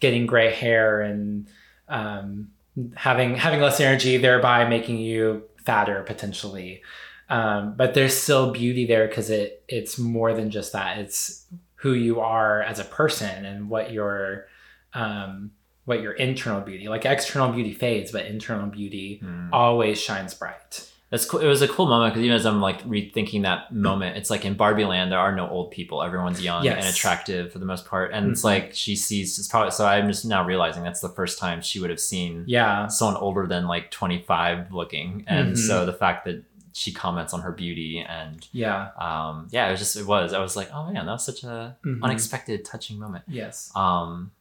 getting 0.00 0.26
gray 0.26 0.52
hair 0.52 1.00
and 1.00 1.46
um, 1.88 2.50
having 2.94 3.36
having 3.36 3.60
less 3.60 3.80
energy, 3.80 4.18
thereby 4.18 4.68
making 4.68 4.98
you 4.98 5.44
fatter 5.64 6.02
potentially. 6.02 6.82
Um, 7.30 7.74
but 7.74 7.94
there's 7.94 8.14
still 8.14 8.52
beauty 8.52 8.84
there 8.86 9.06
because 9.08 9.30
it 9.30 9.62
it's 9.66 9.98
more 9.98 10.34
than 10.34 10.50
just 10.50 10.72
that. 10.72 10.98
It's 10.98 11.46
who 11.76 11.92
you 11.94 12.20
are 12.20 12.60
as 12.62 12.78
a 12.78 12.84
person 12.84 13.46
and 13.46 13.70
what 13.70 13.92
your 13.92 14.46
um, 14.92 15.52
what 15.84 16.00
your 16.00 16.12
internal 16.12 16.60
beauty 16.60 16.88
like 16.88 17.04
external 17.04 17.52
beauty 17.52 17.72
fades, 17.74 18.10
but 18.12 18.26
internal 18.26 18.66
beauty 18.68 19.20
Mm. 19.22 19.50
always 19.52 20.00
shines 20.00 20.34
bright. 20.34 20.90
That's 21.10 21.26
cool. 21.26 21.38
It 21.40 21.46
was 21.46 21.62
a 21.62 21.68
cool 21.68 21.86
moment 21.86 22.12
because 22.12 22.24
even 22.24 22.34
as 22.34 22.44
I'm 22.46 22.60
like 22.60 22.82
rethinking 22.84 23.42
that 23.42 23.72
moment, 23.72 24.16
it's 24.16 24.30
like 24.30 24.44
in 24.44 24.54
Barbie 24.54 24.84
Land 24.84 25.12
there 25.12 25.18
are 25.20 25.34
no 25.36 25.48
old 25.48 25.70
people. 25.70 26.02
Everyone's 26.02 26.42
young 26.42 26.64
Yes. 26.64 26.78
and 26.84 26.86
attractive 26.92 27.52
for 27.52 27.60
the 27.60 27.66
most 27.66 27.86
part, 27.86 28.12
and 28.12 28.30
it's 28.32 28.40
Mhm. 28.40 28.44
like 28.44 28.70
she 28.74 28.96
sees. 28.96 29.38
It's 29.38 29.46
probably 29.46 29.70
so. 29.70 29.86
I'm 29.86 30.08
just 30.08 30.24
now 30.24 30.44
realizing 30.44 30.82
that's 30.82 31.00
the 31.00 31.10
first 31.10 31.38
time 31.38 31.60
she 31.60 31.78
would 31.78 31.90
have 31.90 32.00
seen 32.00 32.44
Yeah, 32.48 32.88
someone 32.88 33.16
older 33.20 33.46
than 33.46 33.68
like 33.68 33.90
25 33.92 34.72
looking, 34.72 35.24
and 35.28 35.52
Mhm. 35.52 35.56
so 35.58 35.86
the 35.86 35.92
fact 35.92 36.24
that 36.24 36.42
she 36.72 36.90
comments 36.92 37.32
on 37.32 37.42
her 37.42 37.52
beauty 37.52 38.04
and 38.08 38.48
yeah, 38.50 38.88
um 38.98 39.46
yeah, 39.52 39.68
it 39.68 39.70
was 39.70 39.78
just 39.78 39.96
it 39.96 40.06
was. 40.06 40.32
I 40.32 40.40
was 40.40 40.56
like, 40.56 40.70
oh 40.74 40.86
man, 40.90 41.06
that 41.06 41.12
was 41.12 41.24
such 41.24 41.44
a 41.44 41.76
Mhm. 41.86 42.02
unexpected, 42.02 42.64
touching 42.64 42.98
moment. 42.98 43.24
yes, 43.28 43.70
Um, 43.76 44.32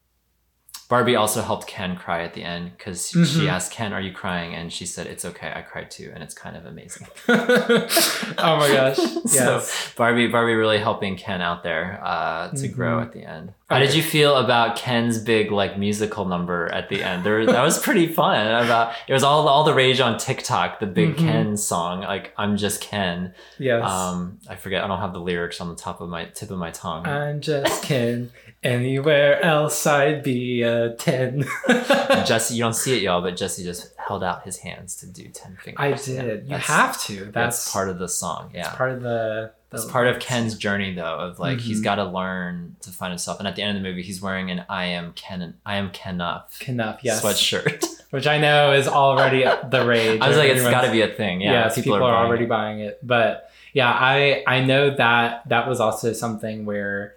Barbie 0.90 1.16
also 1.16 1.42
helped 1.42 1.66
Ken 1.68 1.96
cry 1.96 2.24
at 2.24 2.34
the 2.34 2.44
end 2.44 2.72
because 2.78 3.10
she 3.10 3.18
Mhm. 3.20 3.48
asked 3.50 3.72
Ken, 3.72 3.94
"Are 3.94 4.02
you 4.02 4.12
crying?" 4.14 4.54
and 4.54 4.72
she 4.72 4.86
said, 4.86 5.08
"It's 5.08 5.26
okay, 5.26 5.52
I 5.56 5.62
cried 5.62 5.90
too," 5.90 6.12
and 6.14 6.24
it's 6.24 6.34
kind 6.36 6.56
of 6.56 6.66
amazing. 6.66 7.08
oh 7.30 8.58
my 8.58 8.70
gosh, 8.72 8.98
yes. 9.26 9.70
So 9.70 9.94
Barbie, 9.98 10.28
Barbie, 10.28 10.54
really 10.56 10.78
helping 10.80 11.16
Ken 11.18 11.42
out 11.42 11.64
there 11.64 12.00
uh, 12.04 12.50
to 12.50 12.68
grow 12.68 12.98
Mhm. 12.98 13.02
at 13.02 13.12
the 13.14 13.24
end. 13.24 13.54
How 13.74 13.80
did 13.80 13.94
you 13.96 14.04
feel 14.04 14.36
about 14.38 14.76
Ken's 14.78 15.18
big 15.20 15.52
like 15.52 15.78
musical 15.78 16.26
number 16.26 16.68
at 16.72 16.90
the 16.90 17.04
end? 17.04 17.24
There, 17.24 17.46
that 17.46 17.62
was 17.64 17.80
pretty 17.80 18.08
fun. 18.08 18.46
About 18.48 18.94
it 19.08 19.14
was 19.14 19.24
all 19.24 19.48
all 19.48 19.64
the 19.64 19.74
rage 19.74 20.00
on 20.00 20.18
TikTok. 20.18 20.80
The 20.80 20.86
big 20.86 21.16
Mhm. 21.16 21.18
Ken 21.18 21.58
song, 21.58 22.02
like 22.02 22.34
"I'm 22.38 22.58
Just 22.58 22.82
Ken." 22.82 23.34
yes. 23.60 23.84
Um, 23.90 24.40
I 24.50 24.56
forget. 24.56 24.84
I 24.84 24.88
don't 24.88 25.00
have 25.00 25.14
the 25.14 25.20
lyrics 25.20 25.60
on 25.62 25.70
the 25.70 25.76
top 25.76 26.02
of 26.02 26.10
my 26.10 26.26
tip 26.26 26.52
of 26.52 26.58
my 26.58 26.72
tongue. 26.72 27.06
I'm 27.06 27.42
just 27.42 27.84
Ken. 27.84 28.32
Anywhere 28.64 29.44
else 29.44 29.86
I'd 29.86 30.24
be 30.24 30.62
a 30.62 30.94
10. 30.96 31.44
Jesse, 32.26 32.56
you 32.56 32.64
don't 32.64 32.74
see 32.76 32.96
it, 32.96 33.02
y'all, 33.04 33.22
but 33.22 33.36
Jesse 33.36 33.62
just 33.64 33.94
held 33.98 34.24
out 34.24 34.44
his 34.46 34.58
hands 34.60 34.96
to 34.98 35.08
do 35.08 35.28
ten 35.30 35.58
fingers. 35.62 35.76
I 35.80 35.88
Yeah, 36.14 36.22
did. 36.22 36.48
you 36.48 36.56
have 36.58 37.02
to. 37.04 37.26
That's, 37.26 37.34
That's 37.34 37.72
part 37.74 37.90
of 37.90 38.00
the 38.00 38.08
song. 38.08 38.52
Yeah. 38.54 38.64
That's 38.64 38.76
part 38.76 38.92
of 38.92 39.02
the. 39.02 39.52
That's 39.74 39.86
part 39.92 40.08
of. 40.08 40.20
Ken's 40.20 40.58
journey, 40.58 40.94
though, 40.94 41.04
of 41.20 41.40
like 41.40 41.60
he's 41.60 41.82
Mhm. 41.82 41.84
got 41.84 41.96
to 41.96 42.06
learn 42.06 42.76
to 42.82 42.92
find 42.92 43.12
himself. 43.12 43.40
And 43.40 43.48
at 43.48 43.56
the 43.56 43.62
end 43.62 43.76
of 43.78 43.84
the 43.84 43.90
movie, 43.90 44.04
he's 44.04 44.22
wearing 44.22 44.50
an 44.52 44.64
"I 44.70 44.86
am 44.86 45.12
Ken, 45.14 45.56
I 45.66 45.76
am 45.76 45.90
Kenough" 45.92 46.58
Kenough, 46.60 47.00
yes. 47.04 47.22
sweatshirt. 47.22 47.84
Which 48.12 48.28
I 48.28 48.38
know 48.38 48.74
is 48.74 48.88
already 48.88 49.44
the 49.70 49.86
rage. 49.86 50.22
I 50.22 50.28
was 50.28 50.38
like, 50.38 50.50
it's 50.50 50.62
got 50.62 50.82
to 50.86 50.92
be 50.92 51.02
a 51.02 51.08
thing. 51.08 51.42
Yeah, 51.42 51.52
yes, 51.64 51.76
people, 51.76 51.96
are, 51.96 52.00
buying 52.00 52.14
already 52.28 52.46
buying 52.46 52.80
it. 52.80 53.00
But 53.02 53.50
yeah, 53.74 53.90
I 53.92 54.44
I 54.46 54.64
know 54.64 54.92
that 54.96 55.50
that 55.50 55.68
was 55.68 55.80
also 55.80 56.14
something 56.14 56.66
where 56.66 57.16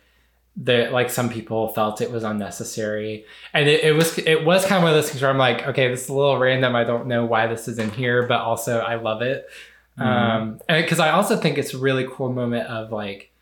the 0.57 0.89
like 0.91 1.11
some 1.11 1.29
people 1.29 1.69
felt 1.69 2.01
it 2.01 2.11
was 2.11 2.25
unnecessary, 2.25 3.27
and 3.53 3.69
it, 3.69 3.85
it 3.85 3.95
was 3.95 4.17
it 4.17 4.45
was 4.47 4.65
kind 4.65 4.79
of 4.79 4.85
one 4.85 4.93
of 4.93 4.97
those 4.97 5.11
things 5.11 5.21
where 5.21 5.31
I'm 5.31 5.37
like, 5.37 5.67
okay, 5.69 5.89
this 5.89 6.05
is 6.05 6.09
a 6.09 6.15
little 6.15 6.39
random. 6.39 6.75
I 6.75 6.85
don't 6.85 7.07
know 7.09 7.27
why 7.27 7.47
this 7.47 7.69
is 7.69 7.79
in 7.79 7.91
here, 7.91 8.23
but 8.27 8.41
also 8.41 8.79
I 8.79 8.95
love 8.95 9.21
it. 9.21 9.47
Mhm. 9.99 10.05
Um, 10.05 10.61
because 10.69 11.01
I 11.01 11.11
also 11.11 11.37
think 11.37 11.59
it's 11.59 11.75
a 11.75 11.79
really 11.79 12.07
cool 12.11 12.33
moment 12.33 12.69
of 12.69 12.93
like 12.93 13.33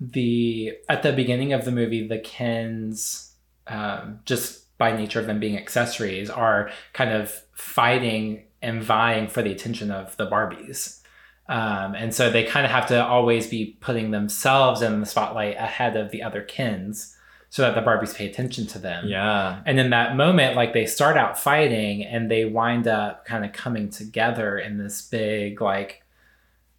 the 0.00 0.76
at 0.88 1.02
the 1.02 1.12
beginning 1.12 1.52
of 1.52 1.64
the 1.64 1.72
movie, 1.72 2.06
the 2.06 2.18
Kens 2.18 3.34
um, 3.66 4.20
just 4.24 4.76
by 4.78 4.96
nature 4.96 5.20
of 5.20 5.26
them 5.26 5.38
being 5.38 5.56
accessories 5.56 6.28
are 6.28 6.70
kind 6.92 7.12
of 7.12 7.32
fighting 7.54 8.44
and 8.60 8.82
vying 8.82 9.28
for 9.28 9.42
the 9.42 9.52
attention 9.52 9.90
of 9.90 10.16
the 10.16 10.26
Barbies. 10.28 11.00
Um, 11.48 11.94
and 11.94 12.14
so 12.14 12.30
they 12.30 12.44
kind 12.44 12.64
of 12.64 12.72
have 12.72 12.86
to 12.88 13.04
always 13.04 13.46
be 13.46 13.76
putting 13.80 14.10
themselves 14.10 14.82
in 14.82 15.00
the 15.00 15.06
spotlight 15.06 15.56
ahead 15.56 15.96
of 15.96 16.10
the 16.10 16.22
other 16.22 16.42
Kens 16.42 17.16
so 17.54 17.60
that 17.60 17.74
the 17.74 17.82
Barbies 17.82 18.16
pay 18.16 18.24
attention 18.30 18.66
to 18.68 18.78
them. 18.78 19.04
Yeah, 19.06 19.60
And 19.66 19.78
in 19.78 19.90
that 19.90 20.16
moment, 20.16 20.56
like 20.56 20.72
they 20.72 20.86
start 20.86 21.18
out 21.18 21.38
fighting 21.38 22.02
and 22.02 22.30
they 22.30 22.46
wind 22.46 22.88
up 22.88 23.26
kind 23.26 23.44
of 23.44 23.52
coming 23.52 23.90
together 23.90 24.56
in 24.58 24.78
this 24.78 25.02
big, 25.02 25.60
like, 25.60 26.02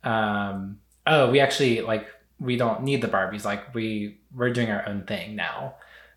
um, 0.04 0.80
oh, 1.06 1.30
we 1.30 1.40
actually 1.40 1.82
like 1.82 2.08
we 2.40 2.58
don't 2.58 2.82
need 2.82 3.04
the 3.04 3.08
Barbies. 3.08 3.46
Like 3.46 3.74
we 3.76 4.18
we're 4.36 4.52
doing 4.52 4.72
our 4.72 4.84
own 4.90 5.04
thing 5.04 5.36
now. 5.36 5.76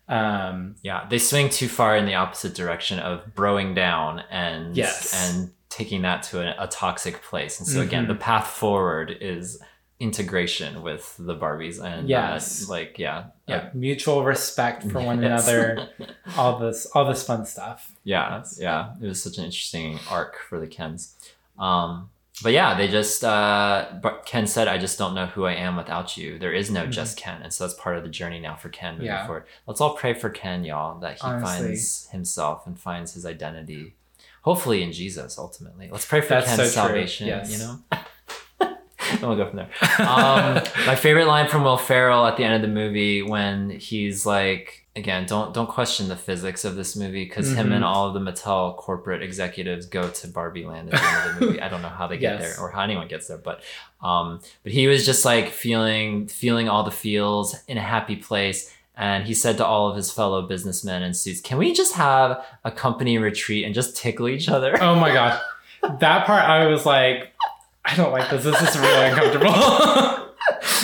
Um, 0.09 0.75
yeah. 0.81 1.05
They 1.07 1.19
swing 1.19 1.49
too 1.49 1.67
far 1.67 1.95
in 1.95 2.07
the 2.07 2.15
opposite 2.15 2.55
direction 2.55 2.97
of 2.97 3.35
broing 3.35 3.75
down 3.75 4.23
and 4.31 4.75
Yes. 4.75 5.13
and 5.13 5.51
taking 5.69 6.01
that 6.01 6.23
to 6.23 6.39
a, 6.41 6.63
a 6.63 6.67
toxic 6.67 7.21
place. 7.21 7.59
And 7.59 7.67
so 7.67 7.81
again, 7.81 8.05
Mhm. 8.05 8.07
the 8.07 8.15
path 8.15 8.47
forward 8.47 9.15
is 9.21 9.61
integration 9.99 10.83
with 10.83 11.15
the 11.17 11.35
Barbies 11.35 11.83
and 11.83 12.07
Yes. 12.07 12.67
uh, 12.67 12.71
like 12.71 12.99
yeah, 12.99 13.25
yeah, 13.47 13.69
mutual 13.73 14.23
respect 14.23 14.83
for 14.91 15.01
one 15.01 15.21
Yes. 15.21 15.47
another. 15.47 15.89
All 16.37 16.59
this, 16.59 16.85
all 16.93 17.05
this 17.05 17.23
fun 17.23 17.45
stuff. 17.45 17.91
Yeah, 18.03 18.43
yeah. 18.59 18.93
It 19.01 19.07
was 19.07 19.23
such 19.23 19.37
an 19.37 19.45
interesting 19.45 19.97
arc 20.09 20.37
for 20.49 20.59
the 20.59 20.67
Kens. 20.67 21.15
Um, 21.57 22.09
but 22.43 22.51
yeah, 22.51 22.77
they 22.77 22.87
just 22.87 23.23
uh, 23.23 23.87
Ken 24.25 24.45
said, 24.45 24.67
"I 24.67 24.77
just 24.77 24.99
don't 24.99 25.15
know 25.15 25.25
who 25.25 25.45
I 25.45 25.53
am 25.53 25.75
without 25.75 26.15
you. 26.17 26.37
There 26.37 26.53
is 26.53 26.69
no 26.69 26.85
Mhm. 26.85 26.91
just 26.91 27.17
Ken," 27.17 27.41
and 27.41 27.51
so 27.51 27.63
that's 27.65 27.79
part 27.79 27.97
of 27.97 28.03
the 28.03 28.09
journey 28.09 28.39
now 28.39 28.55
for 28.55 28.69
Ken 28.69 28.93
moving 28.95 29.07
Yeah. 29.07 29.25
forward. 29.25 29.45
Let's 29.65 29.81
all 29.81 29.95
pray 29.95 30.13
for 30.13 30.29
Ken, 30.29 30.63
y'all, 30.63 30.99
that 30.99 31.15
he 31.15 31.21
Honestly. 31.21 31.65
finds 31.65 32.07
himself 32.09 32.67
and 32.67 32.79
finds 32.79 33.13
his 33.15 33.25
identity, 33.25 33.95
hopefully 34.43 34.83
in 34.83 34.91
Jesus. 34.93 35.39
Ultimately, 35.39 35.89
let's 35.91 36.05
pray 36.05 36.21
for 36.21 36.29
That's 36.35 36.45
Ken's 36.45 36.57
so 36.59 36.65
salvation. 36.67 37.25
yes. 37.25 37.51
You 37.51 37.57
know. 37.57 37.79
and 39.11 39.21
we'll 39.21 39.35
go 39.35 39.47
from 39.47 39.57
there. 39.57 39.69
Um, 39.99 40.55
my 40.85 40.95
favorite 40.95 41.27
line 41.27 41.47
from 41.47 41.63
Will 41.63 41.77
Ferrell 41.77 42.25
at 42.25 42.37
the 42.37 42.43
end 42.43 42.53
of 42.55 42.61
the 42.61 42.67
movie 42.67 43.21
when 43.21 43.69
he's 43.69 44.25
like, 44.25 44.85
again, 44.95 45.25
don't 45.25 45.53
don't 45.53 45.69
question 45.69 46.07
the 46.07 46.15
physics 46.15 46.65
of 46.65 46.75
this 46.75 46.95
movie 46.95 47.23
because 47.25 47.53
him 47.53 47.69
Mhm. 47.69 47.75
and 47.75 47.85
all 47.85 48.07
of 48.07 48.13
the 48.13 48.19
Mattel 48.19 48.75
corporate 48.77 49.21
executives 49.21 49.85
go 49.85 50.09
to 50.09 50.27
Barbie 50.27 50.65
Land 50.65 50.93
at 50.93 50.99
the 50.99 51.07
end 51.07 51.29
of 51.29 51.39
the 51.39 51.45
movie. 51.45 51.61
I 51.61 51.69
don't 51.69 51.81
know 51.81 51.89
how 51.89 52.07
they 52.07 52.17
get 52.17 52.39
Yes. 52.39 52.55
there 52.55 52.63
or 52.65 52.71
how 52.71 52.81
anyone 52.81 53.07
gets 53.07 53.27
there, 53.27 53.37
but 53.37 53.61
um, 54.01 54.39
but 54.63 54.71
he 54.71 54.87
was 54.87 55.05
just 55.05 55.23
like 55.25 55.49
feeling 55.49 56.27
feeling 56.27 56.67
all 56.69 56.83
the 56.83 56.91
feels 56.91 57.55
in 57.67 57.77
a 57.77 57.81
happy 57.81 58.15
place. 58.15 58.73
And 58.99 59.25
he 59.25 59.35
said 59.35 59.57
to 59.57 59.65
all 59.65 59.87
of 59.89 59.95
his 59.95 60.11
fellow 60.11 60.41
businessmen 60.41 61.03
in 61.03 61.13
suits, 61.13 61.39
"Can 61.41 61.59
we 61.59 61.71
just 61.71 61.93
have 61.93 62.43
a 62.65 62.71
company 62.71 63.19
retreat 63.19 63.63
and 63.63 63.75
just 63.75 63.95
tickle 63.95 64.27
each 64.27 64.49
other?" 64.49 64.75
Oh 64.81 64.95
my 64.95 65.13
gosh, 65.13 65.39
that 65.99 66.25
part 66.25 66.43
I 66.43 66.65
was 66.65 66.83
like, 66.87 67.31
I 67.87 67.95
don't 67.95 68.11
like 68.11 68.29
this. 68.29 68.43
This 68.43 68.61
is 68.61 68.77
really 68.77 69.05
uncomfortable. 69.09 69.53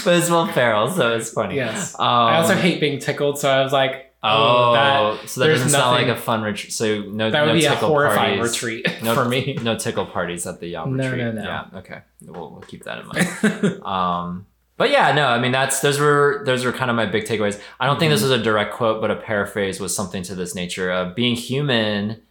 but 0.05 0.15
it's 0.17 0.29
Will 0.29 0.47
Ferrell, 0.47 0.89
so 0.89 1.15
it's 1.15 1.29
funny. 1.31 1.55
yes. 1.55 1.93
Um, 1.99 2.05
I 2.07 2.37
also 2.37 2.55
hate 2.55 2.79
being 2.79 2.99
tickled, 2.99 3.37
so 3.39 3.49
I 3.49 3.61
was 3.63 3.73
like, 3.73 4.09
Oh, 4.25 4.71
that- 5.19 5.27
so 5.29 5.41
that 5.41 5.47
doesn't 5.49 5.69
sound 5.69 5.91
like 6.01 6.07
a 6.07 6.19
fun 6.19 6.43
retreat. 6.43 6.71
So 6.71 7.01
no, 7.01 7.29
that 7.29 7.41
would 7.41 7.53
no 7.55 7.59
be 7.59 7.65
a 7.65 7.75
horrifying 7.75 8.37
parties. 8.39 8.53
retreat 8.63 9.03
No, 9.03 9.13
for 9.15 9.25
me. 9.25 9.57
no 9.61 9.75
tickle 9.75 10.05
parties 10.05 10.47
at 10.47 10.61
the 10.61 10.67
Yob 10.69 10.87
No, 10.89 11.03
retreat. 11.03 11.25
no, 11.25 11.31
no. 11.33 11.43
Yeah, 11.43 11.79
okay, 11.79 11.99
we'll, 12.21 12.51
we'll 12.51 12.61
keep 12.61 12.85
that 12.85 12.99
in 12.99 13.07
mind. 13.07 13.83
um, 13.85 14.45
but 14.77 14.91
yeah, 14.91 15.11
no, 15.11 15.27
I 15.27 15.39
mean 15.39 15.51
that's 15.51 15.81
those 15.81 15.99
were 15.99 16.41
those 16.45 16.63
were 16.63 16.71
kind 16.71 16.89
of 16.89 16.95
my 16.95 17.05
big 17.05 17.25
takeaways. 17.25 17.59
I 17.81 17.85
don't 17.85 17.99
think 17.99 18.11
this 18.11 18.21
Mm-hmm. 18.21 18.31
was 18.31 18.39
a 18.39 18.43
direct 18.43 18.73
quote, 18.73 19.01
but 19.01 19.11
a 19.11 19.17
paraphrase 19.17 19.81
was 19.81 19.93
something 19.93 20.23
to 20.23 20.35
this 20.35 20.55
nature 20.55 20.89
of 20.89 21.15
being 21.15 21.35
human 21.35 22.21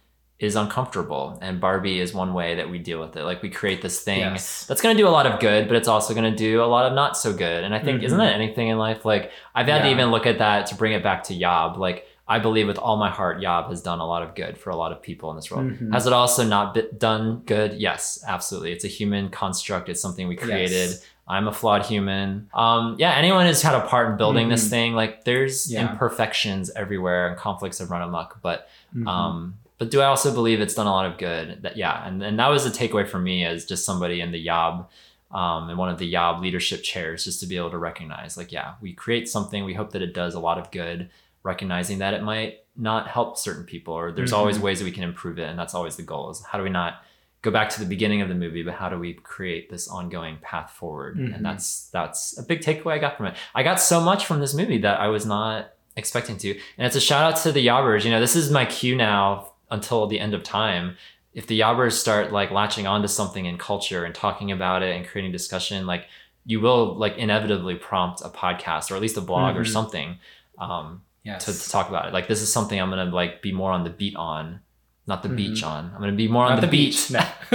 is 0.43 0.55
uncomfortable, 0.57 1.37
and 1.41 1.61
Barbie 1.61 1.99
is 2.01 2.13
one 2.13 2.33
way 2.33 2.55
that 2.55 2.69
we 2.69 2.77
deal 2.77 2.99
with 2.99 3.15
it. 3.15 3.23
Like 3.23 3.41
we 3.41 3.49
create 3.49 3.81
this 3.81 4.01
thing 4.01 4.19
Yes. 4.19 4.65
that's 4.65 4.81
going 4.81 4.95
to 4.95 5.01
do 5.01 5.07
a 5.07 5.09
lot 5.17 5.25
of 5.25 5.39
good, 5.39 5.67
but 5.69 5.77
it's 5.77 5.87
also 5.87 6.13
going 6.13 6.29
to 6.29 6.35
do 6.37 6.61
a 6.61 6.65
lot 6.65 6.85
of 6.85 6.93
not 6.93 7.15
so 7.17 7.31
good. 7.33 7.63
And 7.63 7.73
I 7.73 7.79
think, 7.79 8.03
isn't 8.03 8.17
Mhm. 8.19 8.21
that 8.21 8.33
anything 8.33 8.67
in 8.67 8.77
life? 8.77 9.05
Like, 9.05 9.31
I've 9.55 9.67
had 9.67 9.83
to 9.83 9.89
even 9.89 10.11
look 10.11 10.25
at 10.27 10.39
that 10.39 10.65
to 10.67 10.75
bring 10.75 10.91
it 10.91 11.01
back 11.01 11.23
to 11.25 11.33
Yob. 11.33 11.77
Like, 11.77 12.05
I 12.27 12.39
believe 12.39 12.67
with 12.67 12.77
all 12.77 12.97
my 12.97 13.09
heart, 13.09 13.41
Yob 13.41 13.69
has 13.69 13.81
done 13.81 13.99
a 13.99 14.05
lot 14.05 14.21
of 14.21 14.35
good 14.35 14.57
for 14.57 14.69
a 14.69 14.75
lot 14.75 14.91
of 14.91 15.01
people 15.01 15.29
in 15.29 15.35
this 15.37 15.49
world. 15.49 15.71
Mhm. 15.71 15.93
Has 15.93 16.07
it 16.07 16.13
also 16.13 16.43
not 16.43 16.73
be- 16.73 16.87
done 16.97 17.41
good? 17.45 17.73
Yes, 17.75 18.21
absolutely. 18.27 18.71
It's 18.73 18.83
a 18.85 18.89
human 18.89 19.29
construct, 19.29 19.87
it's 19.87 20.01
something 20.01 20.27
we 20.27 20.35
created. 20.35 20.89
Yes. 20.91 21.05
I'm 21.25 21.47
a 21.47 21.53
flawed 21.53 21.85
human. 21.85 22.49
Um, 22.53 22.95
yeah, 22.99 23.11
anyone 23.13 23.45
who's 23.45 23.61
had 23.61 23.75
a 23.75 23.81
part 23.87 24.09
in 24.09 24.17
building 24.17 24.49
this 24.49 24.65
Mhm. 24.67 24.69
thing, 24.69 24.93
like, 24.93 25.23
there's 25.23 25.71
Yeah. 25.71 25.89
imperfections 25.89 26.69
everywhere 26.75 27.27
and 27.29 27.37
conflicts 27.37 27.79
have 27.79 27.89
run 27.91 28.01
amok. 28.01 28.39
But 28.41 28.67
Mhm. 28.93 29.07
um, 29.07 29.53
but 29.83 29.91
do 29.91 29.99
I 29.99 30.05
also 30.05 30.33
believe 30.33 30.61
it's 30.61 30.73
done 30.75 30.87
a 30.87 30.91
lot 30.91 31.05
of 31.05 31.17
good? 31.17 31.61
That 31.63 31.75
yeah, 31.75 32.07
and, 32.07 32.23
and 32.23 32.39
that 32.39 32.47
was 32.47 32.65
a 32.65 32.69
takeaway 32.71 33.05
for 33.07 33.19
me 33.19 33.43
as 33.45 33.65
just 33.65 33.85
somebody 33.85 34.21
in 34.21 34.31
the 34.31 34.39
Yob, 34.39 34.89
um, 35.31 35.69
in 35.69 35.75
one 35.77 35.89
of 35.89 35.97
the 35.97 36.05
Yob 36.07 36.41
leadership 36.41 36.83
chairs, 36.83 37.25
just 37.25 37.39
to 37.41 37.45
be 37.45 37.57
able 37.57 37.71
to 37.71 37.77
recognize, 37.77 38.37
like, 38.37 38.51
yeah, 38.53 38.75
we 38.81 38.93
create 38.93 39.27
something, 39.27 39.65
we 39.65 39.73
hope 39.73 39.91
that 39.91 40.01
it 40.01 40.13
does 40.13 40.35
a 40.35 40.39
lot 40.39 40.57
of 40.57 40.71
good, 40.71 41.09
recognizing 41.43 41.97
that 41.97 42.13
it 42.13 42.23
might 42.23 42.59
not 42.77 43.07
help 43.09 43.37
certain 43.37 43.65
people, 43.65 43.93
or 43.93 44.11
there's 44.13 44.31
always 44.31 44.57
Mhm. 44.57 44.61
ways 44.61 44.79
that 44.79 44.85
we 44.85 44.91
can 44.91 45.03
improve 45.03 45.37
it, 45.37 45.49
and 45.49 45.59
that's 45.59 45.75
always 45.75 45.95
the 45.97 46.03
goal. 46.03 46.29
Is 46.29 46.43
how 46.45 46.57
do 46.57 46.63
we 46.63 46.69
not 46.69 47.03
go 47.41 47.51
back 47.51 47.67
to 47.69 47.79
the 47.81 47.85
beginning 47.85 48.21
of 48.21 48.29
the 48.29 48.35
movie, 48.35 48.63
but 48.63 48.75
how 48.75 48.87
do 48.87 48.97
we 48.97 49.13
create 49.15 49.69
this 49.69 49.87
ongoing 49.89 50.37
path 50.41 50.71
forward? 50.71 51.17
Mhm. 51.17 51.35
And 51.35 51.45
that's 51.45 51.89
that's 51.89 52.37
a 52.39 52.43
big 52.43 52.61
takeaway 52.61 52.93
I 52.93 52.97
got 52.99 53.17
from 53.17 53.25
it. 53.25 53.35
I 53.53 53.63
got 53.63 53.81
so 53.81 53.99
much 53.99 54.25
from 54.25 54.39
this 54.39 54.53
movie 54.53 54.77
that 54.77 54.99
I 55.01 55.07
was 55.09 55.25
not 55.25 55.71
expecting 55.95 56.37
to. 56.37 56.51
And 56.77 56.87
it's 56.87 56.95
a 56.95 57.01
shout 57.01 57.23
out 57.33 57.39
to 57.43 57.51
the 57.51 57.59
Yobbers. 57.59 58.05
You 58.05 58.11
know, 58.11 58.19
this 58.19 58.35
is 58.35 58.49
my 58.49 58.65
cue 58.65 58.95
now 58.95 59.52
until 59.71 60.07
the 60.07 60.19
end 60.19 60.33
of 60.33 60.43
time. 60.43 60.95
If 61.33 61.47
the 61.47 61.59
Yobbers 61.59 61.93
start 61.99 62.31
like 62.31 62.51
latching 62.51 62.85
onto 62.87 63.07
something 63.07 63.45
in 63.45 63.57
culture 63.57 64.05
and 64.05 64.13
talking 64.13 64.51
about 64.51 64.83
it 64.83 64.95
and 64.95 65.05
creating 65.05 65.31
discussion, 65.31 65.85
like 65.87 66.05
you 66.45 66.59
will 66.61 66.95
like 66.95 67.17
inevitably 67.17 67.75
prompt 67.75 68.21
a 68.21 68.29
podcast 68.29 68.91
or 68.91 68.95
at 68.95 69.01
least 69.01 69.17
a 69.17 69.21
blog 69.21 69.55
or 69.55 69.61
Mhm. 69.63 69.67
something 69.71 70.17
um, 70.59 71.01
yes. 71.23 71.45
to, 71.45 71.53
to 71.53 71.69
talk 71.69 71.89
about 71.89 72.07
it. 72.07 72.13
Like 72.13 72.27
this 72.27 72.41
is 72.41 72.51
something 72.53 72.79
I'm 72.79 72.89
gonna 72.89 73.05
like 73.05 73.41
be 73.41 73.51
more 73.51 73.71
on 73.71 73.83
the 73.83 73.89
beat 73.89 74.15
on, 74.15 74.59
not 75.07 75.23
the 75.23 75.29
Mhm. 75.29 75.35
beach 75.37 75.63
on. 75.63 75.91
I'm 75.95 75.99
gonna 75.99 76.11
be 76.11 76.27
more 76.27 76.45
on 76.45 76.55
the, 76.57 76.61
the 76.61 76.67
beach. 76.67 77.11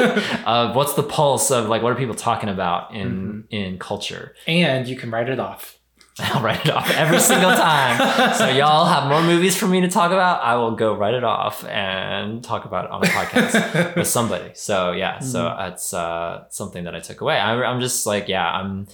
of 0.46 0.74
what's 0.74 0.94
the 0.94 1.02
pulse 1.04 1.50
of 1.52 1.68
like 1.68 1.82
what 1.82 1.92
are 1.92 1.96
people 1.96 2.14
talking 2.14 2.48
about 2.48 2.92
in 2.94 3.08
Mm-hmm. 3.08 3.54
in 3.54 3.78
culture. 3.78 4.34
and 4.48 4.88
you 4.88 4.96
can 4.96 5.10
write 5.12 5.28
it 5.28 5.38
off. 5.38 5.77
I'll 6.34 6.42
write 6.42 6.64
it 6.66 6.70
off 6.72 6.90
every 6.96 7.20
single 7.20 7.50
time. 7.50 8.34
So 8.34 8.48
y'all 8.48 8.86
have 8.86 9.08
more 9.08 9.22
movies 9.22 9.56
for 9.56 9.66
me 9.68 9.80
to 9.82 9.88
talk 9.88 10.10
about. 10.10 10.42
I 10.42 10.56
will 10.56 10.72
go 10.76 10.94
write 10.96 11.14
it 11.14 11.24
off 11.24 11.64
and 11.64 12.42
talk 12.42 12.64
about 12.64 12.86
it 12.86 12.90
on 12.90 13.02
a 13.04 13.06
podcast 13.06 13.94
with 13.96 14.06
somebody. 14.08 14.50
So 14.54 14.92
yeah, 14.92 15.20
so 15.20 15.44
Mm-hmm. 15.44 15.58
that's 15.58 15.94
uh, 15.94 16.44
something 16.50 16.84
that 16.84 16.94
I 16.94 17.00
took 17.00 17.20
away. 17.20 17.38
I, 17.38 17.54
I'm 17.62 17.80
just 17.80 18.04
like, 18.06 18.26
yeah, 18.28 18.50
I'm 18.50 18.88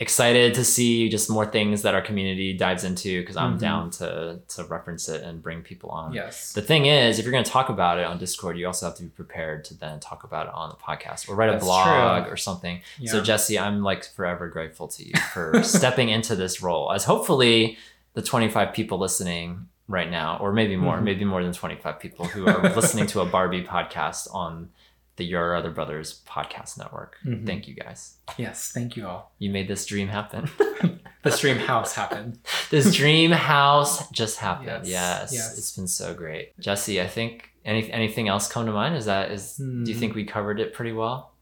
excited 0.00 0.54
to 0.54 0.64
see 0.64 1.08
just 1.10 1.28
more 1.30 1.44
things 1.46 1.82
that 1.82 1.94
our 1.94 2.00
community 2.00 2.54
dives 2.54 2.84
into 2.84 3.20
because 3.20 3.36
I'm 3.36 3.56
Mhm. 3.56 3.60
down 3.60 3.90
to 3.90 4.40
to 4.48 4.64
reference 4.64 5.08
it 5.10 5.22
and 5.22 5.42
bring 5.42 5.60
people 5.62 5.90
on. 5.90 6.12
yes. 6.14 6.52
The 6.54 6.62
thing 6.62 6.86
is, 6.86 7.18
if 7.18 7.24
you're 7.26 7.32
going 7.32 7.44
to 7.44 7.50
talk 7.50 7.68
about 7.68 7.98
it 7.98 8.06
on 8.06 8.16
Discord, 8.18 8.56
you 8.58 8.66
also 8.66 8.86
have 8.86 8.96
to 8.96 9.02
be 9.02 9.10
prepared 9.10 9.64
to 9.66 9.74
then 9.74 10.00
talk 10.00 10.24
about 10.24 10.46
it 10.46 10.54
on 10.54 10.70
the 10.70 10.76
podcast 10.76 11.28
or 11.28 11.34
write 11.34 11.50
a 11.54 11.58
blog 11.58 12.24
true. 12.24 12.32
or 12.32 12.36
something. 12.38 12.80
Yeah. 12.98 13.12
So 13.12 13.20
Jesse, 13.22 13.58
I'm 13.58 13.82
like 13.82 14.02
forever 14.04 14.48
grateful 14.48 14.88
to 14.88 15.06
you 15.06 15.12
for 15.34 15.62
stepping 15.62 16.08
into 16.08 16.34
this 16.34 16.62
role 16.62 16.90
as 16.92 17.04
hopefully 17.04 17.76
the 18.14 18.22
25 18.22 18.72
people 18.72 18.98
listening 18.98 19.68
right 19.86 20.10
now, 20.10 20.38
or 20.40 20.52
maybe 20.52 20.76
more, 20.76 20.96
Mhm. 20.98 21.02
maybe 21.02 21.24
more 21.24 21.42
than 21.42 21.52
25 21.52 21.98
people 22.00 22.24
who 22.26 22.46
are 22.46 22.62
listening 22.74 23.06
to 23.08 23.20
a 23.20 23.26
Barbie 23.26 23.64
podcast 23.76 24.32
on 24.34 24.70
the 25.16 25.24
Your 25.24 25.54
Other 25.54 25.70
Brothers 25.70 26.22
podcast 26.26 26.78
network. 26.78 27.16
Mhm. 27.26 27.46
Thank 27.46 27.68
you 27.68 27.74
guys. 27.74 28.16
Yes. 28.38 28.70
Thank 28.72 28.96
you 28.96 29.06
all. 29.06 29.32
You 29.38 29.50
made 29.50 29.68
this 29.68 29.84
dream 29.86 30.08
happen. 30.08 30.48
The 31.22 31.30
dream 31.36 31.58
house 31.58 31.94
happened. 31.94 32.38
this 32.70 32.94
dream 32.96 33.30
house 33.30 34.08
just 34.10 34.38
happened. 34.38 34.86
Yes, 34.86 35.30
Yes, 35.30 35.32
yes. 35.34 35.58
it's 35.58 35.76
been 35.76 35.86
so 35.86 36.14
great. 36.14 36.58
Jesse, 36.58 36.98
I 36.98 37.06
think 37.08 37.50
any 37.62 37.92
anything 37.92 38.28
else 38.28 38.48
come 38.48 38.64
to 38.64 38.72
mind? 38.72 38.96
Is 38.96 39.04
that 39.04 39.30
is 39.30 39.56
do 39.56 39.64
you 39.84 39.92
Hmm. 39.94 40.00
think 40.00 40.14
we 40.14 40.24
covered 40.24 40.60
it 40.60 40.72
pretty 40.72 40.92
well? 40.92 41.34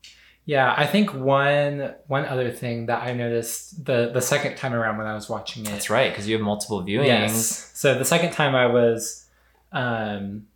Yeah, 0.46 0.74
I 0.76 0.84
think 0.84 1.14
one 1.14 1.94
one 2.08 2.24
other 2.24 2.50
thing 2.50 2.86
that 2.86 3.04
I 3.04 3.12
noticed 3.12 3.84
the 3.84 4.10
the 4.12 4.20
second 4.20 4.56
time 4.56 4.74
around 4.74 4.98
when 4.98 5.06
I 5.06 5.14
was 5.14 5.28
watching 5.28 5.64
it. 5.64 5.68
That's 5.68 5.90
right, 5.90 6.10
because 6.10 6.26
you 6.26 6.34
have 6.34 6.42
multiple 6.44 6.82
viewings. 6.82 7.06
Yes. 7.06 7.70
So 7.74 7.96
the 7.96 8.04
second 8.04 8.32
time 8.32 8.56
I 8.56 8.66
was 8.66 9.26
um, 9.70 10.46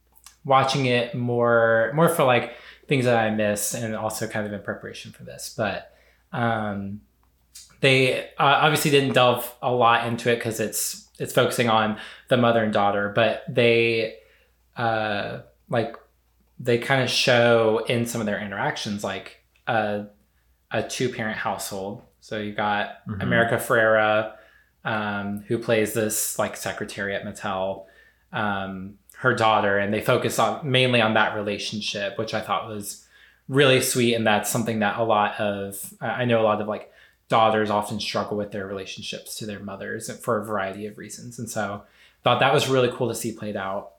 watching 0.44 0.86
it 0.86 1.14
more 1.14 1.92
more 1.94 2.08
for 2.08 2.24
like 2.24 2.54
things 2.88 3.04
that 3.04 3.16
I 3.16 3.30
missed 3.30 3.74
and 3.74 3.94
also 3.94 4.26
kind 4.26 4.46
of 4.46 4.52
in 4.52 4.60
preparation 4.62 5.12
for 5.12 5.24
this, 5.24 5.54
but 5.56 5.94
um, 6.32 7.00
they 7.80 8.24
uh, 8.38 8.58
obviously 8.62 8.90
didn't 8.90 9.14
delve 9.14 9.52
a 9.62 9.70
lot 9.72 10.06
into 10.06 10.30
it 10.30 10.36
because 10.36 10.60
it's 10.60 11.08
it's 11.18 11.32
focusing 11.32 11.68
on 11.68 11.98
the 12.28 12.36
mother 12.36 12.62
and 12.62 12.72
daughter, 12.72 13.12
but 13.14 13.44
they 13.48 14.16
uh, 14.76 15.40
like 15.68 15.96
they 16.58 16.78
kind 16.78 17.02
of 17.02 17.10
show 17.10 17.84
in 17.88 18.06
some 18.06 18.20
of 18.20 18.26
their 18.26 18.40
interactions 18.40 19.02
like 19.04 19.44
a 19.66 20.06
a 20.70 20.82
two 20.82 21.08
parent 21.08 21.36
household. 21.36 22.02
So 22.20 22.38
you 22.38 22.52
got 22.52 23.06
Mhm. 23.08 23.22
America 23.22 23.56
Ferrera, 23.56 24.34
um, 24.84 25.44
who 25.48 25.58
plays 25.58 25.92
this 25.92 26.38
like 26.38 26.56
secretary 26.56 27.14
at 27.14 27.24
Mattel, 27.24 27.86
um, 28.32 28.94
her 29.22 29.32
daughter, 29.32 29.78
and 29.78 29.94
they 29.94 30.00
focus 30.00 30.40
on 30.40 30.68
mainly 30.68 31.00
on 31.00 31.14
that 31.14 31.36
relationship, 31.36 32.18
which 32.18 32.34
I 32.34 32.40
thought 32.40 32.66
was 32.66 33.06
really 33.48 33.80
sweet, 33.80 34.14
and 34.14 34.26
that's 34.26 34.50
something 34.50 34.80
that 34.80 34.98
a 34.98 35.04
lot 35.04 35.38
of 35.38 35.94
I 36.00 36.24
know 36.24 36.40
a 36.40 36.42
lot 36.42 36.60
of 36.60 36.66
like 36.66 36.90
daughters 37.28 37.70
often 37.70 38.00
struggle 38.00 38.36
with 38.36 38.50
their 38.50 38.66
relationships 38.66 39.36
to 39.36 39.46
their 39.46 39.60
mothers 39.60 40.10
for 40.24 40.38
a 40.38 40.44
variety 40.44 40.86
of 40.86 40.98
reasons, 40.98 41.38
and 41.38 41.48
so 41.48 41.84
thought 42.24 42.40
that 42.40 42.52
was 42.52 42.68
really 42.68 42.90
cool 42.92 43.08
to 43.08 43.14
see 43.14 43.30
played 43.30 43.56
out. 43.56 43.92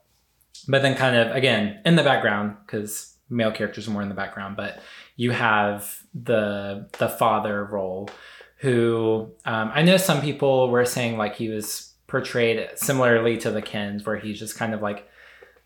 But 0.68 0.82
then, 0.82 0.94
kind 0.94 1.16
of 1.16 1.34
again 1.34 1.80
in 1.86 1.96
the 1.96 2.02
background, 2.02 2.58
because 2.66 3.16
male 3.30 3.50
characters 3.50 3.88
are 3.88 3.92
more 3.92 4.02
in 4.02 4.10
the 4.10 4.14
background, 4.14 4.58
but 4.58 4.82
you 5.16 5.30
have 5.30 6.02
the 6.12 6.86
the 6.98 7.08
father 7.08 7.64
role 7.64 8.10
who 8.58 9.30
um, 9.46 9.70
I 9.72 9.80
know 9.80 9.96
some 9.96 10.20
people 10.20 10.68
were 10.68 10.84
saying 10.84 11.16
like 11.16 11.36
he 11.36 11.48
was 11.48 11.94
portrayed 12.08 12.68
similarly 12.76 13.38
to 13.38 13.50
the 13.50 13.62
Kens, 13.62 14.04
where 14.04 14.18
he's 14.18 14.38
just 14.38 14.58
kind 14.58 14.74
of 14.74 14.82
like 14.82 15.08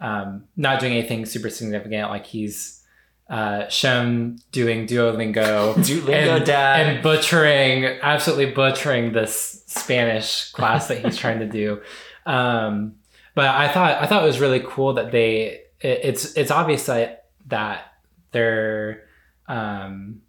um, 0.01 0.45
not 0.57 0.81
doing 0.81 0.93
anything 0.93 1.27
super 1.27 1.51
significant. 1.51 2.11
Like 2.11 2.27
he's 2.27 2.85
uh, 3.29 3.69
shown 3.69 4.39
doing 4.53 4.87
Duolingo, 4.87 5.75
Duolingo 5.75 6.37
and, 6.37 6.47
dad. 6.47 6.87
and 6.87 7.03
butchering, 7.03 7.85
absolutely 8.03 8.53
butchering 8.53 9.13
this 9.13 9.65
Spanish 9.67 10.51
class 10.53 10.89
that 10.89 11.05
he's 11.05 11.17
trying 11.17 11.41
to 11.41 11.47
do. 11.47 11.81
Um, 12.25 12.95
but 13.35 13.47
I 13.55 13.69
thought 13.69 14.03
I 14.03 14.07
thought 14.07 14.23
it 14.23 14.27
was 14.27 14.41
really 14.41 14.61
cool 14.61 14.95
that 14.95 15.13
they 15.13 15.63
it, 15.81 16.01
it's 16.05 16.35
it's 16.35 16.51
obvious 16.51 16.87
that 16.87 17.27
that 17.47 17.93
they're 18.33 19.05
um, 19.47 20.23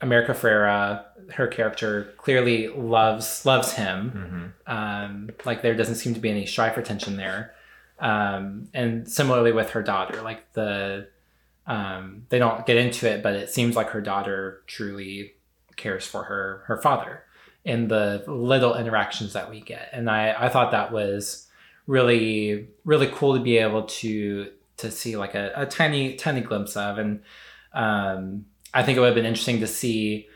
America 0.00 0.32
Ferrera, 0.32 1.04
her 1.32 1.46
character 1.48 2.12
clearly 2.18 2.68
loves 2.68 3.44
loves 3.46 3.72
him. 3.72 4.54
Mhm. 4.66 4.72
Um, 4.72 5.30
like 5.44 5.62
there 5.62 5.74
doesn't 5.74 5.96
seem 5.96 6.14
to 6.14 6.20
be 6.20 6.30
any 6.30 6.46
strife 6.46 6.76
or 6.76 6.82
tension 6.82 7.16
there. 7.16 7.54
Um, 8.00 8.68
and 8.74 9.08
similarly 9.08 9.52
with 9.52 9.70
her 9.70 9.82
daughter, 9.82 10.22
like 10.22 10.52
the 10.52 11.08
um, 11.66 12.24
they 12.30 12.38
don't 12.38 12.64
get 12.64 12.76
into 12.76 13.08
it, 13.08 13.22
but 13.22 13.34
it 13.34 13.50
seems 13.50 13.76
like 13.76 13.90
her 13.90 14.00
daughter 14.00 14.62
truly 14.66 15.34
cares 15.76 16.06
for 16.06 16.24
her 16.24 16.62
her 16.66 16.76
father 16.78 17.24
in 17.64 17.88
the 17.88 18.24
little 18.26 18.74
interactions 18.76 19.34
that 19.34 19.50
we 19.50 19.60
get. 19.60 19.90
And 19.92 20.08
I, 20.08 20.46
I 20.46 20.48
thought 20.48 20.70
that 20.70 20.92
was 20.92 21.46
really 21.86 22.68
really 22.84 23.08
cool 23.08 23.34
to 23.34 23.40
be 23.40 23.58
able 23.58 23.84
to 23.84 24.50
to 24.76 24.90
see 24.90 25.16
like 25.16 25.34
a, 25.34 25.52
a 25.56 25.66
tiny 25.66 26.14
tiny 26.14 26.40
glimpse 26.40 26.76
of 26.76 26.98
and 26.98 27.22
um, 27.72 28.46
I 28.72 28.82
think 28.82 28.96
it 28.96 29.00
would 29.00 29.06
have 29.06 29.14
been 29.14 29.26
interesting 29.26 29.60
to 29.60 29.66
see 29.66 30.28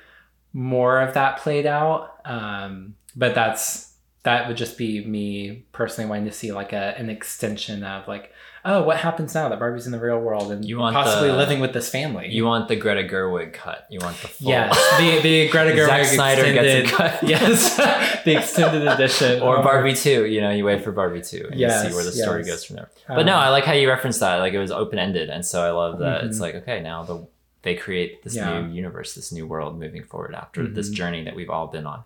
more 0.53 1.01
of 1.01 1.15
that 1.15 1.39
played 1.39 1.67
out. 1.67 2.21
Um, 2.25 2.95
but 3.17 3.35
that's 3.35 3.92
that 4.25 4.47
would 4.47 4.57
just 4.57 4.79
be 4.79 5.05
me 5.05 5.65
personally 5.73 6.09
wanting 6.09 6.27
to 6.27 6.33
see 6.33 6.53
like 6.53 6.73
a 6.73 6.95
an 6.99 7.11
extension 7.11 7.83
of 7.83 8.07
like, 8.07 8.33
oh, 8.65 8.81
what 8.85 8.97
happens 8.99 9.35
now 9.35 9.49
that 9.49 9.59
Barbie's 9.59 9.87
in 9.87 9.91
the 9.93 9.99
real 9.99 10.21
world 10.21 10.53
and 10.53 10.65
You 10.65 10.79
want 10.79 10.95
possibly 10.95 11.29
the- 11.31 11.37
living 11.37 11.59
with 11.59 11.73
this 11.73 11.89
family? 11.91 12.29
You 12.29 12.45
want 12.45 12.69
the 12.69 12.77
Greta 12.77 13.03
Gerwig 13.03 13.53
cut. 13.53 13.85
You 13.91 13.99
want 14.01 14.17
the 14.19 14.29
full. 14.29 14.49
Yes, 14.51 14.79
the 14.99 15.21
the 15.23 15.49
Greta 15.49 15.73
Gerwig 15.73 15.87
Zack 15.87 16.05
Snyder 16.07 16.43
extended, 16.45 16.83
gets 16.85 16.93
a 16.93 16.97
cut. 16.97 17.23
yes, 17.29 17.77
the 18.25 18.37
extended 18.39 18.87
edition, 18.87 19.43
or 19.43 19.61
Barbie 19.63 19.95
2, 19.95 20.27
you 20.27 20.41
know, 20.41 20.51
you 20.51 20.65
wait 20.65 20.85
for 20.85 20.93
Barbie 20.93 21.21
2 21.23 21.49
and 21.51 21.59
you 21.61 21.69
see 21.71 21.93
where 21.93 22.05
the 22.05 22.13
story 22.13 22.43
yes. 22.43 22.49
goes 22.49 22.65
from 22.65 22.77
there. 22.77 22.91
But 23.09 23.25
no, 23.27 23.35
Um, 23.35 23.41
I 23.41 23.49
like 23.49 23.65
how 23.65 23.73
you 23.73 23.89
referenced 23.89 24.21
that. 24.21 24.37
Like 24.37 24.53
it 24.53 24.61
was 24.61 24.71
open 24.71 25.01
ended. 25.01 25.31
And 25.31 25.45
so 25.45 25.63
I 25.67 25.71
love 25.73 25.99
that 25.99 26.23
it's 26.25 26.39
Mhm. 26.39 26.43
like, 26.43 26.55
okay, 26.57 26.81
now 26.81 27.03
the 27.03 27.27
they 27.63 27.77
create 27.77 28.25
this 28.25 28.35
Yeah. 28.35 28.61
new 28.61 28.73
universe, 28.73 29.15
this 29.15 29.31
new 29.31 29.47
world 29.47 29.79
moving 29.79 30.03
forward 30.03 30.35
after 30.35 30.67
this 30.67 30.91
Mhm. 30.91 30.95
journey 30.95 31.25
that 31.25 31.37
we've 31.37 31.49
all 31.51 31.69
been 31.69 31.87
on. 31.87 32.03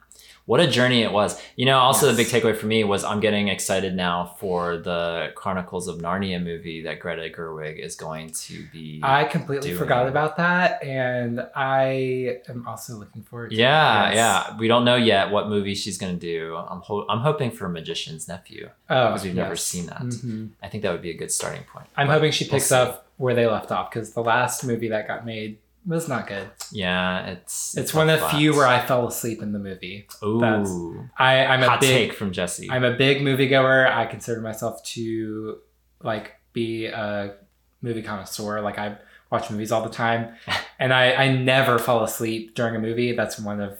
What 0.46 0.60
a 0.60 0.66
journey 0.68 1.02
it 1.02 1.10
was. 1.10 1.40
You 1.56 1.66
know, 1.66 1.76
also 1.78 2.10
the 2.10 2.16
big 2.16 2.28
takeaway 2.28 2.56
for 2.56 2.66
me 2.66 2.84
was 2.84 3.02
I'm 3.02 3.18
getting 3.18 3.48
excited 3.48 3.96
now 3.96 4.36
for 4.38 4.76
the 4.76 5.32
Chronicles 5.34 5.88
of 5.88 5.98
Narnia 5.98 6.40
movie 6.42 6.82
that 6.84 7.00
Greta 7.00 7.28
Gerwig 7.36 7.80
is 7.84 7.96
going 7.96 8.30
to 8.30 8.64
be. 8.72 9.00
I 9.02 9.24
completely 9.24 9.70
doing. 9.70 9.78
forgot 9.80 10.06
about 10.08 10.36
that, 10.36 10.82
and 10.84 11.44
I 11.56 12.38
am 12.48 12.64
also 12.66 12.94
looking 12.94 13.22
forward. 13.22 13.50
to 13.50 13.56
yeah, 13.56 14.10
it. 14.10 14.14
Yes. 14.14 14.46
yeah. 14.50 14.56
We 14.56 14.68
don't 14.68 14.84
know 14.84 14.94
yet 14.94 15.32
what 15.32 15.48
movie 15.48 15.74
she's 15.74 15.98
going 15.98 16.16
to 16.16 16.20
do. 16.20 16.54
I'm 16.54 16.80
ho- 16.80 17.06
I'm 17.08 17.20
hoping 17.20 17.50
for 17.50 17.68
Magician's 17.68 18.28
Nephew. 18.28 18.70
Oh, 18.88 19.08
Because 19.08 19.24
we've 19.24 19.34
never 19.34 19.56
seen 19.56 19.86
that. 19.86 20.02
Mhm. 20.02 20.50
I 20.62 20.68
think 20.68 20.84
that 20.84 20.92
would 20.92 21.02
be 21.02 21.10
a 21.10 21.16
good 21.16 21.32
starting 21.32 21.64
point. 21.64 21.86
I'm 21.96 22.08
hoping 22.08 22.30
she 22.30 22.44
picks 22.44 22.66
see. 22.66 22.74
up 22.76 23.08
where 23.16 23.34
they 23.34 23.46
left 23.48 23.72
off 23.72 23.90
because 23.90 24.12
the 24.12 24.22
last 24.22 24.62
movie 24.62 24.88
that 24.90 25.08
got 25.08 25.26
made 25.26 25.58
was 25.86 26.08
not 26.08 26.26
good. 26.26 26.48
Yeah, 26.72 27.26
it's 27.26 27.76
It's 27.76 27.94
one 27.94 28.10
of 28.10 28.20
the 28.20 28.28
few 28.28 28.54
where 28.54 28.66
I 28.66 28.84
fell 28.84 29.06
asleep 29.06 29.40
in 29.42 29.52
the 29.52 29.58
movie. 29.58 30.08
Ooh, 30.24 30.40
that's- 30.40 30.70
I, 31.18 31.44
I'm 31.46 31.62
a 31.62 31.68
hot 31.68 31.80
big 31.80 32.10
take 32.10 32.18
from 32.18 32.32
Jesse. 32.32 32.70
I'm 32.70 32.84
a 32.84 32.96
big 32.96 33.22
moviegoer. 33.22 33.90
I 33.90 34.06
consider 34.06 34.40
myself 34.40 34.82
to 34.94 35.58
like 36.02 36.34
be 36.52 36.86
a 36.86 37.34
movie 37.82 38.02
connoisseur. 38.02 38.60
Like 38.60 38.78
I 38.78 38.98
watch 39.30 39.50
movies 39.50 39.72
all 39.72 39.82
the 39.82 39.90
time, 39.90 40.34
and 40.78 40.92
I 40.92 41.12
I 41.12 41.28
never 41.32 41.78
fall 41.78 42.02
asleep 42.04 42.54
during 42.54 42.74
a 42.76 42.80
movie. 42.80 43.12
That's 43.12 43.38
one 43.38 43.60
of 43.60 43.78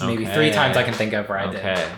maybe 0.00 0.24
Okay. 0.24 0.34
three 0.34 0.50
times 0.50 0.76
I 0.76 0.82
can 0.82 0.94
think 0.94 1.12
of 1.12 1.28
where 1.28 1.38
I 1.38 1.46
okay. 1.46 1.74
did. 1.74 1.88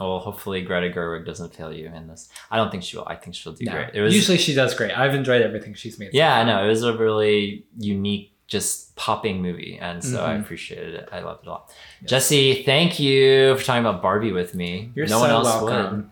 Well, 0.00 0.18
hopefully 0.18 0.60
Greta 0.62 0.92
Gerwig 0.92 1.24
doesn't 1.24 1.54
fail 1.54 1.72
you 1.72 1.86
in 1.86 2.08
this. 2.08 2.28
I 2.50 2.56
don't 2.56 2.68
think 2.70 2.82
she 2.82 2.96
will. 2.96 3.06
I 3.06 3.14
think 3.14 3.36
she'll 3.36 3.52
do 3.52 3.64
No. 3.64 3.70
great. 3.72 3.90
It 3.94 4.00
was 4.00 4.12
Usually 4.12 4.38
she 4.38 4.52
does 4.52 4.74
great. 4.74 4.90
I've 4.90 5.14
enjoyed 5.14 5.40
everything 5.40 5.74
she's 5.74 6.00
made. 6.00 6.10
yeah, 6.12 6.34
I 6.36 6.42
know. 6.42 6.64
It 6.64 6.68
was 6.68 6.82
a 6.82 6.96
really 6.96 7.64
unique, 7.78 8.33
just 8.46 8.94
popping 8.96 9.40
movie, 9.42 9.78
and 9.80 10.02
so 10.04 10.24
I 10.24 10.34
Mhm. 10.34 10.40
appreciated 10.42 10.94
it. 10.94 11.08
I 11.10 11.20
loved 11.20 11.44
it 11.44 11.48
a 11.48 11.50
lot. 11.50 11.70
Yes. 12.02 12.10
Jesse, 12.10 12.62
thank 12.64 13.00
you 13.00 13.56
for 13.56 13.64
talking 13.64 13.84
about 13.84 14.02
Barbie 14.02 14.32
with 14.32 14.54
me. 14.54 14.90
You're 14.94 15.06
no 15.06 15.16
so 15.16 15.20
one 15.20 15.30
else 15.30 15.46
welcome. 15.62 16.10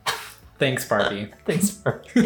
Thanks, 0.59 0.89
Barbie. 0.89 1.29
Thanks 1.45 1.71
for. 1.71 2.03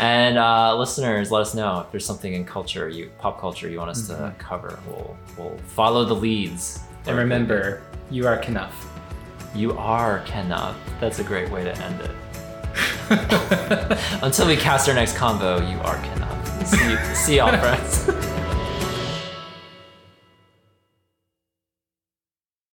and 0.00 0.36
uh, 0.38 0.76
listeners, 0.76 1.30
let 1.30 1.42
us 1.42 1.54
know 1.54 1.80
if 1.80 1.90
there's 1.92 2.04
something 2.04 2.32
in 2.34 2.44
culture, 2.44 2.88
you 2.88 3.10
pop 3.18 3.40
culture, 3.40 3.68
you 3.68 3.78
want 3.78 3.90
us 3.90 4.06
to 4.08 4.12
Mhm. 4.14 4.38
cover. 4.38 4.78
We'll 4.88 5.16
we'll 5.38 5.58
follow 5.68 6.04
the 6.04 6.14
leads. 6.14 6.80
and 7.06 7.16
remember, 7.16 7.80
you 8.10 8.26
are 8.26 8.36
Kenough. 8.38 8.74
You 9.54 9.76
are 9.78 10.20
Kenough. 10.26 10.74
That's 11.00 11.18
a 11.20 11.24
great 11.24 11.50
way 11.50 11.62
to 11.64 11.72
end 11.78 12.00
it. 12.00 12.10
Until 14.22 14.46
we 14.48 14.56
cast 14.56 14.88
our 14.88 14.94
next 14.94 15.14
convo, 15.16 15.60
you 15.70 15.78
are 15.80 15.96
Kenough. 15.98 16.66
See, 16.66 16.96
see 17.14 17.36
y'all, 17.36 17.56
friends. 17.56 18.08